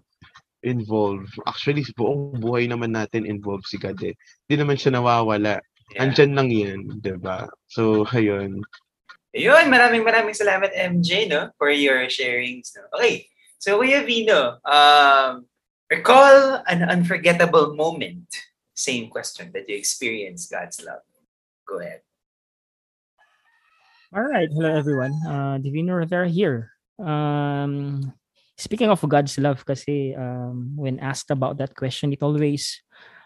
[0.64, 1.26] involve.
[1.46, 4.14] Actually buong buhay naman natin involve si God eh.
[4.46, 5.60] Hindi naman siya nawawala.
[6.00, 7.46] Andyan lang yan, di ba?
[7.68, 8.64] So, ayun.
[9.34, 12.70] Ayun, maraming maraming salamat MJ no for your sharings.
[12.78, 12.86] No?
[12.94, 13.26] Okay.
[13.58, 15.50] So Kuya Vino, um
[15.90, 18.30] recall an unforgettable moment.
[18.74, 21.02] Same question that you experienced God's love.
[21.66, 22.06] Go ahead.
[24.14, 24.46] All right.
[24.46, 25.14] Hello, everyone.
[25.26, 26.70] Uh, Divino Rivera here.
[27.02, 28.14] Um,
[28.54, 32.78] speaking of God's love, kasi um, when asked about that question, it always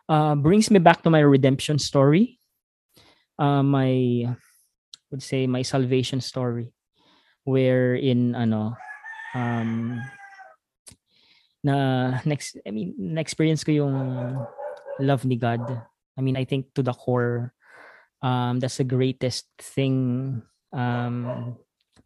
[0.09, 2.41] uh, brings me back to my redemption story.
[3.39, 4.25] Uh, my,
[5.11, 6.73] would say, my salvation story.
[7.45, 8.77] Where in, ano,
[9.35, 10.03] um,
[11.65, 13.97] na next, I mean, na-experience ko yung
[15.01, 15.65] love ni God.
[16.17, 17.55] I mean, I think to the core,
[18.21, 21.57] um, that's the greatest thing um,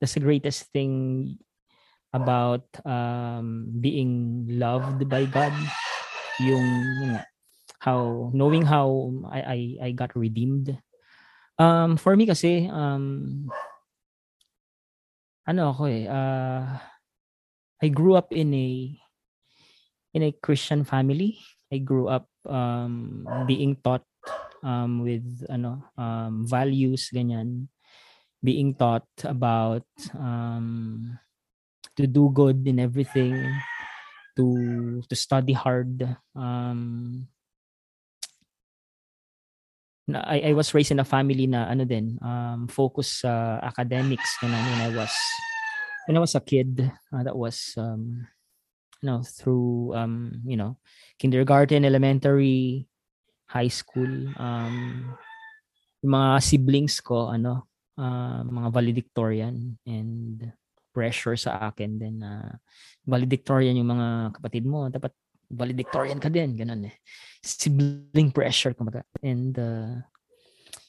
[0.00, 1.38] that's the greatest thing
[2.12, 5.54] about um, being loved by God.
[6.40, 6.66] Yung,
[7.00, 7.24] yun nga,
[7.78, 10.76] how knowing how I, I I got redeemed.
[11.60, 13.46] Um, for me kasi um,
[15.44, 16.64] ano ako eh uh,
[17.82, 18.68] I grew up in a
[20.14, 21.40] in a Christian family.
[21.72, 24.04] I grew up um, being taught
[24.62, 27.68] um, with ano um, values ganyan
[28.42, 29.86] being taught about
[30.18, 31.16] um,
[31.96, 33.34] to do good in everything,
[34.36, 36.04] to to study hard.
[36.36, 37.26] Um,
[40.12, 44.36] na, I, I was raised in a family na ano din, um, focus sa academics
[44.38, 45.12] ganun, when I was
[46.06, 46.92] when I was a kid.
[47.12, 48.28] Uh, that was um,
[49.00, 50.76] you know through um, you know
[51.18, 52.86] kindergarten, elementary,
[53.48, 54.10] high school.
[54.36, 55.16] Um,
[56.02, 60.50] yung mga siblings ko ano uh, mga valedictorian and
[60.92, 62.60] pressure sa akin din na
[63.08, 65.14] valedictorian yung mga kapatid mo dapat
[65.52, 66.96] valedictorian ka din ganun eh.
[67.44, 69.04] Sibling pressure kumbaga.
[69.20, 70.00] And uh,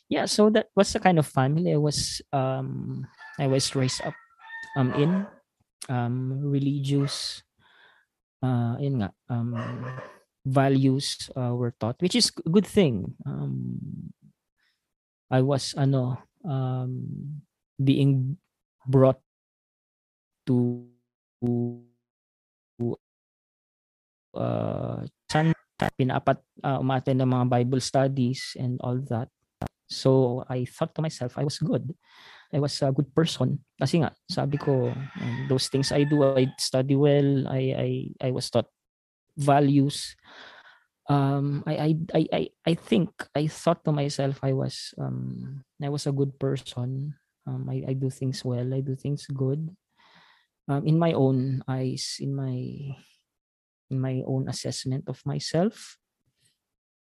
[0.07, 3.03] yeah so that was the kind of family I was um
[3.37, 4.15] I was raised up
[4.79, 5.11] um in.
[5.91, 7.43] Um religious
[8.39, 9.53] uh yun nga um
[10.43, 13.15] values uh, were taught which is a good thing.
[13.27, 14.11] Um
[15.33, 17.41] I was ano um,
[17.81, 18.37] being
[18.85, 19.17] brought
[20.45, 20.85] to
[24.33, 25.53] uh, san
[25.97, 29.27] pinapat uh, umaten ng mga Bible studies and all that.
[29.89, 31.93] So I thought to myself, I was good.
[32.53, 33.61] I was a good person.
[33.77, 37.89] Kasi nga, sabi ko, um, those things I do, I study well, I I
[38.21, 38.69] I was taught
[39.37, 40.13] values.
[41.09, 45.89] Um, I I I I I think I thought to myself I was um I
[45.91, 47.17] was a good person.
[47.43, 48.71] Um, I, I do things well.
[48.71, 49.67] I do things good.
[50.69, 52.95] Um, in my own eyes, in my
[53.93, 56.01] in my own assessment of myself.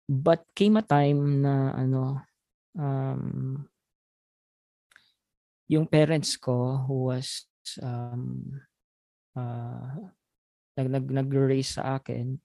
[0.10, 2.26] But came a time na ano,
[2.74, 3.70] um,
[5.70, 7.45] yung parents ko who was
[7.86, 8.57] um,
[9.38, 9.94] uh,
[10.74, 12.41] nag nag nag-raise sa akin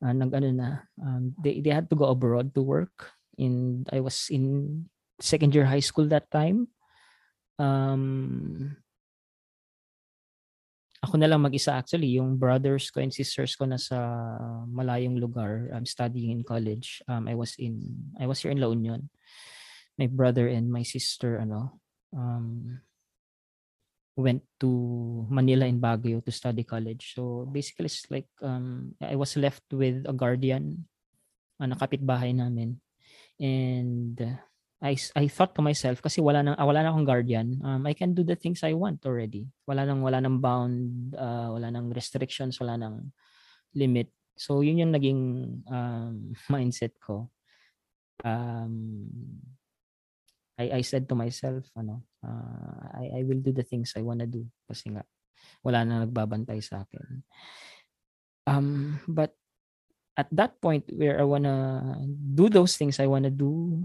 [0.00, 0.68] uh, nag ano na
[1.02, 4.86] um, they they had to go abroad to work in I was in
[5.20, 6.70] second year high school that time
[7.58, 8.78] um
[11.02, 13.96] ako na lang mag-isa actually yung brothers ko and sisters ko nasa
[14.66, 17.78] malayong lugar um, studying in college um I was in
[18.18, 19.06] I was here in La Union
[19.98, 21.78] my brother and my sister ano
[22.10, 22.82] um
[24.18, 24.66] went to
[25.30, 27.14] Manila and Baguio to study college.
[27.14, 30.90] So basically it's like um I was left with a guardian
[31.62, 32.82] uh, na kapitbahay namin.
[33.38, 34.42] And uh,
[34.78, 37.58] I I thought to myself kasi wala nang ah, wala na akong guardian.
[37.66, 39.50] Um I can do the things I want already.
[39.66, 43.10] Wala nang wala nang bound, uh, wala nang restrictions, wala nang
[43.74, 44.14] limit.
[44.38, 45.22] So yun yung naging
[45.66, 47.26] um mindset ko.
[48.22, 49.02] Um
[50.58, 54.30] I I said to myself ano, uh, I I will do the things I wanna
[54.30, 55.02] do kasi nga
[55.66, 57.26] wala na nagbabantay sa akin.
[58.46, 59.34] Um but
[60.14, 61.54] at that point where I wanna
[62.14, 63.82] do those things I wanna do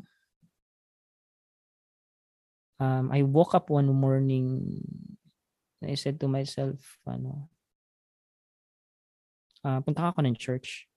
[2.83, 4.59] um I woke up one morning
[5.79, 7.47] and I said to myself ano
[9.63, 10.91] ah punta ako ng church.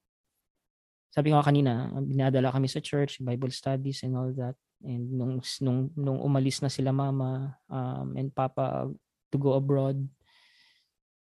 [1.15, 4.59] Sabi ko kanina, binadala kami sa church, Bible studies and all that.
[4.85, 8.93] And nung nung nung umalis na sila mama um, and papa
[9.33, 9.97] to go abroad,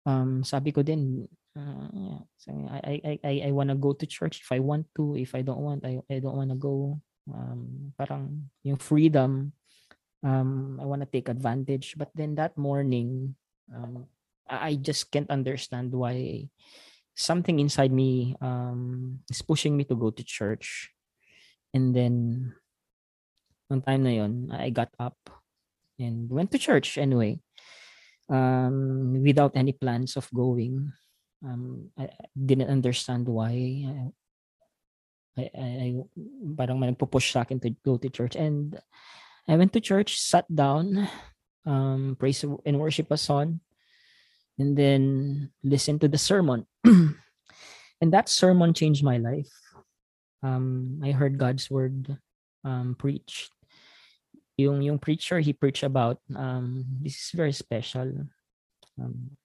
[0.10, 4.42] um, sabi ko din, uh, yeah, sabi, I, I, I, I wanna go to church
[4.42, 5.14] if I want to.
[5.14, 6.98] If I don't want, I, I don't wanna go.
[7.30, 9.54] Um, parang yung freedom,
[10.24, 11.96] um, I wanna take advantage.
[11.98, 13.36] But then that morning,
[13.70, 14.08] um,
[14.48, 16.50] I just can't understand why
[17.16, 20.90] something inside me um, is pushing me to go to church.
[21.74, 22.54] And then,
[23.70, 25.18] nung time na yon, I got up
[26.00, 27.40] and went to church anyway.
[28.30, 30.94] Um, without any plans of going.
[31.44, 33.52] Um, I I didn't understand why.
[35.38, 35.88] I, I, I
[36.56, 38.38] parang nagpo-push sa akin to go to church.
[38.38, 38.80] And
[39.48, 41.08] I went to church, sat down,
[41.66, 43.60] um, praise and worship a song,
[44.58, 46.66] and then listen to the sermon.
[46.84, 49.52] and that sermon changed my life.
[50.44, 52.18] Um, I heard God's word
[52.64, 53.52] um, preached.
[54.56, 58.30] Yung yung preacher he preached about um, this is very special.
[59.02, 59.36] Um,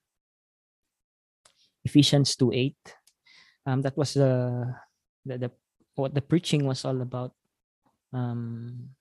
[1.82, 2.76] Ephesians 2:8.
[3.64, 4.74] Um, that was the,
[5.24, 5.50] the the
[5.96, 7.32] what the preaching was all about.
[8.12, 8.92] Um,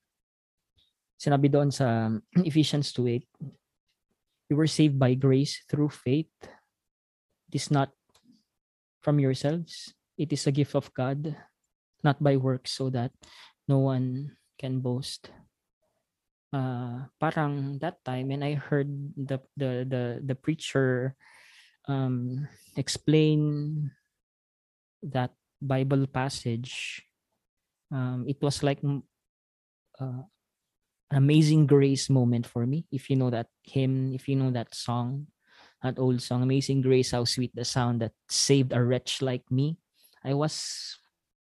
[1.18, 2.14] sinabi doon sa
[2.48, 3.26] Ephesians 2:8,
[4.50, 6.32] you were saved by grace through faith.
[7.52, 7.92] It is not
[9.02, 9.94] from yourselves.
[10.16, 11.36] It is a gift of God,
[12.04, 13.12] not by works, so that
[13.68, 15.30] no one can boast.
[16.54, 18.88] Uh, parang that time, and I heard
[19.20, 21.14] the the the the preacher
[21.92, 22.48] um,
[22.80, 23.92] explain
[25.04, 27.04] that Bible passage.
[27.92, 28.80] Um, it was like
[30.00, 30.24] uh,
[31.12, 32.86] amazing grace moment for me.
[32.92, 35.28] If you know that hymn, if you know that song,
[35.84, 39.78] that old song, Amazing Grace, how sweet the sound that saved a wretch like me.
[40.24, 40.98] I was,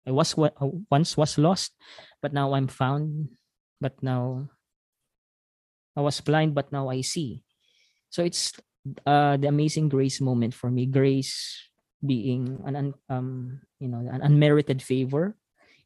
[0.07, 1.73] I was wa- uh, once was lost,
[2.23, 3.37] but now I'm found.
[3.81, 4.49] But now,
[5.97, 7.43] I was blind, but now I see.
[8.09, 8.53] So it's
[9.07, 10.87] uh, the Amazing Grace moment for me.
[10.87, 11.69] Grace
[12.05, 15.37] being an un, um, you know, an unmerited favor.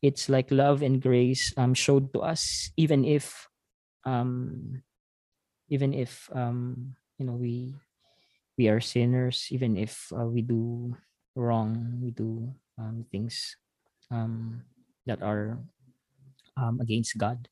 [0.01, 3.49] It's like love and grace um showed to us, even if
[4.05, 4.83] um
[5.69, 7.75] even if um you know we
[8.59, 10.95] we are sinners even if uh, we do
[11.39, 13.57] wrong we do um, things
[14.11, 14.62] um,
[15.07, 15.59] that are
[16.57, 17.49] um, against god.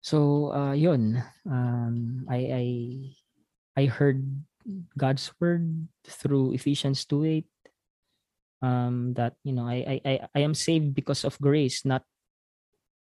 [0.00, 2.64] So uh, yun um, I, I
[3.78, 4.24] i heard
[4.98, 5.64] god's word
[6.04, 7.46] through ephesians 2 8
[8.62, 12.02] um, that you know I, I i i am saved because of grace not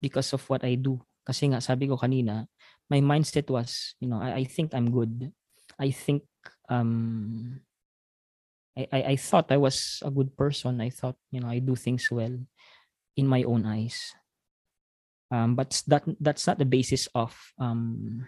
[0.01, 2.47] because of what i do kasi nga sabi ko kanina
[2.91, 5.31] my mindset was you know i, I think i'm good
[5.79, 6.27] i think
[6.69, 7.61] um
[8.77, 10.81] I, I I thought I was a good person.
[10.81, 12.33] I thought, you know, I do things well
[13.17, 14.17] in my own eyes.
[15.33, 18.25] Um, but that that's not the basis of um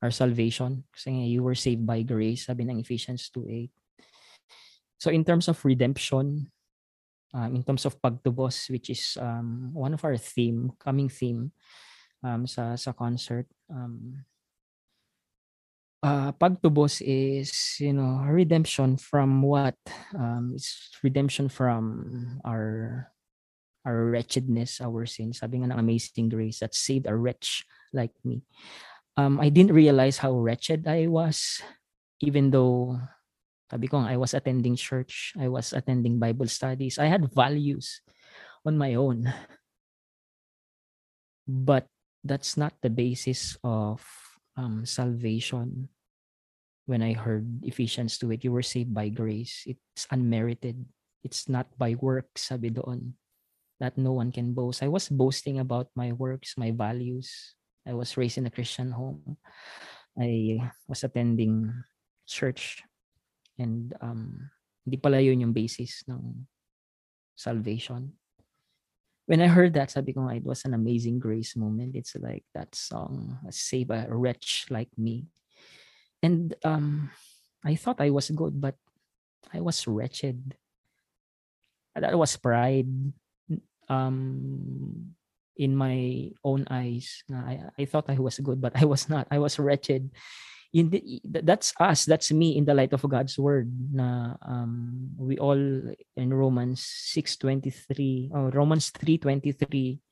[0.00, 0.84] our salvation.
[0.92, 3.68] Kasi you were saved by grace, sabi ng Ephesians 2.8.
[5.00, 6.52] So in terms of redemption,
[7.34, 11.50] um, in terms of pagtubos, which is um, one of our theme, coming theme
[12.22, 14.24] um, sa sa concert, um,
[16.04, 19.74] uh, pagtubos is you know redemption from what?
[20.12, 23.08] Um it's redemption from our
[23.88, 27.64] our wretchedness our sins sabi nga ng amazing grace that saved a wretch
[27.96, 28.44] like me.
[29.16, 31.64] Um i didn't realize how wretched i was
[32.20, 33.00] even though
[33.74, 37.98] sabi ko i was attending church i was attending bible studies i had values
[38.62, 39.26] on my own
[41.50, 41.90] but
[42.22, 43.98] that's not the basis of
[44.56, 45.90] um, salvation
[46.86, 49.64] when I heard Ephesians 2 it, you were saved by grace.
[49.66, 50.84] It's unmerited.
[51.24, 53.16] It's not by works, sabi doon.
[53.80, 54.82] That no one can boast.
[54.82, 57.56] I was boasting about my works, my values.
[57.88, 59.36] I was raised in a Christian home.
[60.16, 61.72] I was attending
[62.28, 62.84] church
[63.58, 64.50] and um
[64.84, 66.44] hindi pala yun yung basis ng
[67.34, 68.12] salvation.
[69.24, 71.96] When I heard that, sabi ko it was an amazing grace moment.
[71.96, 75.24] It's like that song, Save a Wretch Like Me.
[76.20, 77.08] And um,
[77.64, 78.76] I thought I was good, but
[79.52, 80.56] I was wretched.
[81.96, 82.88] That was pride
[83.88, 85.14] um,
[85.56, 87.24] in my own eyes.
[87.32, 89.26] I, I thought I was good, but I was not.
[89.30, 90.10] I was wretched.
[90.74, 92.04] The, that's us.
[92.04, 93.70] That's me in the light of God's word.
[93.94, 100.02] Na um, we all in Romans six twenty three, oh, Romans three twenty three,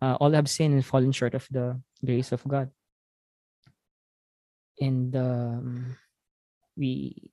[0.00, 2.72] uh, all have sinned and fallen short of the grace of God.
[4.80, 5.96] And um,
[6.80, 7.28] we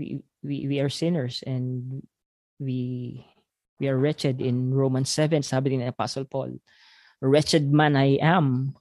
[0.00, 2.00] we we we are sinners and
[2.56, 3.24] we
[3.80, 6.60] we are wretched in Romans 7 sabi ni Apostle Paul
[7.20, 8.76] wretched man I am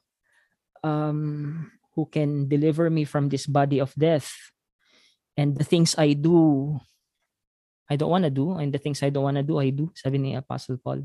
[0.83, 4.31] um who can deliver me from this body of death.
[5.35, 6.79] And the things I do
[7.91, 9.91] I don't want to do and the things I don't want to do I do
[9.91, 11.03] sabi ni Apostle Paul.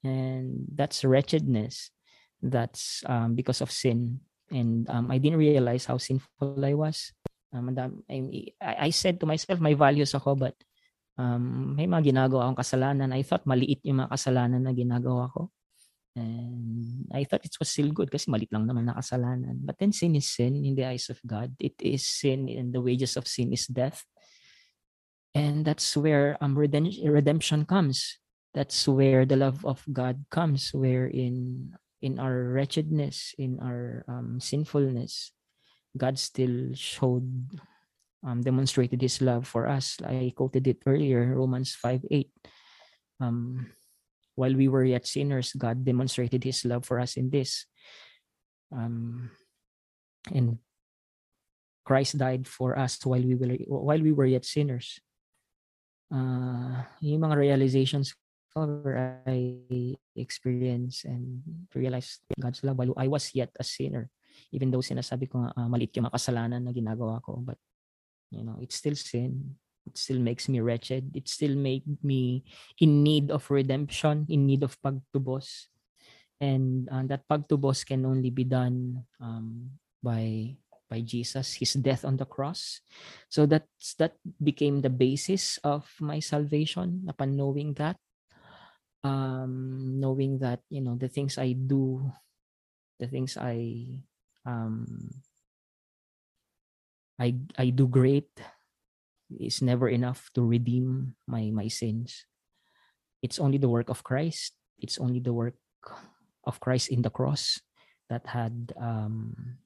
[0.00, 1.92] And that's wretchedness.
[2.40, 4.24] That's um, because of sin.
[4.48, 7.12] And um, I didn't realize how sinful I was.
[7.52, 7.76] Um,
[8.08, 10.54] I, I said to myself may values ako but
[11.18, 13.12] um, may mga ginagawa akong kasalanan.
[13.12, 15.50] I thought maliit yung mga kasalanan na ginagawa ko.
[16.18, 19.62] And I thought it was still good kasi malit lang naman na kasalanan.
[19.62, 21.54] But then sin is sin in the eyes of God.
[21.62, 24.02] It is sin and the wages of sin is death.
[25.34, 28.18] And that's where um, redemption comes.
[28.50, 31.70] That's where the love of God comes, where in
[32.02, 35.30] in our wretchedness, in our um, sinfulness,
[35.94, 37.60] God still showed
[38.24, 39.98] um, demonstrated his love for us.
[40.02, 42.30] I quoted it earlier, Romans 5 8.
[43.20, 43.70] Um,
[44.38, 47.66] while we were yet sinners, God demonstrated his love for us in this.
[48.70, 49.34] Um,
[50.30, 50.62] and
[51.82, 55.02] Christ died for us while we were while we were yet sinners.
[56.06, 58.14] Uh, yung mga realizations
[58.54, 58.64] ko
[59.26, 61.42] I experienced and
[61.74, 64.06] realized God's love while I was yet a sinner.
[64.54, 67.58] Even though sinasabi ko nga uh, maliit yung mga kasalanan na ginagawa ko, but
[68.30, 69.58] you know it's still sin
[69.96, 71.16] still makes me wretched.
[71.16, 72.44] It still made me
[72.80, 75.70] in need of redemption in need of pagtubos.
[76.40, 80.56] And uh, that pagtubos can only be done um, by
[80.88, 82.80] by Jesus his death on the cross.
[83.28, 87.96] So that's that became the basis of my salvation upon knowing that
[89.06, 92.02] um knowing that you know the things I do
[92.98, 93.86] the things I
[94.42, 94.86] um
[97.18, 98.30] I I do great
[99.30, 102.24] is never enough to redeem my my sins.
[103.22, 104.54] It's only the work of Christ.
[104.78, 105.58] It's only the work
[106.46, 107.60] of Christ in the cross
[108.08, 109.58] that had um,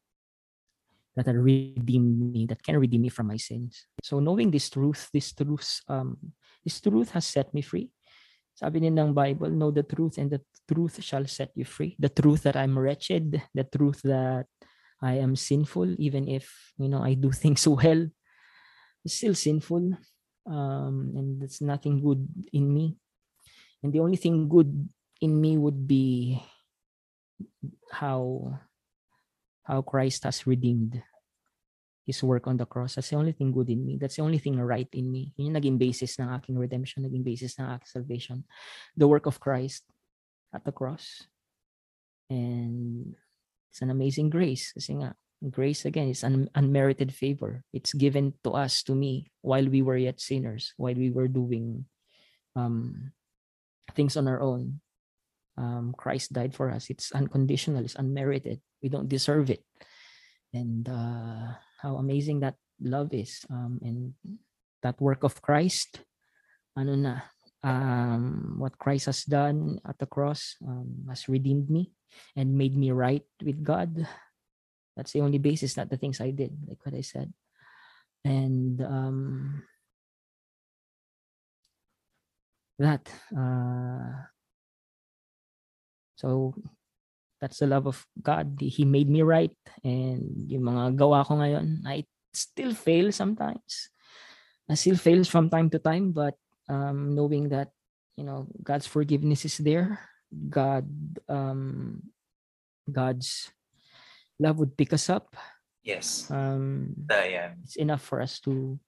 [1.14, 3.86] that had redeemed me, that can redeem me from my sins.
[4.02, 6.16] So knowing this truth, this truth, um,
[6.64, 7.92] this truth has set me free.
[8.54, 11.96] Sabi din ng Bible, know the truth and the truth shall set you free.
[11.98, 14.46] The truth that I'm wretched, the truth that
[15.00, 18.08] I am sinful, even if you know I do things well.
[19.02, 19.98] Still sinful,
[20.46, 22.22] um, and there's nothing good
[22.52, 22.94] in me.
[23.82, 24.70] And the only thing good
[25.20, 26.38] in me would be
[27.90, 28.58] how
[29.64, 31.02] how Christ has redeemed
[32.06, 32.94] His work on the cross.
[32.94, 33.98] That's the only thing good in me.
[33.98, 35.34] That's the only thing right in me.
[35.34, 38.44] Yun yung naging basis ng aking redemption, naging basis ng aking salvation.
[38.94, 39.82] The work of Christ
[40.54, 41.26] at the cross.
[42.30, 43.14] And
[43.70, 44.74] it's an amazing grace.
[44.74, 45.14] Kasi nga,
[45.50, 47.64] grace again is an unmerited favor.
[47.72, 51.86] It's given to us, to me, while we were yet sinners, while we were doing
[52.54, 53.12] um,
[53.94, 54.80] things on our own.
[55.56, 56.88] Um, Christ died for us.
[56.88, 57.84] It's unconditional.
[57.84, 58.60] It's unmerited.
[58.82, 59.64] We don't deserve it.
[60.54, 63.44] And uh, how amazing that love is.
[63.50, 64.14] Um, and
[64.82, 66.00] that work of Christ,
[66.76, 67.16] ano na,
[67.62, 71.92] um, what Christ has done at the cross um, has redeemed me
[72.36, 74.06] and made me right with God.
[74.96, 77.32] That's the only basis, not the things I did, like what I said.
[78.24, 79.62] And um,
[82.78, 83.08] that.
[83.34, 84.28] Uh,
[86.16, 86.54] so
[87.40, 88.58] that's the love of God.
[88.60, 89.54] He made me right.
[89.82, 93.90] And yung mga gawa ko ngayon, I still fail sometimes.
[94.70, 96.38] I still fail from time to time, but
[96.68, 97.74] um, knowing that
[98.16, 99.98] you know God's forgiveness is there,
[100.30, 100.86] God
[101.28, 102.02] um,
[102.86, 103.50] God's
[104.38, 105.36] love would pick us up.
[105.82, 106.30] Yes.
[106.30, 107.58] Um, Ayan.
[107.64, 108.78] it's enough for us to,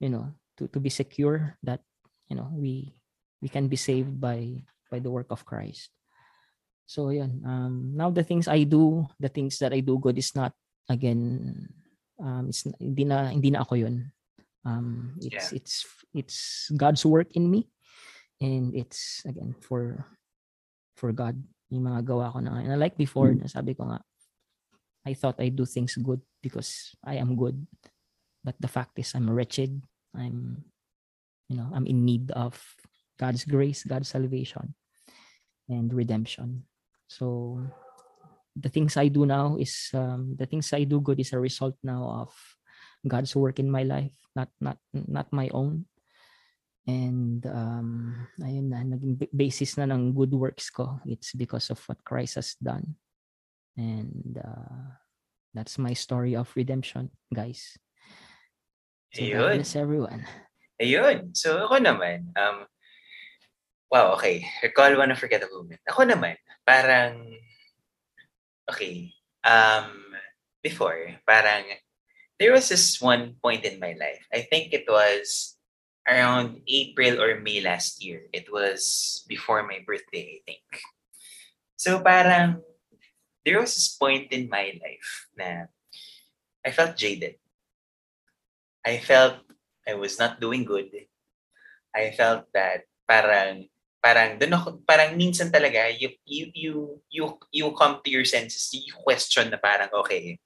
[0.00, 1.80] you know, to, to be secure that
[2.28, 2.92] you know we
[3.40, 5.90] we can be saved by by the work of Christ.
[6.88, 10.32] So yeah, um, now the things I do, the things that I do good is
[10.34, 10.52] not
[10.88, 11.68] again,
[12.20, 14.12] um, it's hindi na hindi na ako yun.
[14.64, 15.56] Um, it's Yeah.
[15.56, 15.74] it's
[16.12, 16.38] it's
[16.76, 17.68] God's work in me,
[18.40, 20.04] and it's again for
[20.96, 21.36] for God
[21.68, 22.60] yung mga gawa ko na.
[22.60, 24.00] And like before, nasabi ko nga,
[25.08, 27.56] I thought I do things good because I am good,
[28.44, 29.80] but the fact is I'm wretched.
[30.12, 30.68] I'm,
[31.48, 32.60] you know, I'm in need of
[33.16, 34.76] God's grace, God's salvation,
[35.68, 36.68] and redemption.
[37.08, 37.56] So
[38.52, 41.80] the things I do now is um, the things I do good is a result
[41.82, 42.30] now of
[43.08, 45.88] God's work in my life, not not not my own.
[46.88, 51.00] And um, ayun na, naging ba- basis na ng good works ko.
[51.04, 52.96] It's because of what Christ has done.
[53.78, 54.98] And uh,
[55.54, 57.78] that's my story of redemption, guys.
[59.14, 59.54] So God Ayun.
[59.62, 60.26] bless everyone.
[60.82, 61.30] Ayun.
[61.38, 62.66] So ako naman, um,
[63.86, 64.42] wow, okay.
[64.66, 65.80] Recall one unforgettable moment.
[65.86, 66.34] Ako naman,
[66.66, 67.38] parang,
[68.66, 69.14] okay,
[69.46, 69.94] um,
[70.58, 71.62] before, parang,
[72.42, 74.26] there was this one point in my life.
[74.34, 75.54] I think it was
[76.02, 78.26] around April or May last year.
[78.34, 80.66] It was before my birthday, I think.
[81.78, 82.62] So parang,
[83.44, 85.70] there was this point in my life na
[86.64, 87.38] I felt jaded.
[88.84, 89.40] I felt
[89.86, 90.90] I was not doing good.
[91.94, 96.74] I felt that parang parang doon ako parang minsan talaga you you you
[97.10, 100.38] you you come to your senses you question na parang okay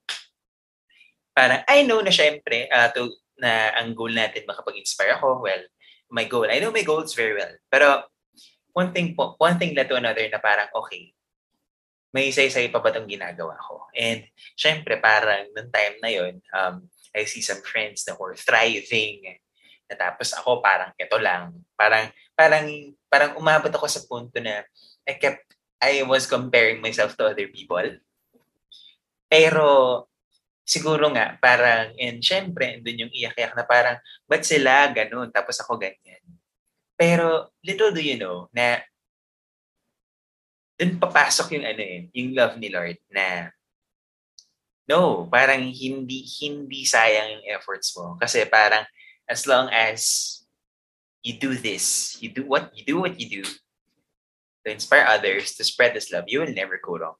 [1.36, 5.62] parang I know na syempre uh, to na ang goal natin makapag-inspire ako well
[6.09, 8.09] my goal I know my goals very well pero
[8.73, 11.12] one thing po one thing led to another na parang okay
[12.13, 13.89] may isa-isa pa ba itong ginagawa ko?
[13.97, 16.85] And syempre parang nung time na yon um,
[17.17, 19.41] I see some friends na were thriving.
[19.89, 21.57] Na tapos ako parang ito lang.
[21.73, 22.69] Parang parang
[23.09, 24.61] parang umabot ako sa punto na
[25.09, 27.85] I kept I was comparing myself to other people.
[29.27, 29.69] Pero
[30.69, 33.97] siguro nga parang and syempre andun yung iyak-iyak na parang
[34.29, 34.93] ba't sila?
[34.93, 35.33] Ganun.
[35.33, 36.21] Tapos ako ganyan.
[36.93, 38.85] Pero little do you know na
[40.78, 43.53] dun papasok yung ano eh yung love ni Lord na
[44.89, 48.82] no parang hindi hindi sayang yung efforts mo kasi parang
[49.28, 50.43] as long as
[51.23, 53.43] you do this, you do what you do what you do
[54.66, 57.19] to inspire others to spread this love, you will never go wrong.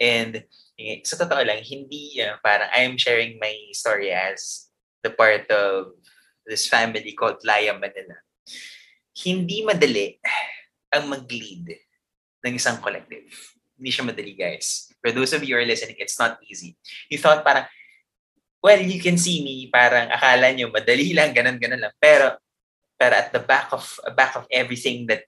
[0.00, 0.44] And
[0.80, 4.68] eh, sa totoo lang, hindi uh, parang I'm sharing my story as
[5.04, 5.96] the part of
[6.44, 8.16] this family called Laya Manila.
[9.12, 10.16] Hindi madali
[10.96, 11.76] ang mag-lead
[12.44, 13.28] ng isang collective.
[13.76, 14.92] Hindi siya madali, guys.
[15.00, 16.76] For those of you who are listening, it's not easy.
[17.08, 17.64] You thought parang,
[18.60, 21.94] well, you can see me, parang akala nyo, madali lang, ganun, ganun lang.
[21.96, 22.36] Pero,
[23.00, 25.24] pero at the back of back of everything that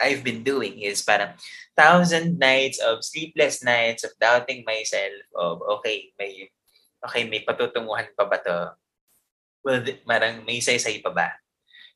[0.00, 1.36] I've been doing is parang
[1.76, 6.48] thousand nights of sleepless nights of doubting myself of okay may
[7.04, 8.56] okay may patutunguhan pa ba to
[9.62, 11.28] well di- parang may isa-isay pa ba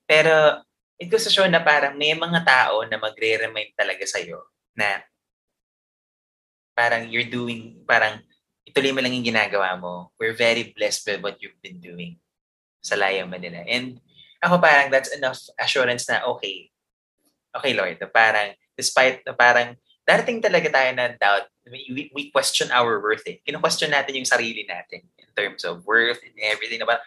[0.06, 0.62] pero
[0.98, 4.42] it goes to show na parang may mga tao na magre-remind talaga sa'yo
[4.74, 5.02] na
[6.74, 8.22] parang you're doing parang
[8.66, 12.18] ituloy mo lang yung ginagawa mo we're very blessed with what you've been doing
[12.82, 13.98] sa Laya Manila and
[14.38, 16.70] ako parang that's enough assurance na okay.
[17.50, 17.98] Okay, Lord.
[18.14, 19.74] Parang, despite na parang,
[20.06, 21.50] darating talaga tayo na doubt.
[21.68, 23.42] We, we question our worth eh.
[23.44, 26.82] Kino-question natin yung sarili natin in terms of worth and everything.
[26.82, 27.06] Na parang,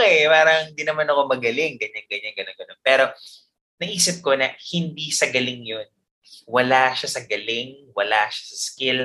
[0.00, 2.80] okay, parang di naman ako magaling, ganyan, ganyan, ganun, ganun.
[2.80, 3.04] Pero,
[3.76, 5.88] naisip ko na hindi sa galing yun.
[6.48, 9.00] Wala siya sa galing, wala siya sa skill,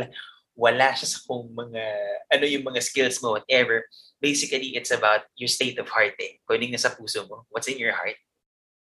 [0.55, 1.83] wala siya sa kung mga,
[2.31, 3.83] ano yung mga skills mo, whatever
[4.21, 6.37] basically it's about your state of heart eh.
[6.45, 8.15] Kung ano yung nasa puso mo, what's in your heart.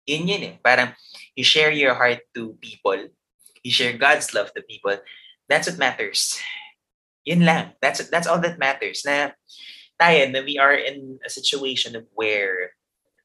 [0.10, 0.54] Yun yun eh.
[0.60, 0.98] Parang
[1.38, 3.14] you share your heart to people.
[3.62, 4.98] You share God's love to people.
[5.46, 6.42] That's what matters.
[7.24, 7.78] Yun lang.
[7.80, 9.06] That's that's all that matters.
[9.06, 9.38] Na
[10.00, 12.74] tayo, na we are in a situation of where,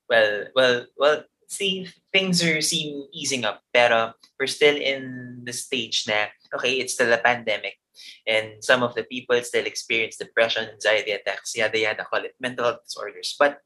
[0.09, 6.09] well, well, well, see, things are seem easing up, pero we're still in the stage
[6.09, 7.77] na, okay, it's still a pandemic,
[8.27, 12.65] and some of the people still experience depression, anxiety attacks, yada yada, call it mental
[12.65, 13.36] health disorders.
[13.36, 13.61] But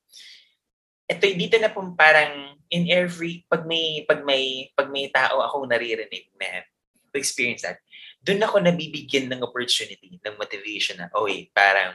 [1.06, 5.70] ito dito na po parang in every pag may pag may pag may tao akong
[5.70, 6.66] naririnig na
[7.14, 7.78] experience that,
[8.20, 11.94] doon ako nabibigyan ng opportunity, ng motivation na, oy, parang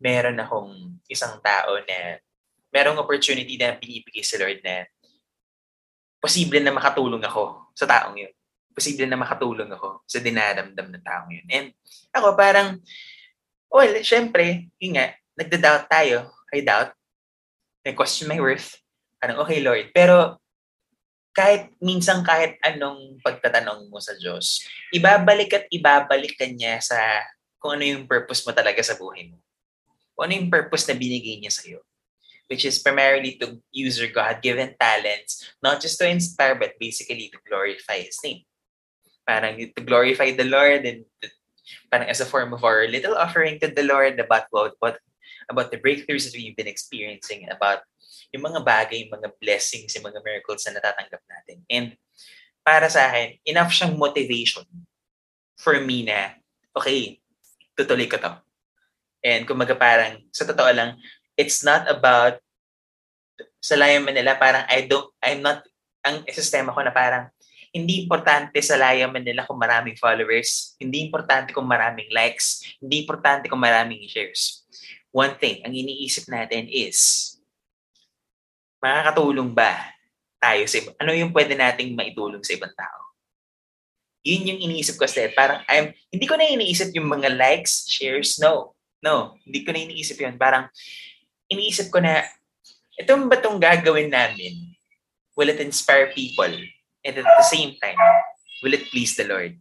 [0.00, 2.18] meron akong isang tao na
[2.72, 4.88] merong opportunity na binibigay sa Lord na
[6.20, 8.32] posible na makatulong ako sa taong yun.
[8.72, 11.46] Posible na makatulong ako sa dinaramdam ng taong yun.
[11.52, 11.68] And
[12.16, 12.80] ako parang,
[13.68, 16.32] well, syempre, yun nga, nagda-doubt tayo.
[16.52, 16.92] I doubt.
[17.84, 18.80] I question my worth.
[19.20, 19.92] Parang, okay, Lord.
[19.92, 20.40] Pero,
[21.32, 26.98] kahit, minsan kahit anong pagtatanong mo sa Diyos, ibabalik at ibabalik ka niya sa
[27.60, 29.36] kung ano yung purpose mo talaga sa buhay mo.
[30.20, 31.80] Kung ano yung purpose na binigay niya sa'yo.
[32.52, 37.40] Which is primarily to use your God-given talents, not just to inspire, but basically to
[37.48, 38.44] glorify His name.
[39.24, 41.32] Parang to glorify the Lord and to,
[41.88, 45.00] parang as a form of our little offering to the Lord about what, what
[45.48, 47.80] about the breakthroughs that we've been experiencing, about
[48.28, 51.64] yung mga bagay, yung mga blessings, yung mga miracles na natatanggap natin.
[51.72, 51.86] And
[52.60, 54.68] para sa akin, enough siyang motivation
[55.56, 56.36] for me na,
[56.76, 57.24] okay,
[57.72, 58.49] tutuloy ko to.
[59.20, 60.96] And kumaga parang, sa totoo lang,
[61.36, 62.40] it's not about
[63.60, 65.60] sa Lion Manila, parang I don't, I'm not,
[66.00, 67.28] ang sistema ko na parang,
[67.70, 73.46] hindi importante sa Lion Manila kung maraming followers, hindi importante kung maraming likes, hindi importante
[73.46, 74.66] kung maraming shares.
[75.14, 77.30] One thing, ang iniisip natin is,
[78.82, 79.76] makakatulong ba
[80.40, 80.90] tayo sa iba?
[80.98, 83.00] Ano yung pwede nating maitulong sa ibang tao?
[84.26, 85.32] Yun yung iniisip ko, Sted.
[85.36, 88.74] Parang, I'm, hindi ko na iniisip yung mga likes, shares, no.
[89.00, 90.36] No, hindi ko na iniisip yun.
[90.36, 90.68] Parang,
[91.48, 92.20] iniisip ko na,
[93.00, 94.76] itong ba itong gagawin namin?
[95.34, 96.52] Will it inspire people?
[97.00, 97.96] And at the same time,
[98.60, 99.56] will it please the Lord?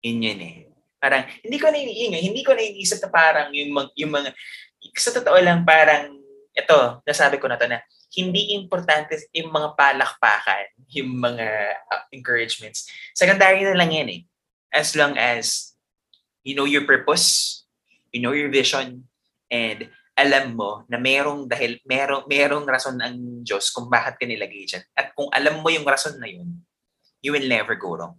[0.00, 0.56] Yun yun eh.
[0.96, 4.32] Parang, hindi ko na iniingay, hindi ko na iniisip na parang yung, yung mga,
[4.96, 6.16] sa totoo lang parang,
[6.56, 11.46] ito, nasabi ko na to na, hindi importante yung mga palakpakan, yung mga
[11.78, 12.90] uh, encouragements.
[13.14, 14.20] Secondary na lang yan eh.
[14.74, 15.69] As long as
[16.44, 17.62] you know your purpose,
[18.12, 19.04] you know your vision,
[19.50, 19.88] and
[20.20, 24.84] alam mo na merong dahil merong merong rason ang Diyos kung bakit ka nilagay diyan.
[24.92, 26.60] At kung alam mo yung rason na yun,
[27.24, 28.16] you will never go wrong.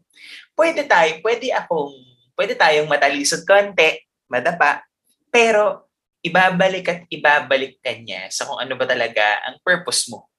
[0.57, 1.93] Pwede tayo, pwede akong,
[2.34, 4.81] pwede tayong matalisod konti, madapa,
[5.30, 5.89] pero
[6.22, 10.30] ibabalik at ibabalik ka niya sa kung ano ba talaga ang purpose mo.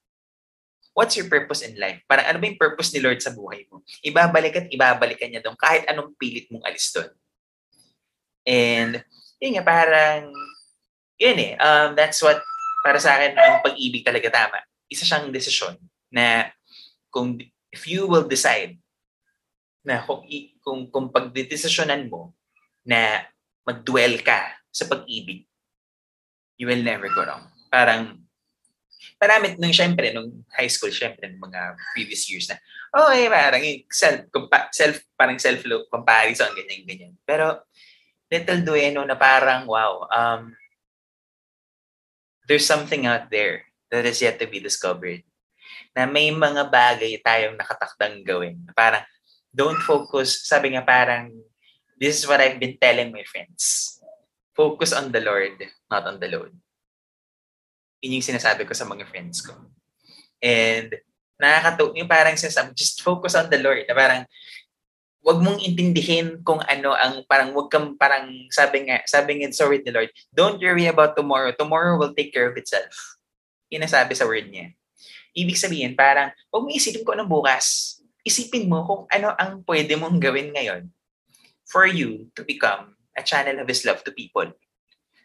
[0.93, 2.05] What's your purpose in life?
[2.05, 3.81] Parang ano ba yung purpose ni Lord sa buhay mo?
[4.05, 7.09] Ibabalik at ibabalik ka niya doon kahit anong pilit mong alis doon.
[8.43, 9.03] And,
[9.39, 10.31] yun nga, parang
[11.23, 12.43] yun eh, um, that's what,
[12.83, 14.59] para sa akin, ang pag-ibig talaga tama.
[14.91, 15.79] Isa siyang desisyon
[16.11, 16.51] na
[17.15, 17.39] kung,
[17.71, 18.75] if you will decide
[19.87, 20.27] na kung,
[20.59, 22.35] kung, kung pagdedesisyonan mo
[22.83, 23.23] na
[23.63, 25.47] mag-dwell ka sa pag-ibig,
[26.59, 27.47] you will never go wrong.
[27.71, 28.19] Parang,
[29.23, 32.59] marami nung syempre, nung high school, syempre, nung mga previous years na,
[32.91, 33.63] okay, parang
[33.95, 37.15] self, compa- self parang self-comparison, ganyan, ganyan.
[37.23, 37.63] Pero,
[38.33, 38.65] little
[38.97, 40.57] know na parang, wow, um,
[42.49, 45.21] there's something out there that is yet to be discovered.
[45.93, 48.57] Na may mga bagay tayong nakatakdang gawin.
[48.73, 49.05] Parang,
[49.53, 51.29] don't focus, sabi nga parang,
[52.01, 54.01] this is what I've been telling my friends.
[54.57, 55.61] Focus on the Lord,
[55.93, 56.57] not on the load.
[58.01, 59.53] Yun yung sinasabi ko sa mga friends ko.
[60.41, 60.97] And,
[61.37, 63.85] nakakatu yung parang sinasabi, just focus on the Lord.
[63.85, 64.25] Na parang,
[65.23, 69.71] wag mong intindihin kung ano ang parang wag kang parang sabi nga sabi nga sa
[69.71, 71.55] word ni Lord don't worry about tomorrow.
[71.55, 72.91] Tomorrow will take care of itself.
[73.71, 74.75] Inasabi sa word niya.
[75.33, 77.99] Ibig sabihin parang wag mo isipin kung ano bukas.
[78.27, 80.91] Isipin mo kung ano ang pwede mong gawin ngayon
[81.71, 84.51] for you to become a channel of His love to people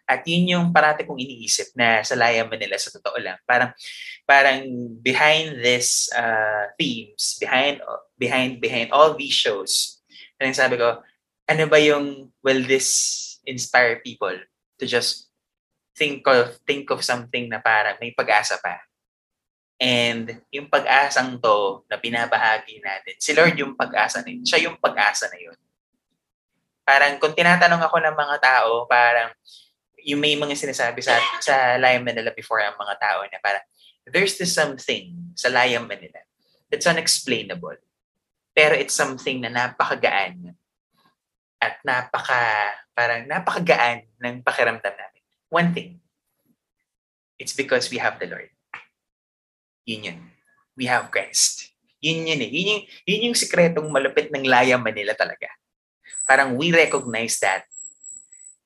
[0.07, 3.35] at yun yung parati kong iniisip na sa Laya Manila sa totoo lang.
[3.43, 3.75] Parang
[4.23, 4.63] parang
[5.03, 7.83] behind this uh, themes, behind
[8.15, 9.99] behind behind all these shows,
[10.39, 11.03] parang sabi ko,
[11.51, 12.87] ano ba yung will this
[13.43, 14.33] inspire people
[14.79, 15.27] to just
[15.91, 18.79] think of think of something na parang may pag-asa pa.
[19.77, 24.41] And yung pag-asang to na binabahagi natin, si Lord yung pag-asa na yun.
[24.47, 25.57] Siya yung pag-asa na yun.
[26.87, 29.35] Parang kung tinatanong ako ng mga tao, parang
[30.07, 33.65] yung may mga sinasabi sa sa Lion Manila before ang mga tao na parang
[34.07, 36.23] there's this something sa Lion Manila
[36.71, 37.75] that's unexplainable.
[38.55, 40.55] Pero it's something na napakagaan
[41.59, 45.23] at napaka parang napakagaan ng pakiramdam namin.
[45.51, 45.99] One thing,
[47.35, 48.49] it's because we have the Lord.
[49.85, 50.19] Yun yun.
[50.73, 51.75] We have Christ.
[52.01, 52.49] Yun yun eh.
[52.49, 55.51] Yun yung, yun yung sikretong malupit ng Laya Manila talaga.
[56.25, 57.67] Parang we recognize that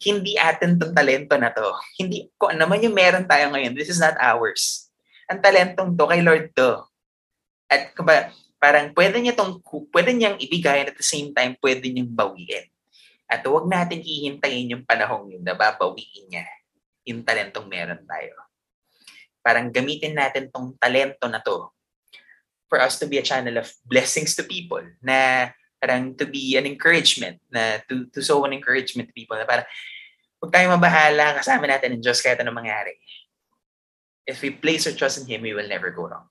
[0.01, 1.65] hindi atin tong talento na to.
[2.01, 4.89] Hindi, kung ano man yung meron tayo ngayon, this is not ours.
[5.29, 6.81] Ang talentong to, kay Lord to.
[7.69, 9.61] At kumbaga, parang pwede niya tong,
[9.93, 12.65] pwede niyang ibigay at the same time, pwede niyang bawiin.
[13.31, 16.45] At huwag natin ihintayin yung panahong yun na babawiin niya
[17.07, 18.35] yung talentong meron tayo.
[19.39, 21.71] Parang gamitin natin tong talento na to
[22.67, 25.49] for us to be a channel of blessings to people na
[25.81, 29.65] parang to be an encouragement na to, to show an encouragement to people na parang
[30.37, 32.93] huwag tayong mabahala kasama natin ng Diyos kahit anong mangyari.
[34.29, 36.29] If we place our trust in Him, we will never go wrong.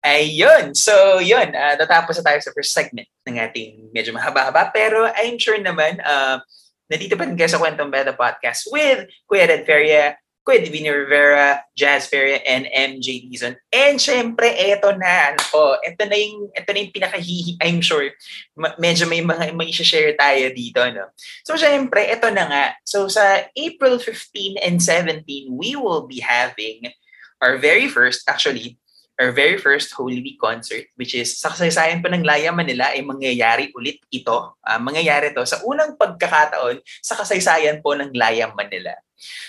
[0.00, 0.72] Ayun.
[0.72, 1.52] So, yun.
[1.52, 4.72] Uh, natapos na tayo sa first segment ng ating medyo mahaba-haba.
[4.72, 6.40] Pero I'm sure naman, uh,
[6.88, 10.16] nandito pa rin kayo sa Kwentong Beda Podcast with Kuya Red Feria,
[10.48, 13.60] Kuya Divino Rivera, Jazz Feria, and MJ Dizon.
[13.68, 15.36] And syempre, eto na.
[15.36, 18.08] Ano ito na yung, ito na yung pinakahihi, I'm sure,
[18.56, 20.80] ma- medyo may mga may share tayo dito.
[20.88, 21.12] No?
[21.44, 22.64] So, syempre, ito na nga.
[22.88, 26.96] So, sa April 15 and 17, we will be having
[27.44, 28.80] our very first, actually,
[29.18, 33.02] our very first Holy Week concert, which is sa kasaysayan pa ng Laya Manila ay
[33.02, 34.54] mangyayari ulit ito.
[34.62, 38.94] Uh, mangyayari to sa unang pagkakataon sa kasaysayan po ng Laya Manila.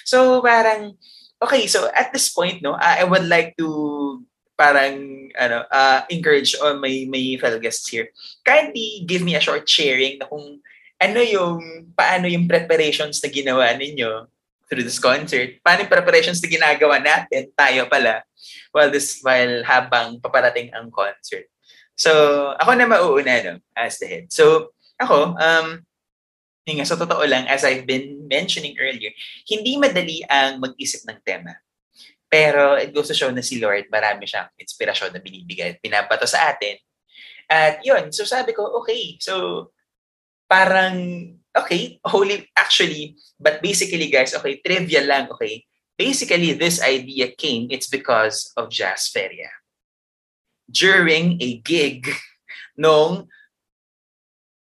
[0.10, 0.98] So parang,
[1.38, 3.70] okay, so at this point, no, uh, I would like to
[4.60, 8.12] parang ano uh, encourage all my my fellow guests here
[8.44, 10.60] kindly give me a short sharing na kung
[11.00, 14.28] ano yung paano yung preparations na ginawa ninyo
[14.70, 18.22] through this concert paano yung preparations na ginagawa natin tayo pala
[18.72, 21.50] while this while habang paparating ang concert.
[22.00, 22.12] So,
[22.56, 24.26] ako na mauuna no, as the head.
[24.32, 25.84] So, ako, um,
[26.64, 29.10] nga, sa totoo lang, as I've been mentioning earlier,
[29.50, 31.58] hindi madali ang mag-isip ng tema.
[32.30, 36.30] Pero it goes to show na si Lord, marami siyang inspirasyon na binibigay at pinabato
[36.30, 36.78] sa atin.
[37.50, 39.68] At yun, so sabi ko, okay, so
[40.46, 40.96] parang,
[41.58, 45.66] okay, holy, actually, but basically guys, okay, trivia lang, okay,
[45.98, 49.50] basically this idea came, it's because of Jazz Feria.
[50.70, 52.08] During a gig
[52.78, 53.28] nung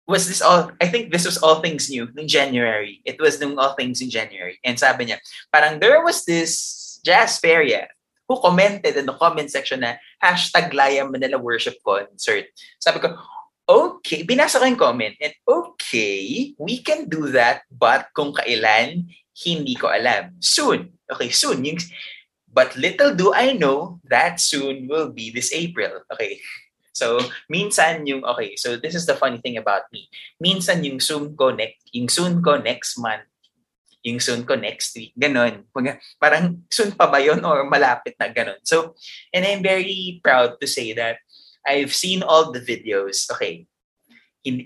[0.07, 3.01] was this all I think this was all things new in January.
[3.05, 4.59] It was nung all things in January.
[4.63, 5.17] And sabi niya,
[5.49, 7.89] parang there was this Jazz Feria
[8.27, 12.49] who commented in the comment section na hashtag Laya Manila Worship Concert.
[12.81, 13.17] Sabi ko,
[13.65, 19.75] okay, binasa ko yung comment and okay, we can do that but kung kailan, hindi
[19.75, 20.37] ko alam.
[20.39, 20.93] Soon.
[21.11, 21.65] Okay, soon.
[21.65, 21.81] Yung,
[22.47, 26.05] but little do I know that soon will be this April.
[26.13, 26.39] Okay.
[26.95, 27.19] So,
[27.51, 30.07] minsan yung, okay, so this is the funny thing about me.
[30.39, 33.27] Minsan yung soon ko next, yung soon ko next month,
[34.05, 35.67] yung soon ko next week, ganon.
[36.21, 38.61] Parang soon pa ba yun or malapit na ganon.
[38.63, 38.95] So,
[39.35, 41.24] and I'm very proud to say that
[41.65, 43.25] I've seen all the videos.
[43.33, 43.67] Okay,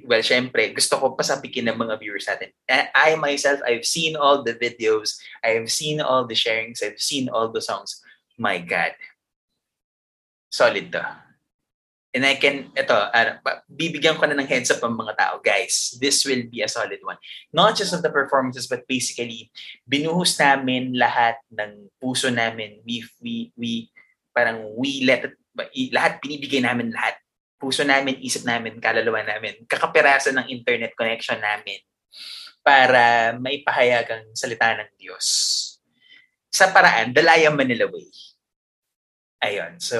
[0.03, 2.51] well, syempre, gusto ko pasabikin ng mga viewers natin.
[2.67, 7.47] I myself, I've seen all the videos, I've seen all the sharings, I've seen all
[7.47, 8.03] the songs.
[8.35, 8.95] My God.
[10.51, 11.03] Solid to.
[12.09, 13.37] And I can, ito, uh,
[13.69, 15.37] bibigyan ko na ng heads up ang mga tao.
[15.45, 17.21] Guys, this will be a solid one.
[17.53, 19.53] Not just of the performances, but basically,
[19.85, 22.81] binuhos namin lahat ng puso namin.
[22.81, 23.71] We, we, we,
[24.33, 25.37] parang we let it,
[25.91, 27.19] lahat, binibigay namin lahat
[27.59, 31.83] puso namin, isip namin, kaluluwa namin, kakapirasan ng internet connection namin
[32.63, 35.27] para maipahayag ang salita ng Diyos.
[36.49, 38.09] Sa paraan, Dalaya Manila Way.
[39.43, 39.77] Ayun.
[39.77, 39.99] So,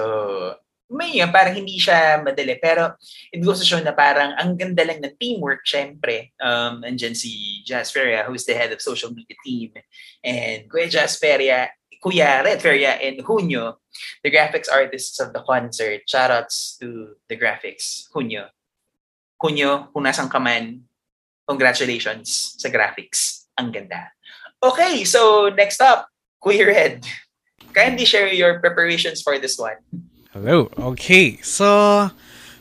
[0.89, 2.57] may yun, parang hindi siya madali.
[2.57, 2.97] Pero
[3.29, 6.33] it goes to show na parang ang ganda lang ng teamwork, syempre.
[6.41, 9.77] Um, andyan si Jazz Feria, who's the head of social media team.
[10.25, 11.69] And Kuya Jazz Feria,
[11.99, 13.75] Kuya Red Feria and Junyo,
[14.23, 16.07] the graphics artists of the concert.
[16.07, 18.07] Shoutouts to the graphics.
[18.15, 18.47] Junyo.
[19.35, 20.87] Junyo, kung nasan ka man,
[21.47, 23.51] congratulations sa graphics.
[23.59, 24.15] Ang ganda.
[24.63, 26.07] Okay, so next up,
[26.39, 27.03] Kuya Red.
[27.75, 29.79] Kindly share your preparations for this one.
[30.31, 30.71] Hello.
[30.79, 32.11] Okay, so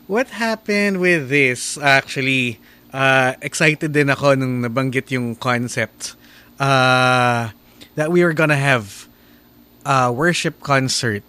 [0.06, 1.78] what happened with this?
[1.78, 2.58] Actually,
[2.92, 6.18] uh, excited din ako nung nabanggit yung concept
[6.58, 7.50] uh,
[7.94, 9.07] that we were gonna have
[9.88, 11.24] uh, worship concert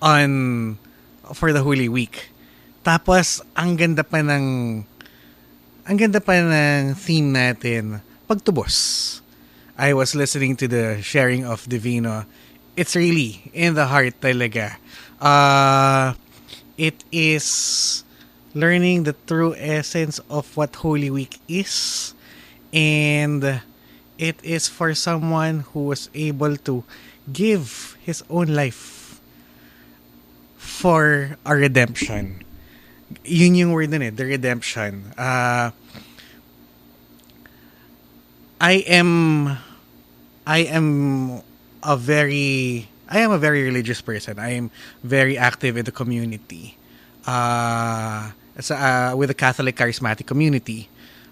[0.00, 0.80] on
[1.36, 2.32] for the Holy Week.
[2.80, 4.80] Tapos ang ganda pa ng
[5.84, 9.20] ang ganda pa ng theme natin, pagtubos.
[9.76, 12.24] I was listening to the sharing of Divino.
[12.74, 14.80] It's really in the heart talaga.
[15.20, 16.16] Uh,
[16.80, 17.46] it is
[18.56, 22.14] learning the true essence of what Holy Week is
[22.72, 23.60] and
[24.18, 26.82] it is for someone who was able to
[27.32, 29.20] give his own life
[30.56, 32.44] for a redemption.
[33.24, 35.12] Yun yung word nun eh, the redemption.
[35.16, 35.70] Uh,
[38.60, 39.58] I am
[40.46, 41.42] I am
[41.82, 44.38] a very I am a very religious person.
[44.38, 44.70] I am
[45.02, 46.76] very active in the community.
[47.26, 48.32] Uh,
[48.70, 50.88] uh, with the Catholic charismatic community.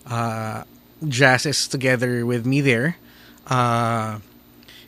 [0.06, 0.62] Uh,
[1.08, 2.96] Jazz is together with me there.
[3.46, 4.20] Uh,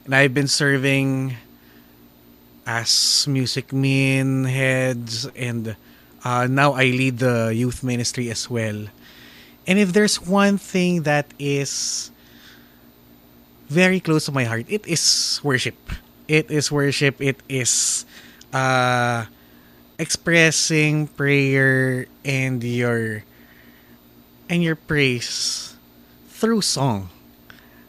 [0.09, 1.37] and I've been serving
[2.65, 5.77] as music min heads and
[6.25, 8.89] uh, now I lead the youth ministry as well.
[9.67, 12.11] And if there's one thing that is
[13.69, 15.77] very close to my heart, it is worship.
[16.27, 17.21] It is worship.
[17.21, 18.07] It is
[18.51, 19.27] uh,
[19.99, 23.25] expressing prayer and your
[24.49, 25.77] and your praise
[26.31, 27.11] through song.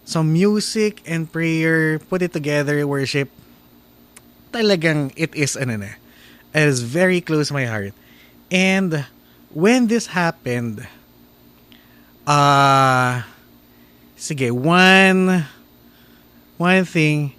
[0.10, 3.30] So music and prayer, put it together, worship,
[4.50, 5.94] talagang it is ano na.
[6.50, 7.94] It is very close to my heart.
[8.50, 9.06] And
[9.54, 10.82] when this happened,
[12.26, 13.22] uh,
[14.18, 15.46] sige, one,
[16.58, 17.38] one thing,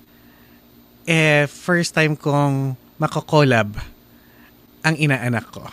[1.11, 3.83] eh, first time kong makakolab
[4.87, 5.67] ang inaanak ko.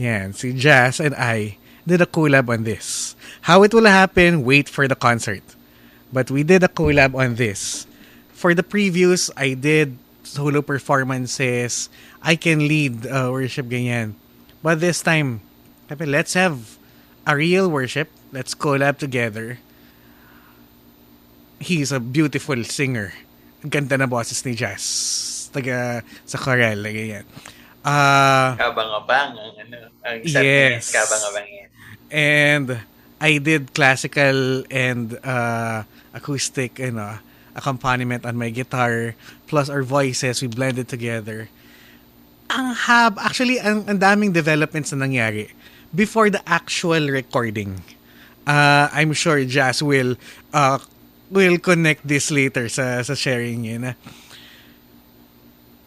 [0.00, 3.12] Yan, si Jazz and I did a collab on this.
[3.44, 5.55] How it will happen, wait for the concert.
[6.16, 7.84] But we did a collab on this.
[8.32, 11.92] For the previews, I did solo performances.
[12.24, 14.16] I can lead uh, worship ganyan.
[14.64, 15.44] But this time,
[15.92, 16.80] let's have
[17.28, 18.08] a real worship.
[18.32, 19.60] Let's collab together.
[21.60, 23.12] He's a beautiful singer.
[23.60, 25.52] Ang ganda na boses ni Jazz.
[25.52, 27.28] Taga sa chorale, ganyan.
[27.84, 29.78] Uh, Kabang-abang ang ano.
[30.00, 30.96] Ang Yes.
[30.96, 31.68] kabang-abang yan.
[32.08, 32.68] and
[33.20, 35.84] I did classical and uh,
[36.16, 37.20] acoustic you know,
[37.52, 39.14] accompaniment on my guitar
[39.46, 41.52] plus our voices we blended together
[42.48, 45.52] ang hab actually ang, ang daming developments na nangyari
[45.92, 47.84] before the actual recording
[48.48, 50.16] uh, I'm sure Jazz will
[50.56, 50.80] uh,
[51.28, 53.92] will connect this later sa sa sharing niya na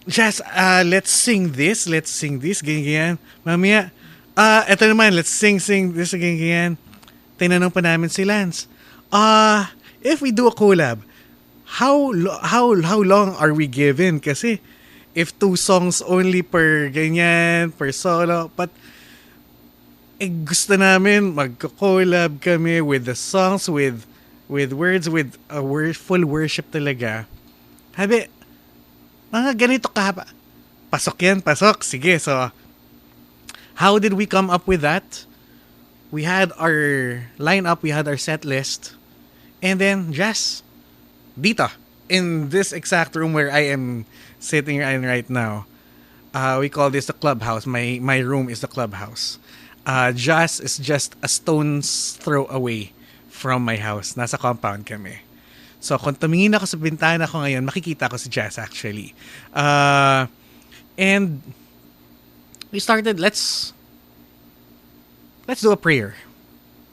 [0.09, 3.13] Jazz, uh, let's sing this, let's sing this, ganyan, ganyan.
[3.45, 3.93] Mamaya,
[4.33, 6.71] ah, eto naman, let's sing, sing this, ganyan, ganyan.
[7.37, 8.65] Tinanong pa namin si Lance,
[9.13, 9.69] ah,
[10.01, 11.01] if we do a collab,
[11.65, 14.19] how, how, how long are we given?
[14.19, 14.59] Kasi,
[15.13, 18.69] if two songs only per ganyan, per solo, but,
[20.19, 24.05] eh, gusto namin magko-collab kami with the songs, with,
[24.47, 27.25] with words, with a wor- full worship talaga.
[27.95, 28.25] Sabi,
[29.29, 30.25] mga ganito kahaba.
[30.89, 31.85] Pasok yan, pasok.
[31.85, 32.49] Sige, so,
[33.77, 35.05] how did we come up with that?
[36.09, 38.97] We had our lineup, we had our set list,
[39.61, 40.63] and then Jazz,
[41.39, 41.71] dito,
[42.07, 44.05] in this exact room where I am
[44.39, 45.65] sitting in right now,
[46.33, 47.65] uh, we call this the clubhouse.
[47.65, 49.39] My my room is the clubhouse.
[49.85, 52.93] Uh, Jazz is just a stone's throw away
[53.29, 54.13] from my house.
[54.13, 55.23] Nasa compound kami.
[55.79, 59.15] So, kung tumingin ako sa bintana ko ngayon, makikita ko si Jazz actually.
[59.55, 60.27] Uh,
[60.99, 61.39] and
[62.71, 63.71] we started, let's
[65.47, 66.19] let's do a prayer.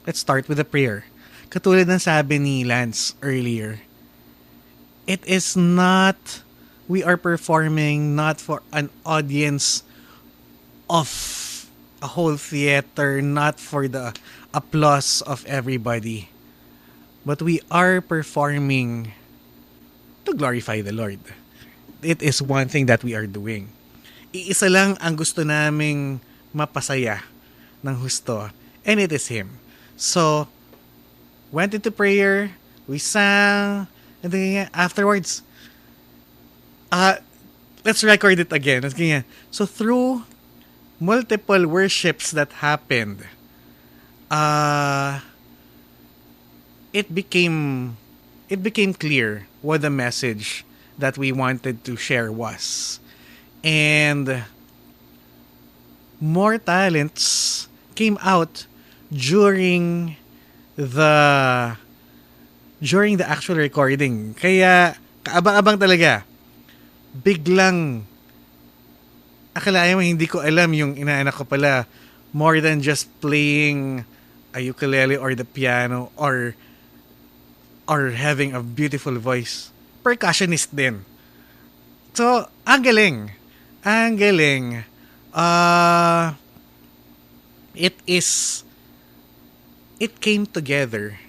[0.07, 1.03] Let's start with a prayer.
[1.47, 3.79] Katulad ng sabi ni Lance earlier,
[5.07, 6.43] it is not,
[6.87, 9.83] we are performing not for an audience
[10.91, 11.07] of
[12.03, 14.11] a whole theater, not for the
[14.53, 16.29] applause of everybody
[17.27, 19.11] but we are performing
[20.23, 21.19] to glorify the Lord.
[21.99, 23.67] It is one thing that we are doing.
[24.31, 26.23] Iisa lang ang gusto naming
[26.55, 27.27] mapasaya
[27.83, 28.47] ng husto,
[28.87, 29.59] and it is Him.
[29.99, 30.47] So,
[31.51, 32.51] went into prayer,
[32.87, 33.87] we sang,
[34.23, 35.41] and then afterwards,
[36.91, 37.17] uh,
[37.85, 38.83] let's record it again.
[39.51, 40.23] So, through
[40.99, 43.25] multiple worships that happened,
[44.31, 45.19] uh,
[46.93, 47.97] it became
[48.49, 50.65] it became clear what the message
[50.97, 52.99] that we wanted to share was.
[53.63, 54.43] And
[56.19, 58.65] more talents came out
[59.11, 60.15] during
[60.77, 61.15] the
[62.79, 64.37] during the actual recording.
[64.37, 64.95] Kaya
[65.25, 66.23] kaabang-abang talaga.
[67.17, 68.05] Biglang
[69.57, 71.89] akalain mo hindi ko alam yung inaanak ko pala
[72.29, 74.05] more than just playing
[74.53, 76.53] a ukulele or the piano or
[77.89, 79.73] or having a beautiful voice.
[80.05, 81.01] Percussionist din.
[82.13, 83.31] So, ang galing.
[83.81, 84.83] Ang galing.
[85.31, 86.35] Uh,
[87.77, 88.61] it is,
[89.99, 91.19] it came together.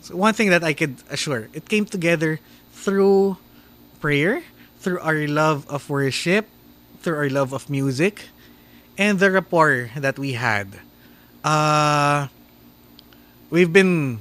[0.00, 2.40] So one thing that I could assure, it came together
[2.72, 3.36] through
[4.00, 4.42] prayer,
[4.80, 6.48] through our love of worship,
[7.02, 8.28] through our love of music,
[8.96, 10.80] and the rapport that we had.
[11.44, 12.28] Uh,
[13.50, 14.20] we've been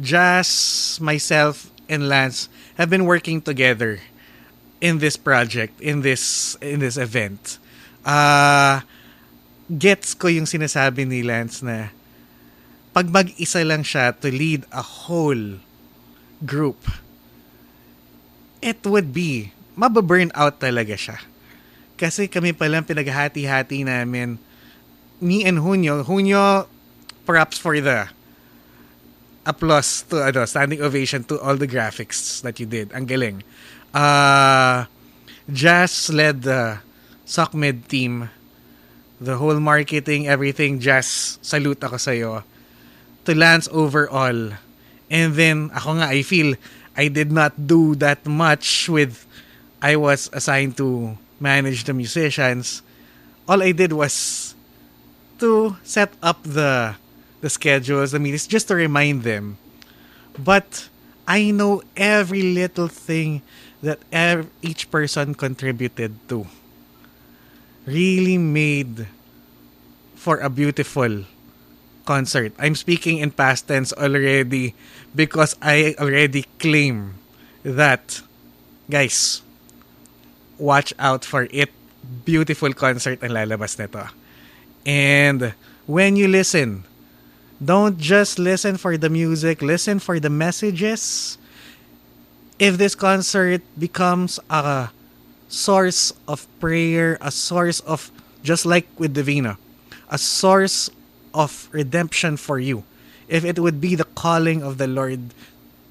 [0.00, 3.98] Jazz, myself, and Lance have been working together
[4.80, 7.58] in this project, in this in this event.
[8.06, 8.80] Uh,
[9.66, 11.90] gets ko yung sinasabi ni Lance na
[12.92, 15.60] pag mag-isa lang siya to lead a whole
[16.44, 16.78] group,
[18.62, 21.18] it would be, mababurn out talaga siya.
[21.98, 24.38] Kasi kami palang pinaghati-hati namin,
[25.20, 26.66] me and Hunyo, Hunyo,
[27.26, 28.08] props for the
[29.44, 32.92] applause to ano, standing ovation to all the graphics that you did.
[32.92, 33.42] Ang galing.
[33.92, 34.84] Uh,
[35.48, 36.78] Jazz led the
[37.24, 38.28] SOCMED team,
[39.20, 42.44] the whole marketing, everything, just salute ako sa'yo.
[43.28, 44.56] To Lance overall.
[45.12, 46.56] And then, ako nga, I feel
[46.96, 49.28] I did not do that much with,
[49.84, 52.80] I was assigned to manage the musicians.
[53.44, 54.56] All I did was
[55.44, 56.96] to set up the
[57.44, 59.60] the schedules, the meetings, just to remind them.
[60.40, 60.88] But
[61.28, 63.44] I know every little thing
[63.84, 66.48] that ev- each person contributed to
[67.84, 69.04] really made
[70.16, 71.28] for a beautiful
[72.08, 72.56] concert.
[72.56, 74.72] I'm speaking in past tense already
[75.12, 77.20] because I already claim
[77.60, 78.24] that
[78.88, 79.44] guys
[80.56, 81.68] watch out for it.
[82.24, 84.08] Beautiful concert ang lalabas nito.
[84.88, 85.52] And
[85.84, 86.88] when you listen,
[87.60, 91.36] don't just listen for the music, listen for the messages.
[92.56, 94.88] If this concert becomes a
[95.52, 98.08] source of prayer, a source of,
[98.40, 99.60] just like with Divina,
[100.08, 100.88] a source
[101.38, 102.82] of redemption for you,
[103.30, 105.30] if it would be the calling of the Lord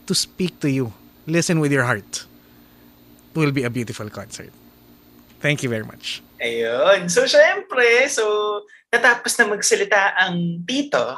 [0.06, 0.92] to speak to you,
[1.26, 2.28] listen with your heart,
[3.32, 4.52] it will be a beautiful concert.
[5.40, 6.22] Thank you very much.
[6.44, 7.08] Ayun.
[7.08, 11.16] So, syempre, so, natapos na magsalita ang tito,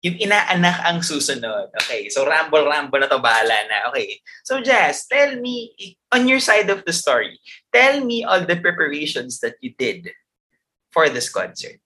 [0.00, 1.68] yung inaanak ang susunod.
[1.84, 3.88] Okay, so ramble-ramble na to, bahala na.
[3.92, 5.72] Okay, so Jazz, tell me,
[6.12, 7.38] on your side of the story,
[7.72, 10.08] tell me all the preparations that you did
[10.90, 11.80] for this concert.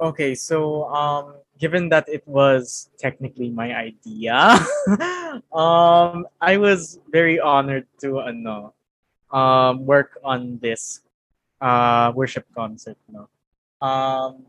[0.00, 4.56] Okay, so um, given that it was technically my idea,
[5.52, 8.72] um, I was very honored to ano,
[9.28, 11.04] um, work on this
[11.60, 12.96] uh, worship concert.
[13.12, 13.28] No,
[13.84, 14.48] um,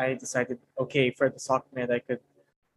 [0.00, 2.24] I decided okay for the SOCMED I could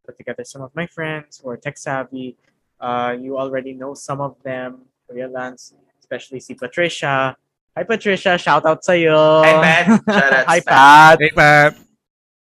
[0.05, 2.35] put together some of my friends who are tech savvy.
[2.83, 5.71] Uh, you already know some of them, Kuya Lance,
[6.03, 7.31] especially si Patricia.
[7.77, 9.15] Hi Patricia, shout out to you.
[9.15, 9.85] Hi, Pat.
[10.03, 10.67] Shout out, Hi Pat.
[10.67, 11.17] Pat.
[11.23, 11.88] Hey, Pat.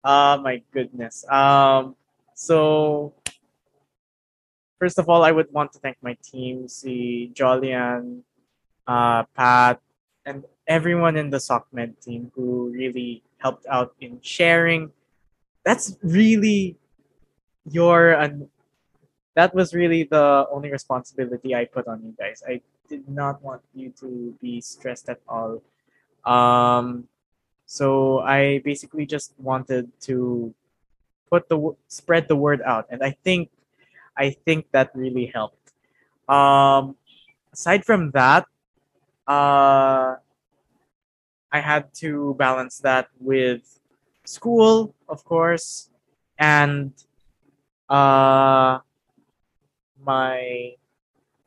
[0.05, 1.24] Oh my goodness.
[1.31, 1.95] Um,
[2.35, 3.15] so
[4.79, 8.23] first of all, I would want to thank my team, si Jolian,
[8.87, 9.81] uh, Pat,
[10.27, 14.91] and everyone in the SOCMED team who really helped out in sharing.
[15.65, 16.77] That's really
[17.70, 18.49] your and
[19.35, 22.43] that was really the only responsibility I put on you guys.
[22.47, 25.62] I did not want you to be stressed at all.
[26.27, 27.09] Um,
[27.73, 30.53] so I basically just wanted to
[31.31, 33.49] put the spread the word out, and I think
[34.12, 35.73] I think that really helped.
[36.28, 37.01] Um,
[37.49, 38.44] aside from that,
[39.24, 40.20] uh,
[41.49, 43.65] I had to balance that with
[44.28, 45.89] school, of course,
[46.36, 46.93] and
[47.89, 48.85] uh,
[50.05, 50.77] my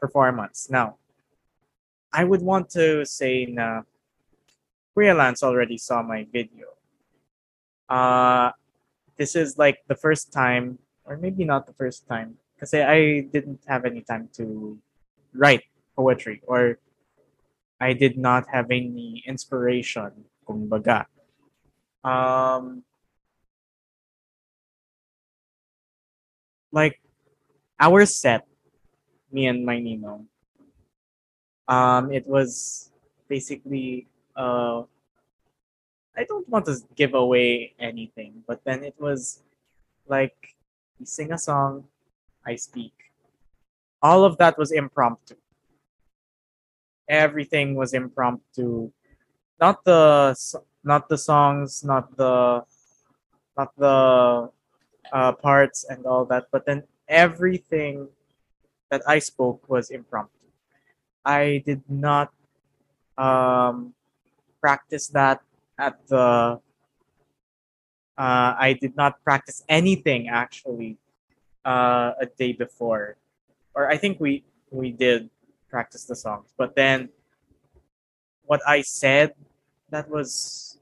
[0.02, 0.72] performance.
[0.72, 0.98] Now,
[2.12, 3.86] I would want to say na
[4.96, 6.72] Kuya Lance already saw my video.
[7.90, 8.52] Uh,
[9.18, 13.60] this is like the first time, or maybe not the first time, because I didn't
[13.68, 14.80] have any time to
[15.34, 15.64] write
[15.96, 16.80] poetry, or
[17.80, 20.12] I did not have any inspiration,
[20.48, 21.06] kumbaga.
[22.04, 22.84] Um,
[26.72, 27.02] like
[27.80, 28.48] our set,
[29.30, 30.24] me and my Nino,
[31.68, 32.92] um, it was
[33.28, 34.84] basically uh,
[36.16, 39.42] I don't want to give away anything, but then it was
[40.08, 40.56] like
[41.00, 41.86] we sing a song,
[42.46, 42.94] I speak.
[44.02, 45.36] All of that was impromptu.
[47.10, 48.92] Everything was impromptu.
[49.60, 50.36] Not the
[50.84, 52.64] not the songs, not the
[53.58, 54.50] not the
[55.12, 58.08] uh, parts and all that, but then everything
[58.90, 60.48] that I spoke was impromptu.
[61.26, 62.32] I did not
[63.18, 63.95] um,
[64.66, 65.46] practice that
[65.78, 66.58] at the.
[68.18, 70.98] Uh, I did not practice anything actually
[71.68, 73.18] uh, a day before,
[73.76, 75.30] or I think we we did
[75.70, 77.10] practice the songs, but then
[78.50, 79.36] what I said
[79.92, 80.80] that was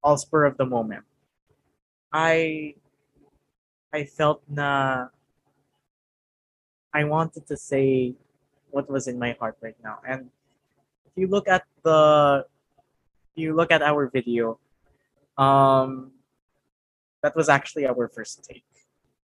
[0.00, 1.04] all spur of the moment.
[2.14, 2.78] I
[3.92, 5.10] I felt na
[6.94, 8.14] I wanted to say
[8.70, 9.98] what was in my heart right now.
[10.06, 10.30] And
[11.04, 12.46] if you look at the
[13.36, 14.58] you look at our video,
[15.38, 16.12] um
[17.22, 18.64] that was actually our first take.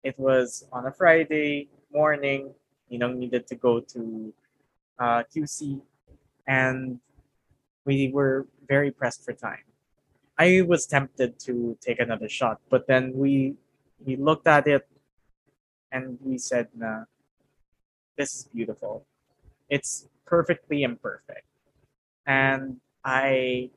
[0.02, 2.52] It was on a Friday morning,
[2.88, 4.32] you know, needed to go to
[4.98, 5.80] uh, QC
[6.46, 7.00] and
[7.84, 9.64] we were very pressed for time.
[10.38, 13.54] I was tempted to take another shot, but then we
[14.04, 14.86] we looked at it
[15.90, 17.04] and we said, nah,
[18.18, 19.06] this is beautiful.
[19.70, 21.46] It's perfectly imperfect.
[22.26, 23.70] And I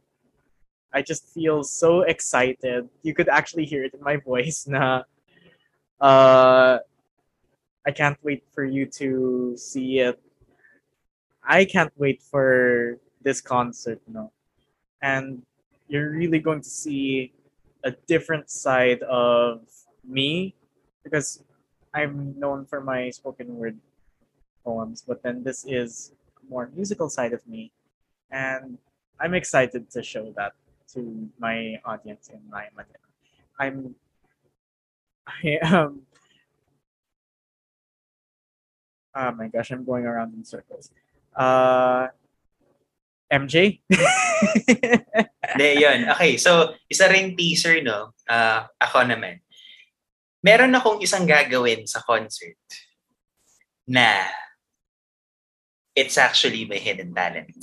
[0.94, 2.90] I just feel so excited.
[3.04, 5.04] You could actually hear it in my voice na
[6.02, 6.80] uh
[7.86, 10.20] I can't wait for you to see it.
[11.44, 14.32] I can't wait for this concert, no.
[15.02, 15.42] And
[15.88, 17.34] you're really going to see
[17.84, 19.62] a different side of
[20.06, 20.54] me
[21.04, 21.42] because
[21.94, 23.80] I'm known for my spoken word
[24.64, 26.12] poems, but then this is
[26.50, 27.72] more musical side of me.
[28.30, 28.78] And
[29.20, 30.54] I'm excited to show that
[30.94, 33.08] to my audience in my Manila.
[33.60, 33.96] I'm
[35.28, 36.06] I am
[39.10, 40.92] Oh my gosh, I'm going around in circles.
[41.36, 42.08] Uh
[43.30, 43.86] MJ?
[45.54, 46.10] Hindi, yun.
[46.18, 48.18] Okay, so isa ring teaser, no?
[48.26, 49.42] Ah, ako naman.
[50.42, 52.58] Meron akong isang gagawin sa concert
[53.86, 54.26] na
[55.94, 57.60] it's actually my hidden talent.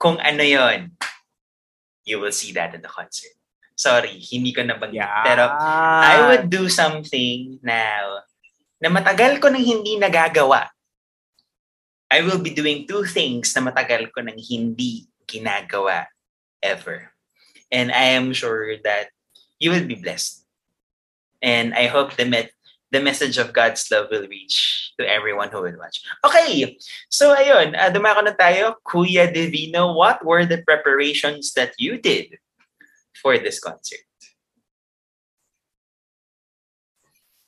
[0.00, 0.94] Kung ano yon,
[2.04, 3.32] you will see that in the concert.
[3.74, 5.02] Sorry, hindi ko nabanggit.
[5.26, 8.22] Pero I would do something now
[8.78, 10.70] na matagal ko nang hindi nagagawa.
[12.06, 16.06] I will be doing two things na matagal ko nang hindi ginagawa
[16.62, 17.10] ever.
[17.74, 19.10] And I am sure that
[19.58, 20.46] you will be blessed.
[21.42, 22.54] And I hope the met
[22.90, 26.02] the message of God's love will reach to everyone who will watch.
[26.24, 26.78] Okay,
[27.10, 28.78] so ayun, uh, dumako na tayo.
[28.86, 32.38] Kuya Divino, what were the preparations that you did
[33.18, 34.04] for this concert?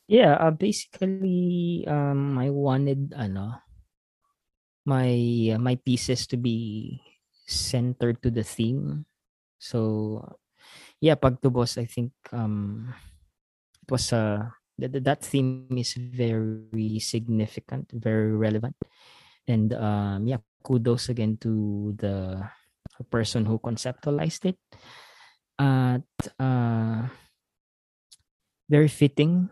[0.07, 3.59] Yeah, uh, basically, um, I wanted ano,
[4.87, 5.11] my
[5.55, 7.03] uh, my pieces to be
[7.47, 9.07] centered to the theme.
[9.59, 10.39] So,
[11.03, 12.95] yeah, pagtubos, I think um,
[13.83, 14.47] it was uh,
[14.79, 18.77] that that theme is very significant, very relevant,
[19.49, 22.45] and um, yeah, kudos again to the
[23.11, 24.59] person who conceptualized it.
[25.59, 26.05] At
[26.39, 27.09] uh,
[28.69, 29.49] very fitting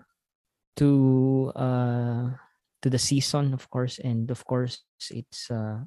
[0.77, 2.31] to uh
[2.83, 5.79] to the season of course and of course it's uh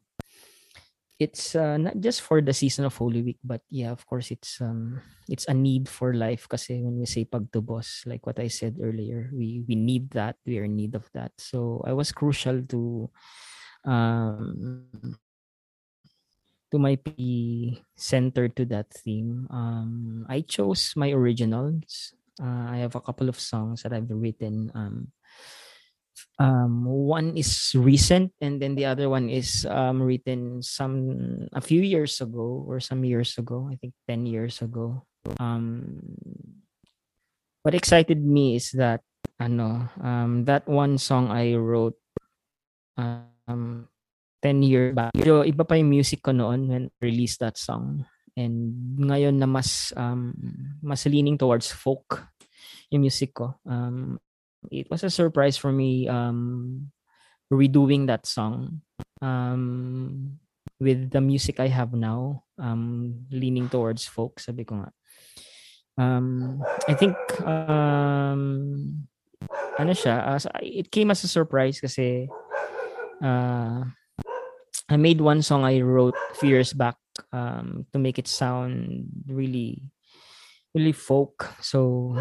[1.19, 4.61] it's uh, not just for the season of Holy Week but yeah of course it's
[4.61, 8.77] um it's a need for life kasi when we say pagtubos like what I said
[8.77, 12.61] earlier we we need that we are in need of that so I was crucial
[12.69, 13.09] to
[13.85, 15.17] um
[16.69, 22.95] to my be centered to that theme um I chose my originals uh, I have
[22.95, 24.71] a couple of songs that I've written.
[24.75, 25.11] Um,
[26.39, 31.81] um, one is recent, and then the other one is um, written some a few
[31.81, 33.69] years ago or some years ago.
[33.71, 35.05] I think ten years ago.
[35.39, 36.01] Um,
[37.63, 39.03] what excited me is that
[39.39, 41.99] ano um, that one song I wrote
[42.97, 43.87] um,
[44.41, 45.11] 10 years back.
[45.13, 48.05] Pero iba pa yung music ko noon when I released that song.
[48.37, 50.33] And ngayon na mas um,
[50.79, 52.29] mas leaning towards folk
[52.93, 53.57] yung music ko.
[53.65, 54.21] Um,
[54.71, 56.91] it was a surprise for me um,
[57.51, 58.81] redoing that song
[59.21, 60.39] um,
[60.79, 64.91] with the music I have now, um, leaning towards folk, sabi ko nga.
[65.97, 69.07] Um, I think um,
[69.79, 72.29] ano siya, uh, it came as a surprise kasi
[73.23, 73.81] uh,
[74.89, 76.95] I made one song I wrote few years back
[77.33, 79.81] um, to make it sound really
[80.75, 81.49] really folk.
[81.61, 82.13] So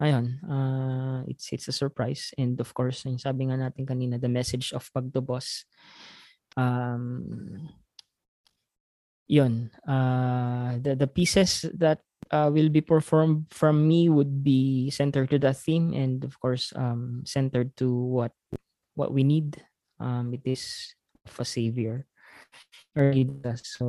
[0.00, 4.30] ayun, uh, it's it's a surprise and of course, yung sabi nga natin kanina, the
[4.32, 5.68] message of pagtubos.
[6.56, 7.68] Um
[9.30, 12.02] yun, uh, the the pieces that
[12.34, 16.74] uh, will be performed from me would be centered to that theme and of course
[16.74, 18.34] um centered to what
[18.98, 19.62] what we need.
[20.00, 20.96] Um it is
[21.28, 22.08] of a savior
[23.62, 23.86] so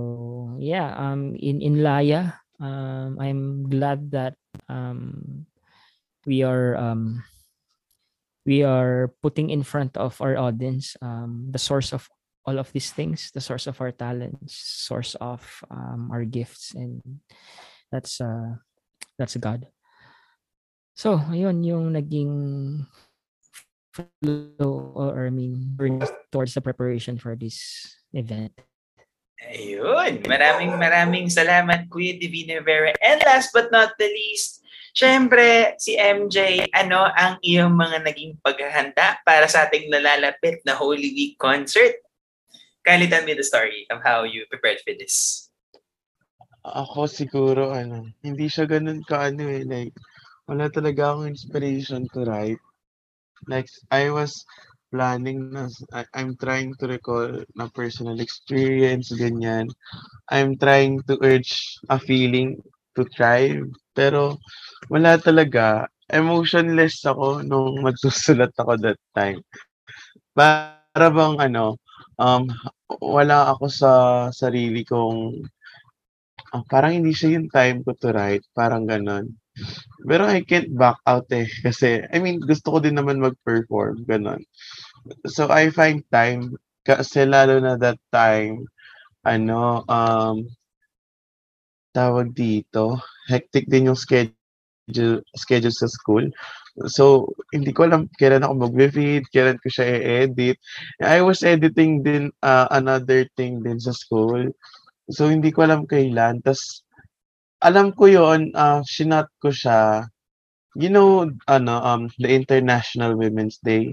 [0.59, 4.37] yeah um in in laya um i'm glad that
[4.69, 5.45] um
[6.25, 7.23] we are um
[8.45, 12.09] we are putting in front of our audience um the source of
[12.45, 17.01] all of these things the source of our talents source of um, our gifts and
[17.91, 18.57] that's uh
[19.17, 19.67] that's god
[20.97, 22.33] so ayun yung naging
[23.93, 25.75] flow or I mean
[26.31, 27.59] towards the preparation for this
[28.13, 28.55] event
[29.41, 30.21] Ayun.
[30.29, 32.93] Maraming maraming salamat, Kuya Divina Vera.
[33.01, 34.60] And last but not the least,
[34.91, 41.11] syempre, si MJ, ano ang iyong mga naging paghahanda para sa ating nalalapit na Holy
[41.15, 41.95] Week concert?
[42.83, 45.47] Kindly tell me the story of how you prepared for this.
[46.61, 49.93] Ako siguro, ano, hindi siya ganun ka, ano eh, like,
[50.45, 52.61] wala talaga akong inspiration to write.
[53.49, 54.45] Like, I was
[54.93, 59.73] planning na, I, I'm trying to recall na personal experience, ganyan.
[60.29, 62.61] I'm trying to urge a feeling
[62.95, 63.59] to try,
[63.95, 64.37] pero
[64.91, 65.87] wala talaga.
[66.11, 69.39] Emotionless ako nung magsusulat ako that time.
[70.35, 71.79] Para bang ano,
[72.19, 72.47] um,
[72.99, 73.91] wala ako sa
[74.35, 75.47] sarili kong,
[76.51, 79.31] ah, parang hindi siya yung time ko to write, parang ganon.
[80.07, 81.47] Pero I can't back out eh.
[81.65, 84.07] Kasi, I mean, gusto ko din naman mag-perform.
[84.07, 84.41] Ganon.
[85.27, 86.55] So, I find time.
[86.81, 88.65] Kasi lalo na that time,
[89.21, 90.49] ano, um,
[91.91, 96.27] tawag dito, hectic din yung schedule, schedule sa school.
[96.87, 100.57] So, hindi ko alam kailan ako magbe-feed, kailan ko siya i-edit.
[101.03, 104.47] I was editing din uh, another thing din sa school.
[105.11, 106.39] So, hindi ko alam kailan.
[106.47, 106.87] Tapos,
[107.61, 110.07] alam ko yon uh, shinot ko siya.
[110.79, 113.91] You know, ano, um, the International Women's Day.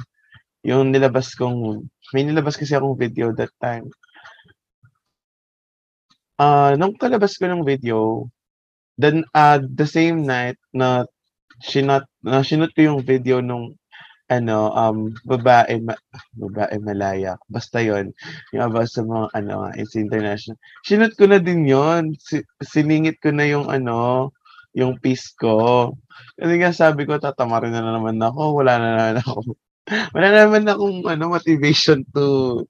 [0.63, 1.83] Yung nilabas kong,
[2.15, 3.91] may nilabas kasi akong video that time.
[6.39, 8.31] Uh, nung kalabas ko ng video,
[8.95, 11.03] then uh, the same night na
[11.63, 13.75] shinot, na shinot ko yung video nung
[14.29, 15.97] ano, um, babae, ma,
[16.37, 17.41] babae malaya.
[17.49, 18.13] Basta yon
[18.53, 20.61] yung about sa mga, ano, it's international.
[20.85, 24.31] Sinot ko na din yon si, Siningit ko na yung, ano,
[24.77, 25.91] yung piece ko.
[26.37, 28.61] Kasi nga sabi ko, tatamarin na naman ako.
[28.61, 29.35] Wala na naman ako.
[30.15, 32.63] Wala na naman akong, ano, motivation to,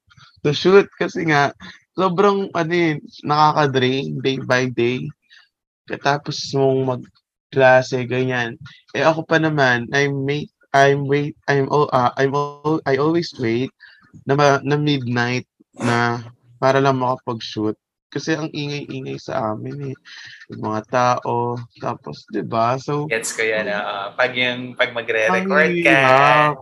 [0.47, 0.87] to shoot.
[0.95, 1.51] Kasi nga,
[1.99, 5.03] sobrang, ano nakaka-drain day by day.
[5.91, 7.03] Katapos mong mag,
[7.51, 8.55] klase, ganyan.
[8.95, 12.37] Eh ako pa naman, I make I'm wait I'm uh, I'm
[12.85, 13.73] I always wait
[14.29, 16.29] na, na midnight na
[16.61, 17.75] para lang makapag-shoot.
[18.09, 19.97] Kasi ang ingay-ingay sa amin eh.
[20.49, 21.61] Yung mga tao.
[21.77, 22.81] Tapos, di ba?
[22.81, 23.69] So, Gets ko yan.
[23.69, 26.01] Uh, pag yung, pag magre-record ka,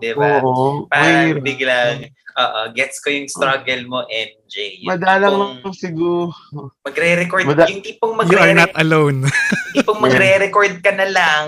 [0.02, 0.42] di ba?
[0.42, 0.90] Oo.
[0.90, 4.82] Pag biglang, uh, gets ko yung struggle mo, MJ.
[4.82, 6.34] Yung Madalang lang siguro.
[6.82, 7.46] Magre-record.
[7.46, 9.30] Mada- yung tipong magre- You are not alone.
[9.78, 11.46] tipong magre-record ka na lang,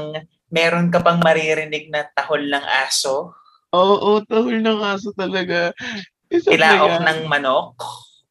[0.49, 3.35] meron ka bang maririnig na tahol ng aso?
[3.75, 5.75] Oo, tahol ng aso talaga.
[6.31, 7.77] Ilaok ng manok?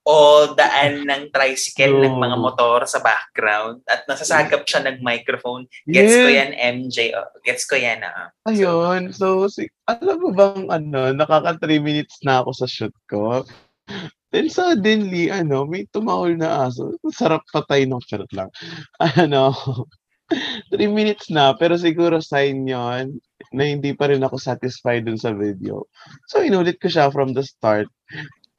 [0.07, 2.03] O daan ng tricycle oh.
[2.07, 5.67] ng mga motor sa background at nasasagap siya ng microphone.
[5.83, 6.23] Gets yes.
[6.23, 6.97] ko yan, MJ.
[7.11, 7.99] Oh, gets ko yan.
[8.07, 8.31] Ah.
[8.47, 9.11] Ayun.
[9.11, 13.43] So, si, alam mo bang ano, nakaka 3 minutes na ako sa shoot ko.
[14.31, 16.95] Then suddenly, ano, may tumahol na aso.
[17.11, 18.47] Sarap patay ng charot lang.
[19.19, 19.51] Ano,
[20.67, 23.15] Three minutes na, pero siguro sign yon
[23.55, 25.87] na hindi pa rin ako satisfied dun sa video.
[26.27, 27.87] So, inulit ko siya from the start.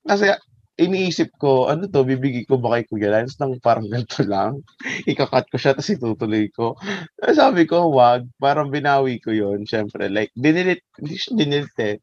[0.08, 0.32] Kasi,
[0.78, 4.62] iniisip ko, ano to, bibigay ko ba kay Kuya Lance ng parang ganito lang?
[5.04, 6.78] Ikakat ko siya, tapos itutuloy ko.
[7.18, 8.24] Sabi ko, wag.
[8.38, 10.06] Parang binawi ko yon syempre.
[10.06, 11.96] Like, dinilit, hindi siya dinilit eh.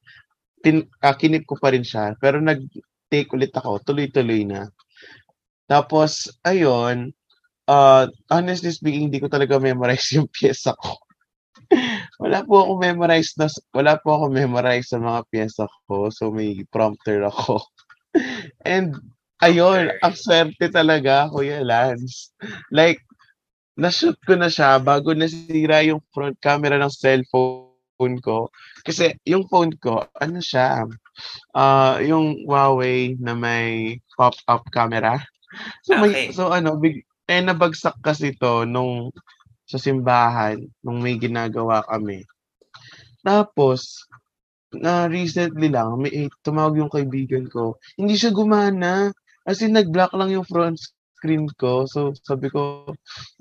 [0.60, 2.19] Tin, uh, kinip ko pa rin siya.
[2.19, 4.68] Pero nag-take ulit ako, tuloy-tuloy na.
[5.65, 7.15] Tapos, ayun,
[7.72, 10.99] uh, honestly speaking, hindi ko talaga memorize yung pyesa ko.
[12.22, 16.14] wala po ako memorize na wala po ako memorize sa mga pyesa ko.
[16.14, 17.65] So may prompter ako.
[18.63, 18.95] And
[19.43, 19.99] ayun, okay.
[20.03, 22.31] ang swerte talaga, Kuya Lance.
[22.71, 23.03] Like,
[23.75, 28.47] na-shoot ko na siya bago nasira yung front camera ng cellphone ko.
[28.87, 30.87] Kasi yung phone ko, ano siya,
[31.55, 35.19] uh, yung Huawei na may pop-up camera.
[35.83, 39.11] So, may, so ano, big, eh, nabagsak kasi to nung
[39.65, 42.21] sa simbahan, nung may ginagawa kami.
[43.25, 44.05] Tapos,
[44.80, 47.80] na recently lang, may tumawag yung kaibigan ko.
[47.99, 49.11] Hindi siya gumana.
[49.45, 50.80] As in, nag-block lang yung front
[51.15, 51.88] screen ko.
[51.89, 52.91] So, sabi ko,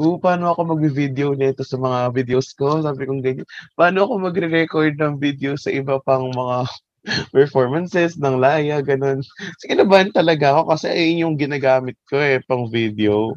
[0.01, 2.81] uh, paano ako mag-video nito sa mga videos ko?
[2.81, 3.49] Sabi ko ganyan.
[3.77, 6.69] Paano ako magre-record ng video sa iba pang mga
[7.37, 9.21] performances ng Laya, ganun.
[9.61, 13.37] Sige naman talaga ako kasi ayun yung ginagamit ko eh, pang video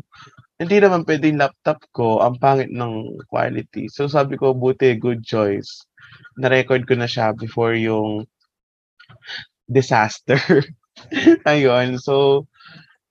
[0.58, 3.86] hindi naman pwede yung laptop ko, ang pangit ng quality.
[3.94, 5.86] So sabi ko, buti, good choice.
[6.38, 8.26] Na-record ko na siya before yung
[9.68, 10.40] disaster.
[11.52, 12.00] Ayun.
[12.02, 12.48] So,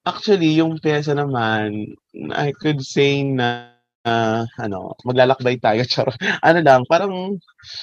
[0.07, 1.95] actually, yung pyesa naman,
[2.33, 5.83] I could say na, uh, ano, maglalakbay tayo.
[5.91, 6.13] Charo.
[6.43, 7.39] ano lang, parang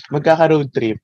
[0.09, 0.99] magkaka-road trip.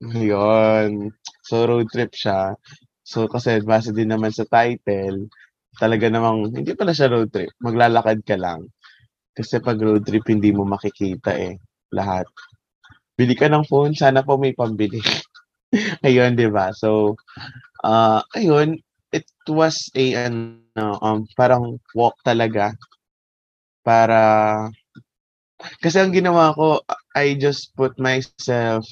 [0.00, 1.12] Ayun.
[1.44, 2.56] So, road trip siya.
[3.04, 5.28] So, kasi base din naman sa title,
[5.76, 7.52] talaga namang hindi pala siya road trip.
[7.62, 8.70] Maglalakad ka lang.
[9.34, 11.56] Kasi pag road trip, hindi mo makikita eh.
[11.94, 12.26] Lahat.
[13.20, 14.96] Bili ka ng phone, sana po may pambili.
[16.08, 16.72] ayun, di ba?
[16.72, 17.20] So,
[17.84, 18.80] uh, ayun,
[19.12, 22.72] it was a, ano, um, parang walk talaga.
[23.84, 24.72] Para,
[25.84, 26.80] kasi ang ginawa ko,
[27.12, 28.88] I just put myself,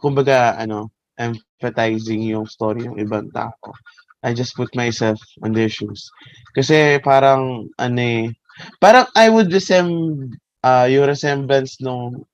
[0.00, 0.88] kumbaga, ano,
[1.20, 3.76] empathizing yung story ng ibang tao.
[4.24, 6.08] I just put myself on their shoes.
[6.56, 8.32] Kasi parang, ano eh,
[8.80, 10.32] parang I would resemble,
[10.64, 12.24] uh, yung resemblance nung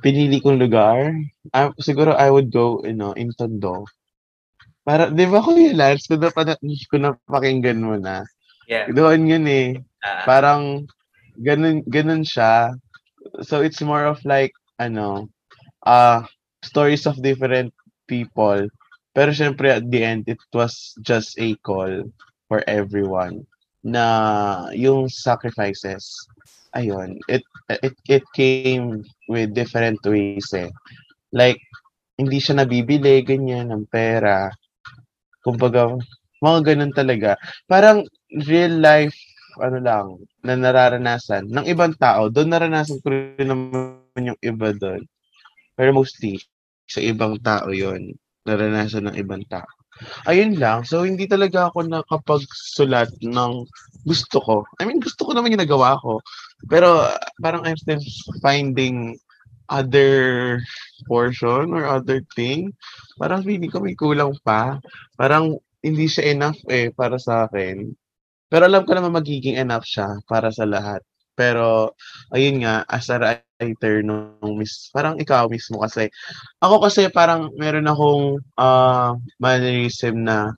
[0.00, 1.12] pinili kong lugar.
[1.52, 3.84] Uh, siguro I would go, you know, in Tondo.
[4.86, 6.30] Para, di ba Kuya Lance, kung, na,
[6.90, 8.22] kung napakinggan mo na,
[8.66, 8.90] Yeah.
[8.90, 9.78] doon yun eh.
[10.02, 10.90] Ah, Parang,
[11.38, 12.74] ganun, ganun siya.
[13.46, 14.50] So, it's more of like,
[14.82, 15.30] ano,
[15.86, 16.26] uh,
[16.66, 17.70] stories of different
[18.10, 18.66] people.
[19.14, 22.10] Pero syempre, at the end, it was just a call
[22.50, 23.46] for everyone
[23.86, 26.26] na yung sacrifices,
[26.76, 27.42] ayun, it,
[27.80, 29.00] it, it came
[29.32, 30.68] with different ways eh.
[31.32, 31.58] Like,
[32.20, 34.52] hindi siya nabibili, ganyan, ng pera.
[35.40, 35.96] Kumbaga,
[36.44, 37.40] mga ganun talaga.
[37.64, 38.04] Parang
[38.44, 39.16] real life,
[39.56, 40.06] ano lang,
[40.44, 42.28] na nararanasan ng ibang tao.
[42.28, 45.00] Doon naranasan ko rin naman yung iba doon.
[45.76, 46.40] Pero mostly,
[46.88, 48.14] sa ibang tao yon
[48.46, 49.66] naranasan ng ibang tao.
[50.28, 50.84] Ayun lang.
[50.84, 53.52] So, hindi talaga ako nakapagsulat ng
[54.04, 54.56] gusto ko.
[54.78, 56.20] I mean, gusto ko naman yung nagawa ko.
[56.68, 57.04] Pero,
[57.40, 58.00] parang I'm still
[58.44, 59.16] finding
[59.68, 60.58] other
[61.10, 62.70] portion or other thing.
[63.18, 64.78] Parang feeling ko may kulang pa.
[65.18, 67.90] Parang hindi siya enough eh para sa akin.
[68.46, 71.02] Pero alam ko naman magiging enough siya para sa lahat.
[71.36, 71.92] Pero,
[72.32, 76.08] ayun nga, as a writer nung miss, parang ikaw mismo kasi,
[76.64, 80.56] ako kasi parang meron akong uh, mannerism na,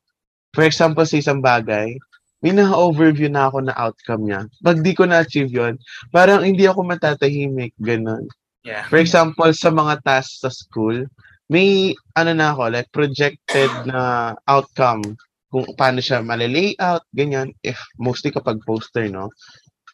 [0.55, 1.99] for example, sa isang bagay,
[2.39, 4.41] may na-overview na ako na outcome niya.
[4.63, 5.75] Pag di ko na-achieve yon
[6.15, 8.31] parang hindi ako matatahimik, ganun.
[8.63, 8.87] yeah.
[8.87, 11.03] For example, sa mga tasks sa school,
[11.51, 15.03] may ano na ako, like projected na outcome
[15.49, 17.57] kung paano siya mali-layout, ganyan.
[17.65, 19.33] If mostly kapag poster, no?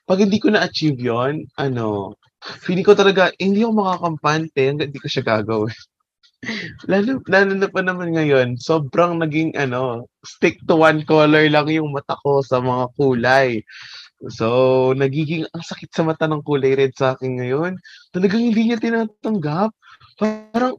[0.05, 2.13] Pag hindi ko na-achieve yon ano,
[2.61, 5.73] feeling ko talaga, hindi ako makakampante hanggang hindi ko siya gagawin.
[6.93, 11.89] lalo, lalo na pa naman ngayon, sobrang naging, ano, stick to one color lang yung
[11.97, 13.65] mata ko sa mga kulay.
[14.29, 17.81] So, nagiging ang sakit sa mata ng kulay red sa akin ngayon.
[18.13, 19.73] Talagang hindi niya tinatanggap.
[20.21, 20.77] Parang,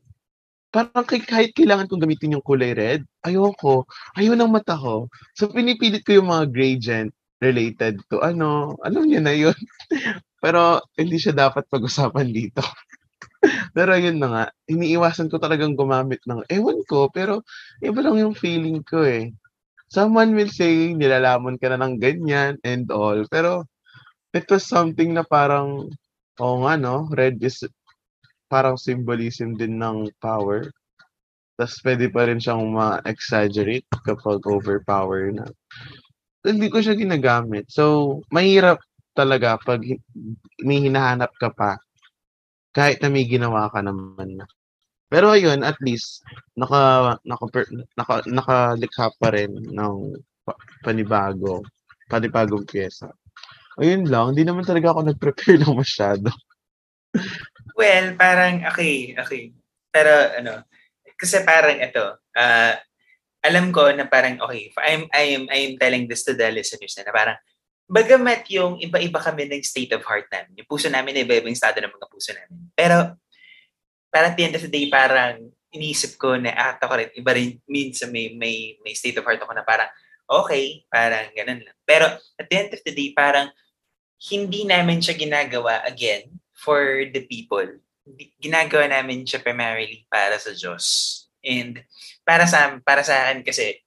[0.70, 3.90] parang kahit kailangan kong gamitin yung kulay red, ayoko.
[4.18, 5.10] Ayaw ng mata ko.
[5.34, 7.10] So, pinipilit ko yung mga gradient
[7.44, 9.58] related to ano, alam niyo na yun.
[10.44, 12.62] Pero, hindi siya dapat pag-usapan dito.
[13.78, 17.42] pero yun na nga, iniiwasan ko talagang gumamit ng, ewan ko, pero
[17.82, 19.34] iba lang yung feeling ko eh.
[19.90, 23.26] Someone will say, nilalamon ka na ng ganyan and all.
[23.30, 23.66] Pero,
[24.34, 25.90] it was something na parang,
[26.42, 27.64] oo nga no, red is
[28.52, 30.70] parang symbolism din ng power.
[31.56, 35.48] Tapos pwede pa rin siyang ma-exaggerate kapag overpower na.
[36.46, 37.68] Hindi ko siya ginagamit.
[37.74, 38.80] So, mahirap
[39.18, 39.82] talaga pag
[40.62, 41.80] may hinahanap ka pa
[42.76, 44.46] kahit na may ginawa ka naman na.
[45.08, 46.22] Pero ayun, at least
[46.60, 47.46] naka naka
[47.96, 49.98] naka nakalikha pa rin ng
[50.44, 50.54] pa,
[50.84, 51.64] panibago,
[52.12, 53.08] panibagong pyesa.
[53.80, 56.30] Ayun lang, hindi naman talaga ako nag-prepare ng masyado.
[57.80, 59.56] Well, parang okay, okay.
[59.92, 60.68] Pero ano,
[61.16, 62.74] kasi parang ito, uh,
[63.46, 67.14] alam ko na parang okay, I'm I'm I'm telling this to the listeners na, na
[67.14, 67.38] parang
[67.86, 71.58] bagamat yung iba-iba kami ng state of heart namin, yung puso namin na iba-iba yung
[71.58, 72.58] estado ng mga puso namin.
[72.74, 73.14] Pero,
[74.10, 77.32] parang at the end of the day, parang iniisip ko na act ako rin, iba
[77.38, 79.86] rin, minsan may, may, may state of heart ako na parang,
[80.26, 81.78] okay, parang ganun lang.
[81.86, 83.54] Pero, at the end of the day, parang,
[84.32, 87.68] hindi namin siya ginagawa again for the people.
[88.42, 91.28] Ginagawa namin siya primarily para sa Diyos.
[91.46, 91.86] And
[92.26, 93.80] para sa para sa akin kasi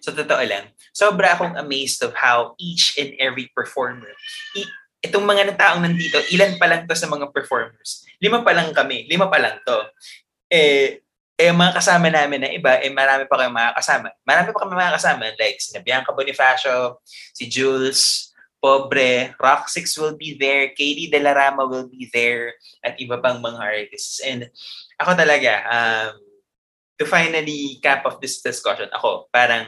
[0.00, 4.08] sa totoo lang, sobra akong amazed of how each and every performer,
[4.56, 4.72] i-
[5.04, 8.04] itong mga taong nandito, ilan pa lang to sa mga performers?
[8.20, 9.78] Lima pa lang kami, lima pa lang to.
[10.48, 11.00] Eh,
[11.40, 14.08] eh mga kasama namin na iba, eh marami pa kayong mga kasama.
[14.24, 17.00] Marami pa kami mga kasama, like si Bianca Bonifacio,
[17.32, 22.52] si Jules, Pobre, Rock Six will be there, Katie De La Rama will be there,
[22.84, 24.20] at iba pang mga artists.
[24.20, 24.52] And
[25.00, 26.29] ako talaga, um,
[27.00, 29.64] to finally cap off this discussion, ako, parang,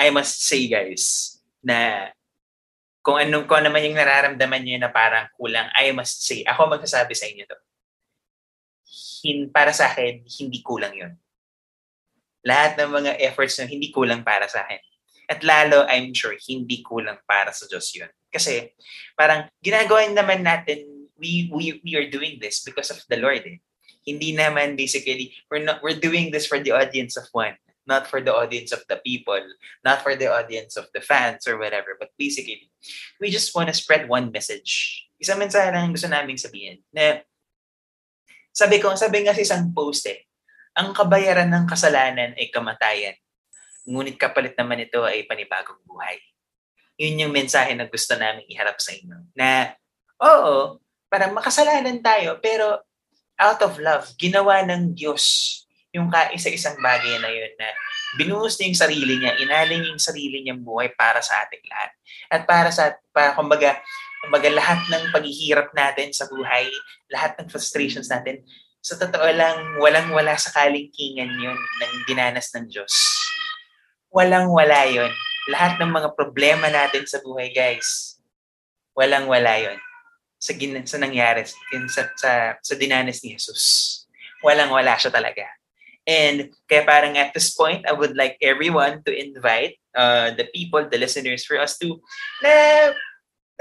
[0.00, 2.08] I must say guys, na
[3.04, 7.12] kung anong ko naman yung nararamdaman niyo na parang kulang, I must say, ako magsasabi
[7.12, 7.58] sa inyo to.
[9.20, 11.12] Hin, para sa akin, hindi kulang yun.
[12.48, 14.80] Lahat ng mga efforts na hindi kulang para sa akin.
[15.28, 18.08] At lalo, I'm sure, hindi kulang para sa Diyos yun.
[18.32, 18.72] Kasi,
[19.14, 20.88] parang, ginagawa naman natin,
[21.20, 23.60] we, we, we are doing this because of the Lord eh.
[24.02, 27.54] Hindi naman basically, we're, not, we're doing this for the audience of one
[27.86, 29.42] not for the audience of the people,
[29.84, 32.70] not for the audience of the fans or whatever, but basically,
[33.18, 35.02] we just want to spread one message.
[35.18, 37.22] Isang mensahe lang gusto namin sabihin na
[38.54, 40.28] sabi ko, sabi nga sa isang post eh,
[40.72, 43.16] Ang kabayaran ng kasalanan ay kamatayan.
[43.84, 46.16] Ngunit kapalit naman ito ay panibagong buhay.
[46.96, 49.20] Yun yung mensahe na gusto namin iharap sa inyo.
[49.36, 49.68] Na,
[50.16, 50.80] oo,
[51.12, 52.80] parang makasalanan tayo, pero
[53.42, 55.58] out of love, ginawa ng Diyos
[55.90, 57.68] yung kaisa-isang bagay na yun na
[58.16, 61.90] binuhos niya yung sarili niya, inalin yung sarili niyang buhay para sa ating lahat.
[62.32, 63.76] At para sa, para kumbaga,
[64.24, 66.70] kumbaga lahat ng paghihirap natin sa buhay,
[67.12, 68.40] lahat ng frustrations natin,
[68.82, 72.92] sa totoo lang, walang-wala sa kalingkingan yun ng dinanas ng Diyos.
[74.10, 75.12] Walang-wala yun.
[75.52, 78.16] Lahat ng mga problema natin sa buhay, guys,
[78.96, 79.78] walang-wala yun
[80.42, 83.62] sa, gin- sa nangyari, sa, sa, sa dinanas ni Jesus.
[84.42, 85.46] Walang-wala siya talaga.
[86.02, 90.82] And kaya parang at this point, I would like everyone to invite uh, the people,
[90.82, 92.02] the listeners, for us to
[92.42, 92.90] na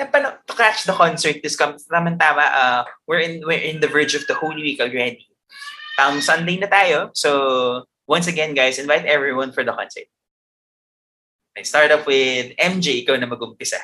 [0.01, 3.91] napano, to catch the concert this comes naman tama uh, we're in we're in the
[3.91, 5.29] verge of the Holy Week already
[6.01, 10.09] um Sunday na tayo so once again guys invite everyone for the concert
[11.53, 13.77] I start off with MJ ikaw na mag-umpisa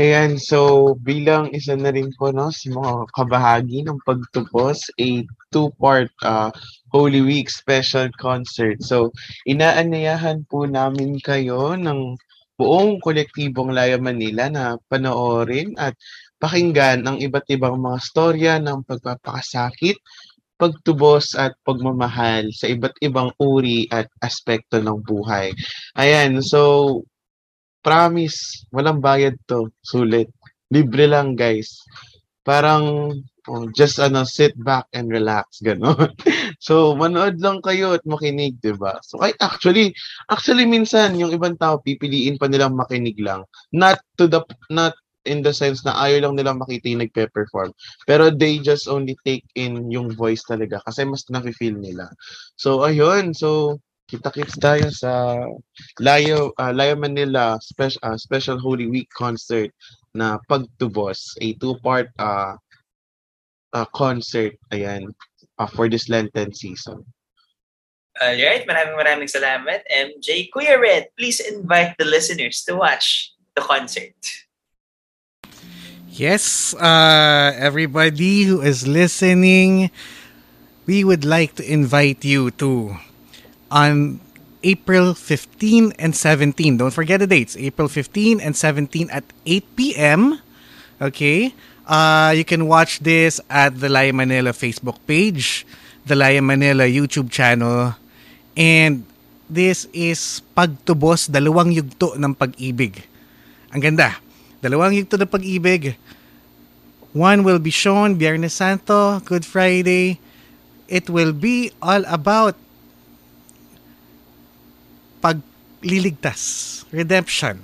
[0.00, 5.20] Ayan, so bilang isa na rin po no, sa mga kabahagi ng pagtupos, a
[5.52, 6.48] two-part uh,
[6.96, 8.80] Holy Week special concert.
[8.80, 9.12] So,
[9.44, 12.16] inaanyayahan po namin kayo ng
[12.56, 15.92] buong kolektibong Laya Manila na panoorin at
[16.40, 20.00] pakinggan ang iba't ibang mga storya ng pagpapakasakit,
[20.56, 25.52] pagtubos at pagmamahal sa iba't ibang uri at aspekto ng buhay.
[26.00, 27.04] Ayan, so
[27.82, 29.68] promise, walang bayad to.
[29.82, 30.30] Sulit.
[30.72, 31.82] Libre lang, guys.
[32.42, 33.12] Parang
[33.50, 36.10] oh, just ano, sit back and relax, gano'n.
[36.62, 38.98] so, manood lang kayo at makinig, ba?
[39.02, 39.94] So, ay, actually,
[40.30, 43.46] actually minsan yung ibang tao pipiliin pa nilang makinig lang.
[43.74, 47.70] Not to the not in the sense na ayaw lang nilang makita yung nagpe-perform.
[48.10, 52.10] Pero they just only take in yung voice talaga kasi mas nafe-feel nila.
[52.58, 53.30] So, ayun.
[53.30, 53.78] So,
[54.12, 55.40] kita-kits tayo sa
[55.96, 59.72] Layo, uh, Layo Manila special, uh, special Holy Week concert
[60.12, 62.60] na Pagtubos, a two-part uh,
[63.72, 65.08] uh, concert, ayan,
[65.56, 67.00] uh, for this Lenten season.
[68.20, 69.88] Alright, maraming maraming salamat.
[69.88, 74.12] MJ Kuya Red, please invite the listeners to watch the concert.
[76.12, 79.88] Yes, uh, everybody who is listening,
[80.84, 83.00] we would like to invite you to
[83.72, 84.20] on
[84.62, 86.76] April 15 and 17.
[86.76, 87.56] Don't forget the dates.
[87.56, 90.38] April 15 and 17 at 8 p.m.
[91.00, 91.56] Okay?
[91.88, 95.66] Uh, you can watch this at the Laya Manila Facebook page,
[96.06, 97.96] the Laya Manila YouTube channel,
[98.54, 99.02] and
[99.50, 103.02] this is Pagtubos, dalawang yugto ng pag-ibig.
[103.74, 104.14] Ang ganda.
[104.62, 105.98] Dalawang yugto ng pag-ibig.
[107.12, 110.22] One will be shown Biyernes Santo, Good Friday.
[110.86, 112.54] It will be all about
[115.22, 117.62] pagliligtas, redemption.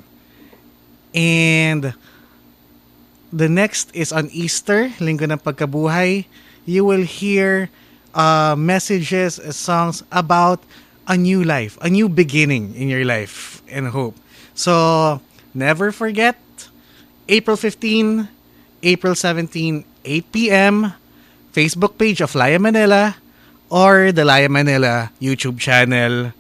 [1.15, 1.95] And
[3.33, 6.25] the next is on Easter, Linggo ng Pagkabuhay.
[6.65, 7.69] You will hear
[8.15, 10.63] uh, messages, uh, songs about
[11.09, 14.15] a new life, a new beginning in your life and hope.
[14.55, 15.21] So,
[15.55, 16.37] never forget,
[17.29, 18.29] April 15,
[18.83, 20.93] April 17, 8 p.m.,
[21.53, 23.17] Facebook page of Laya Manila
[23.71, 26.33] or the Laya Manila YouTube channel.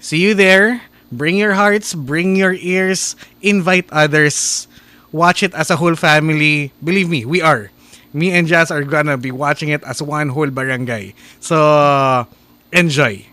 [0.00, 0.82] See you there.
[1.10, 4.68] Bring your hearts, bring your ears, invite others.
[5.10, 6.70] Watch it as a whole family.
[6.84, 7.70] Believe me, we are.
[8.12, 11.14] Me and Jazz are gonna be watching it as one whole barangay.
[11.40, 12.26] So,
[12.72, 13.24] enjoy.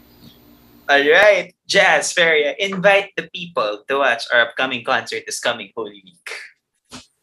[0.88, 6.00] All right, Jazz Feria, invite the people to watch our upcoming concert this coming Holy
[6.00, 6.30] Week.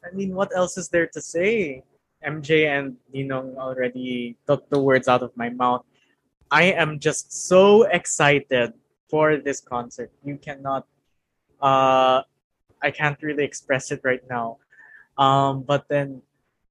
[0.04, 1.82] I mean, what else is there to say?
[2.26, 5.84] MJ and Ninong already took the words out of my mouth.
[6.50, 8.74] I am just so excited
[9.12, 10.10] for this concert.
[10.24, 10.88] You cannot,
[11.60, 12.22] uh,
[12.80, 14.56] I can't really express it right now.
[15.18, 16.22] Um, but then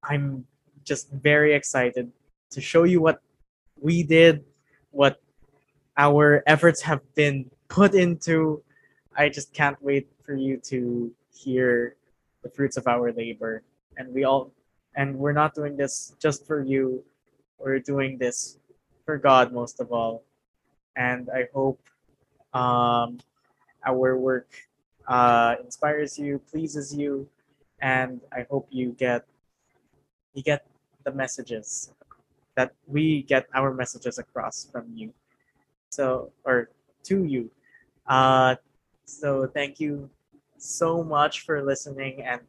[0.02, 0.50] I'm
[0.84, 2.12] just very excited
[2.50, 3.22] to show you what
[3.80, 4.44] we did,
[4.90, 5.22] what
[5.96, 8.64] our efforts have been put into.
[9.16, 11.96] I just can't wait for you to hear
[12.42, 13.62] the fruits of our labor.
[13.98, 14.50] And we all,
[14.96, 17.04] and we're not doing this just for you.
[17.60, 18.58] We're doing this
[19.06, 20.24] for God most of all.
[20.98, 21.80] And I hope
[22.54, 23.20] um,
[23.86, 24.48] our work
[25.08, 27.28] uh, inspires you, pleases you,
[27.82, 29.26] and I hope you get
[30.34, 30.66] you get
[31.04, 31.92] the messages
[32.56, 35.14] that we get our messages across from you.
[35.90, 36.70] So or
[37.06, 37.52] to you.
[38.08, 38.56] Uh,
[39.06, 40.10] so thank you
[40.58, 42.42] so much for listening, and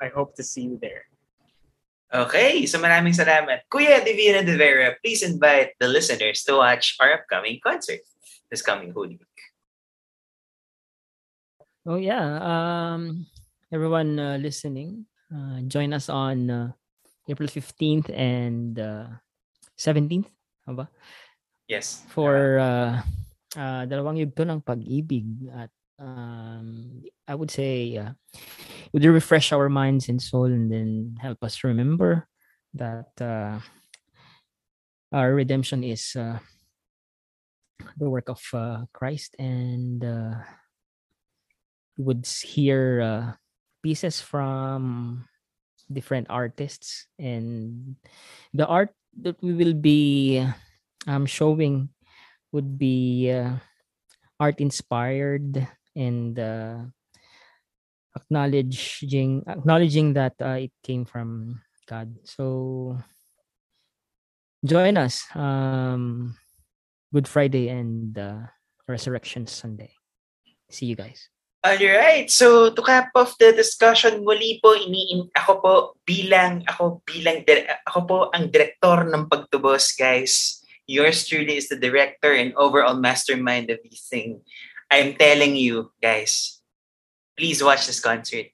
[0.00, 1.06] I hope to see you there.
[2.10, 3.70] Okay, so maraming salamat.
[3.70, 8.02] Kuya Divina De Vera, please invite the listeners to watch our upcoming concert
[8.50, 9.22] this coming Week.
[11.88, 13.24] Oh yeah, um,
[13.72, 16.68] everyone uh, listening, uh, join us on uh,
[17.24, 19.08] April 15th and uh,
[19.80, 20.28] 17th,
[20.68, 20.92] ba?
[21.72, 22.04] Yes.
[22.12, 23.00] For uh,
[23.56, 25.24] uh, dalawang yugto ng pag-ibig
[25.56, 28.12] at um, I would say uh,
[28.92, 32.28] would refresh our minds and soul and then help us remember
[32.76, 33.56] that uh,
[35.16, 36.44] our redemption is uh,
[37.96, 40.44] the work of uh, Christ and uh,
[42.00, 43.24] would hear uh,
[43.82, 45.24] pieces from
[45.92, 47.96] different artists and
[48.54, 50.44] the art that we will be
[51.06, 51.88] um, showing
[52.52, 53.58] would be uh,
[54.38, 56.78] art inspired and uh,
[58.16, 62.14] acknowledging acknowledging that uh, it came from God.
[62.24, 62.98] So
[64.64, 66.36] join us um
[67.12, 68.46] Good Friday and uh,
[68.86, 69.90] Resurrection Sunday.
[70.70, 71.28] See you guys.
[71.60, 75.74] Alright, so to cap off the discussion, muli po ini ako po
[76.08, 77.44] bilang ako bilang
[77.84, 80.64] ako po ang direktor ng pagtubos, guys.
[80.88, 84.40] Yours truly is the director and overall mastermind of this thing.
[84.88, 86.64] I'm telling you, guys,
[87.36, 88.48] please watch this concert.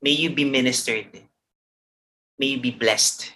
[0.00, 1.12] May you be ministered.
[2.40, 3.28] May you be blessed.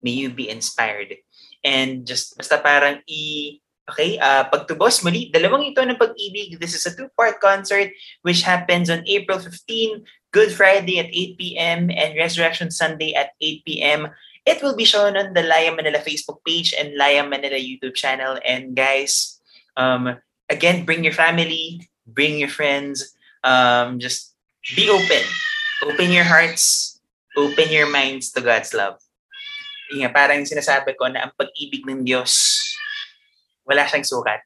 [0.00, 1.20] May you be inspired.
[1.60, 6.62] And just basta parang i Okay, uh, pagtubos muli, dalawang ito ng pag-ibig.
[6.62, 7.90] This is a two-part concert
[8.22, 11.90] which happens on April 15, Good Friday at 8 p.m.
[11.90, 14.14] and Resurrection Sunday at 8 p.m.
[14.46, 18.38] It will be shown on the Laya Manila Facebook page and Laya Manila YouTube channel.
[18.46, 19.42] And guys,
[19.74, 23.10] um, again, bring your family, bring your friends,
[23.42, 24.38] um, just
[24.78, 25.26] be open.
[25.82, 27.00] Open your hearts,
[27.34, 29.02] open your minds to God's love.
[29.90, 32.60] Yung parang sinasabi ko na ang pag-ibig ng Diyos
[33.70, 34.42] wala siyang sukat.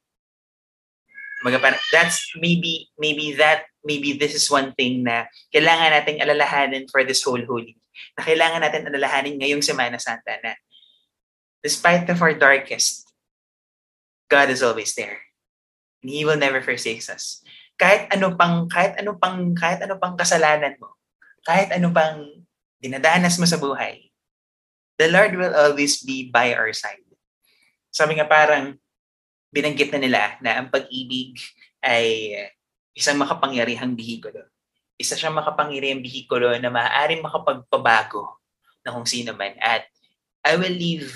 [1.92, 7.20] That's maybe, maybe that, maybe this is one thing na kailangan nating alalahanin for this
[7.24, 7.76] whole Holy
[8.16, 10.56] Na kailangan natin alalahanin ngayong Semana Santa na
[11.60, 13.08] despite of our darkest,
[14.28, 15.20] God is always there.
[16.02, 17.40] And He will never forsake us.
[17.80, 20.96] Kahit ano pang, kahit ano pang, kahit ano pang kasalanan mo,
[21.44, 22.24] kahit ano pang
[22.80, 24.10] dinadanas mo sa buhay,
[25.00, 27.02] the Lord will always be by our side.
[27.94, 28.78] Sabi nga parang,
[29.54, 31.38] binanggit na nila na ang pag-ibig
[31.78, 32.34] ay
[32.90, 34.50] isang makapangyarihang bihikulo.
[34.98, 38.42] Isa siyang makapangyarihang bihikulo na maaaring makapagpabago
[38.82, 39.54] na kung sino man.
[39.62, 39.86] At
[40.42, 41.14] I will leave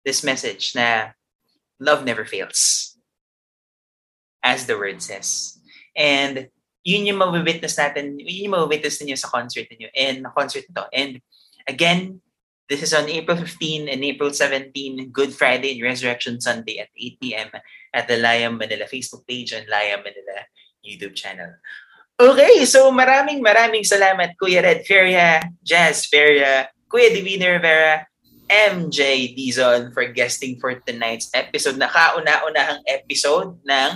[0.00, 1.12] this message na
[1.76, 2.96] love never fails.
[4.40, 5.60] As the word says.
[5.92, 6.48] And
[6.82, 10.88] yun yung mawitness natin, yun yung mawitness ninyo sa concert ninyo and concert to.
[10.90, 11.22] And
[11.68, 12.24] again,
[12.68, 17.20] This is on April 15 and April 17, Good Friday and Resurrection Sunday at 8
[17.20, 17.48] p.m.
[17.92, 20.46] at the Layam Manila Facebook page and Layam Manila
[20.86, 21.58] YouTube channel.
[22.22, 28.06] Okay, so maraming maraming salamat Kuya Red Feria, Jazz Feria, Kuya Divina Rivera,
[28.46, 33.90] MJ Dizon for guesting for tonight's episode na kauna-unahang episode ng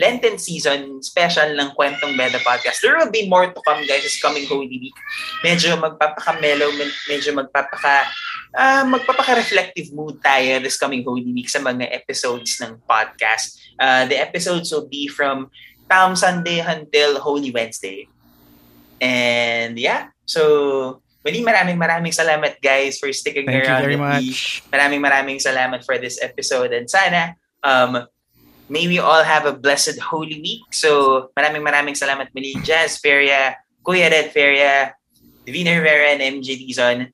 [0.00, 2.80] Lenten season special ng Kwentong Beda Podcast.
[2.80, 4.96] There will be more to come guys this coming Holy Week.
[5.44, 6.72] Medyo magpapaka-mellow,
[7.12, 8.08] medyo magpapaka
[8.56, 13.60] uh, magpapaka-reflective mood tayo this coming Holy Week sa mga episodes ng podcast.
[13.76, 15.52] Uh, the episodes will be from
[15.92, 18.08] Palm Sunday until Holy Wednesday.
[19.02, 23.86] And yeah, so Muli maraming maraming salamat guys for sticking Thank around.
[23.86, 24.62] Thank you very much.
[24.74, 28.10] Maraming maraming salamat for this episode and sana um,
[28.70, 30.62] May we all have a blessed Holy Week.
[30.70, 34.94] So, maraming maraming salamat muli, Jazz Feria, Kuya Red Feria,
[35.42, 37.10] Divina Rivera, and MJ Dizon.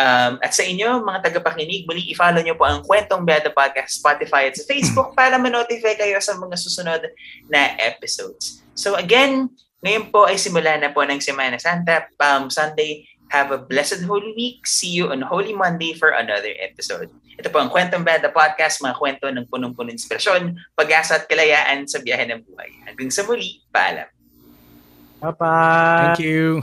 [0.00, 4.48] Um, at sa inyo, mga tagapakinig, muli i-follow nyo po ang Kwentong Beata Podcast Spotify
[4.48, 7.04] at sa Facebook para ma-notify kayo sa mga susunod
[7.52, 8.64] na episodes.
[8.72, 9.52] So again,
[9.84, 13.04] ngayon po ay simula na po ng Semana Santa, Palm Sunday.
[13.30, 14.64] Have a blessed Holy Week.
[14.66, 17.12] See you on Holy Monday for another episode.
[17.40, 22.04] Ito po ang Kwentong Beda Podcast, mga kwento ng punong-punong inspirasyon, pag-asa at kalayaan sa
[22.04, 22.68] biyahe ng buhay.
[22.84, 24.04] Hanggang sa muli, paalam.
[25.24, 26.20] Bye-bye.
[26.20, 26.60] Thank you.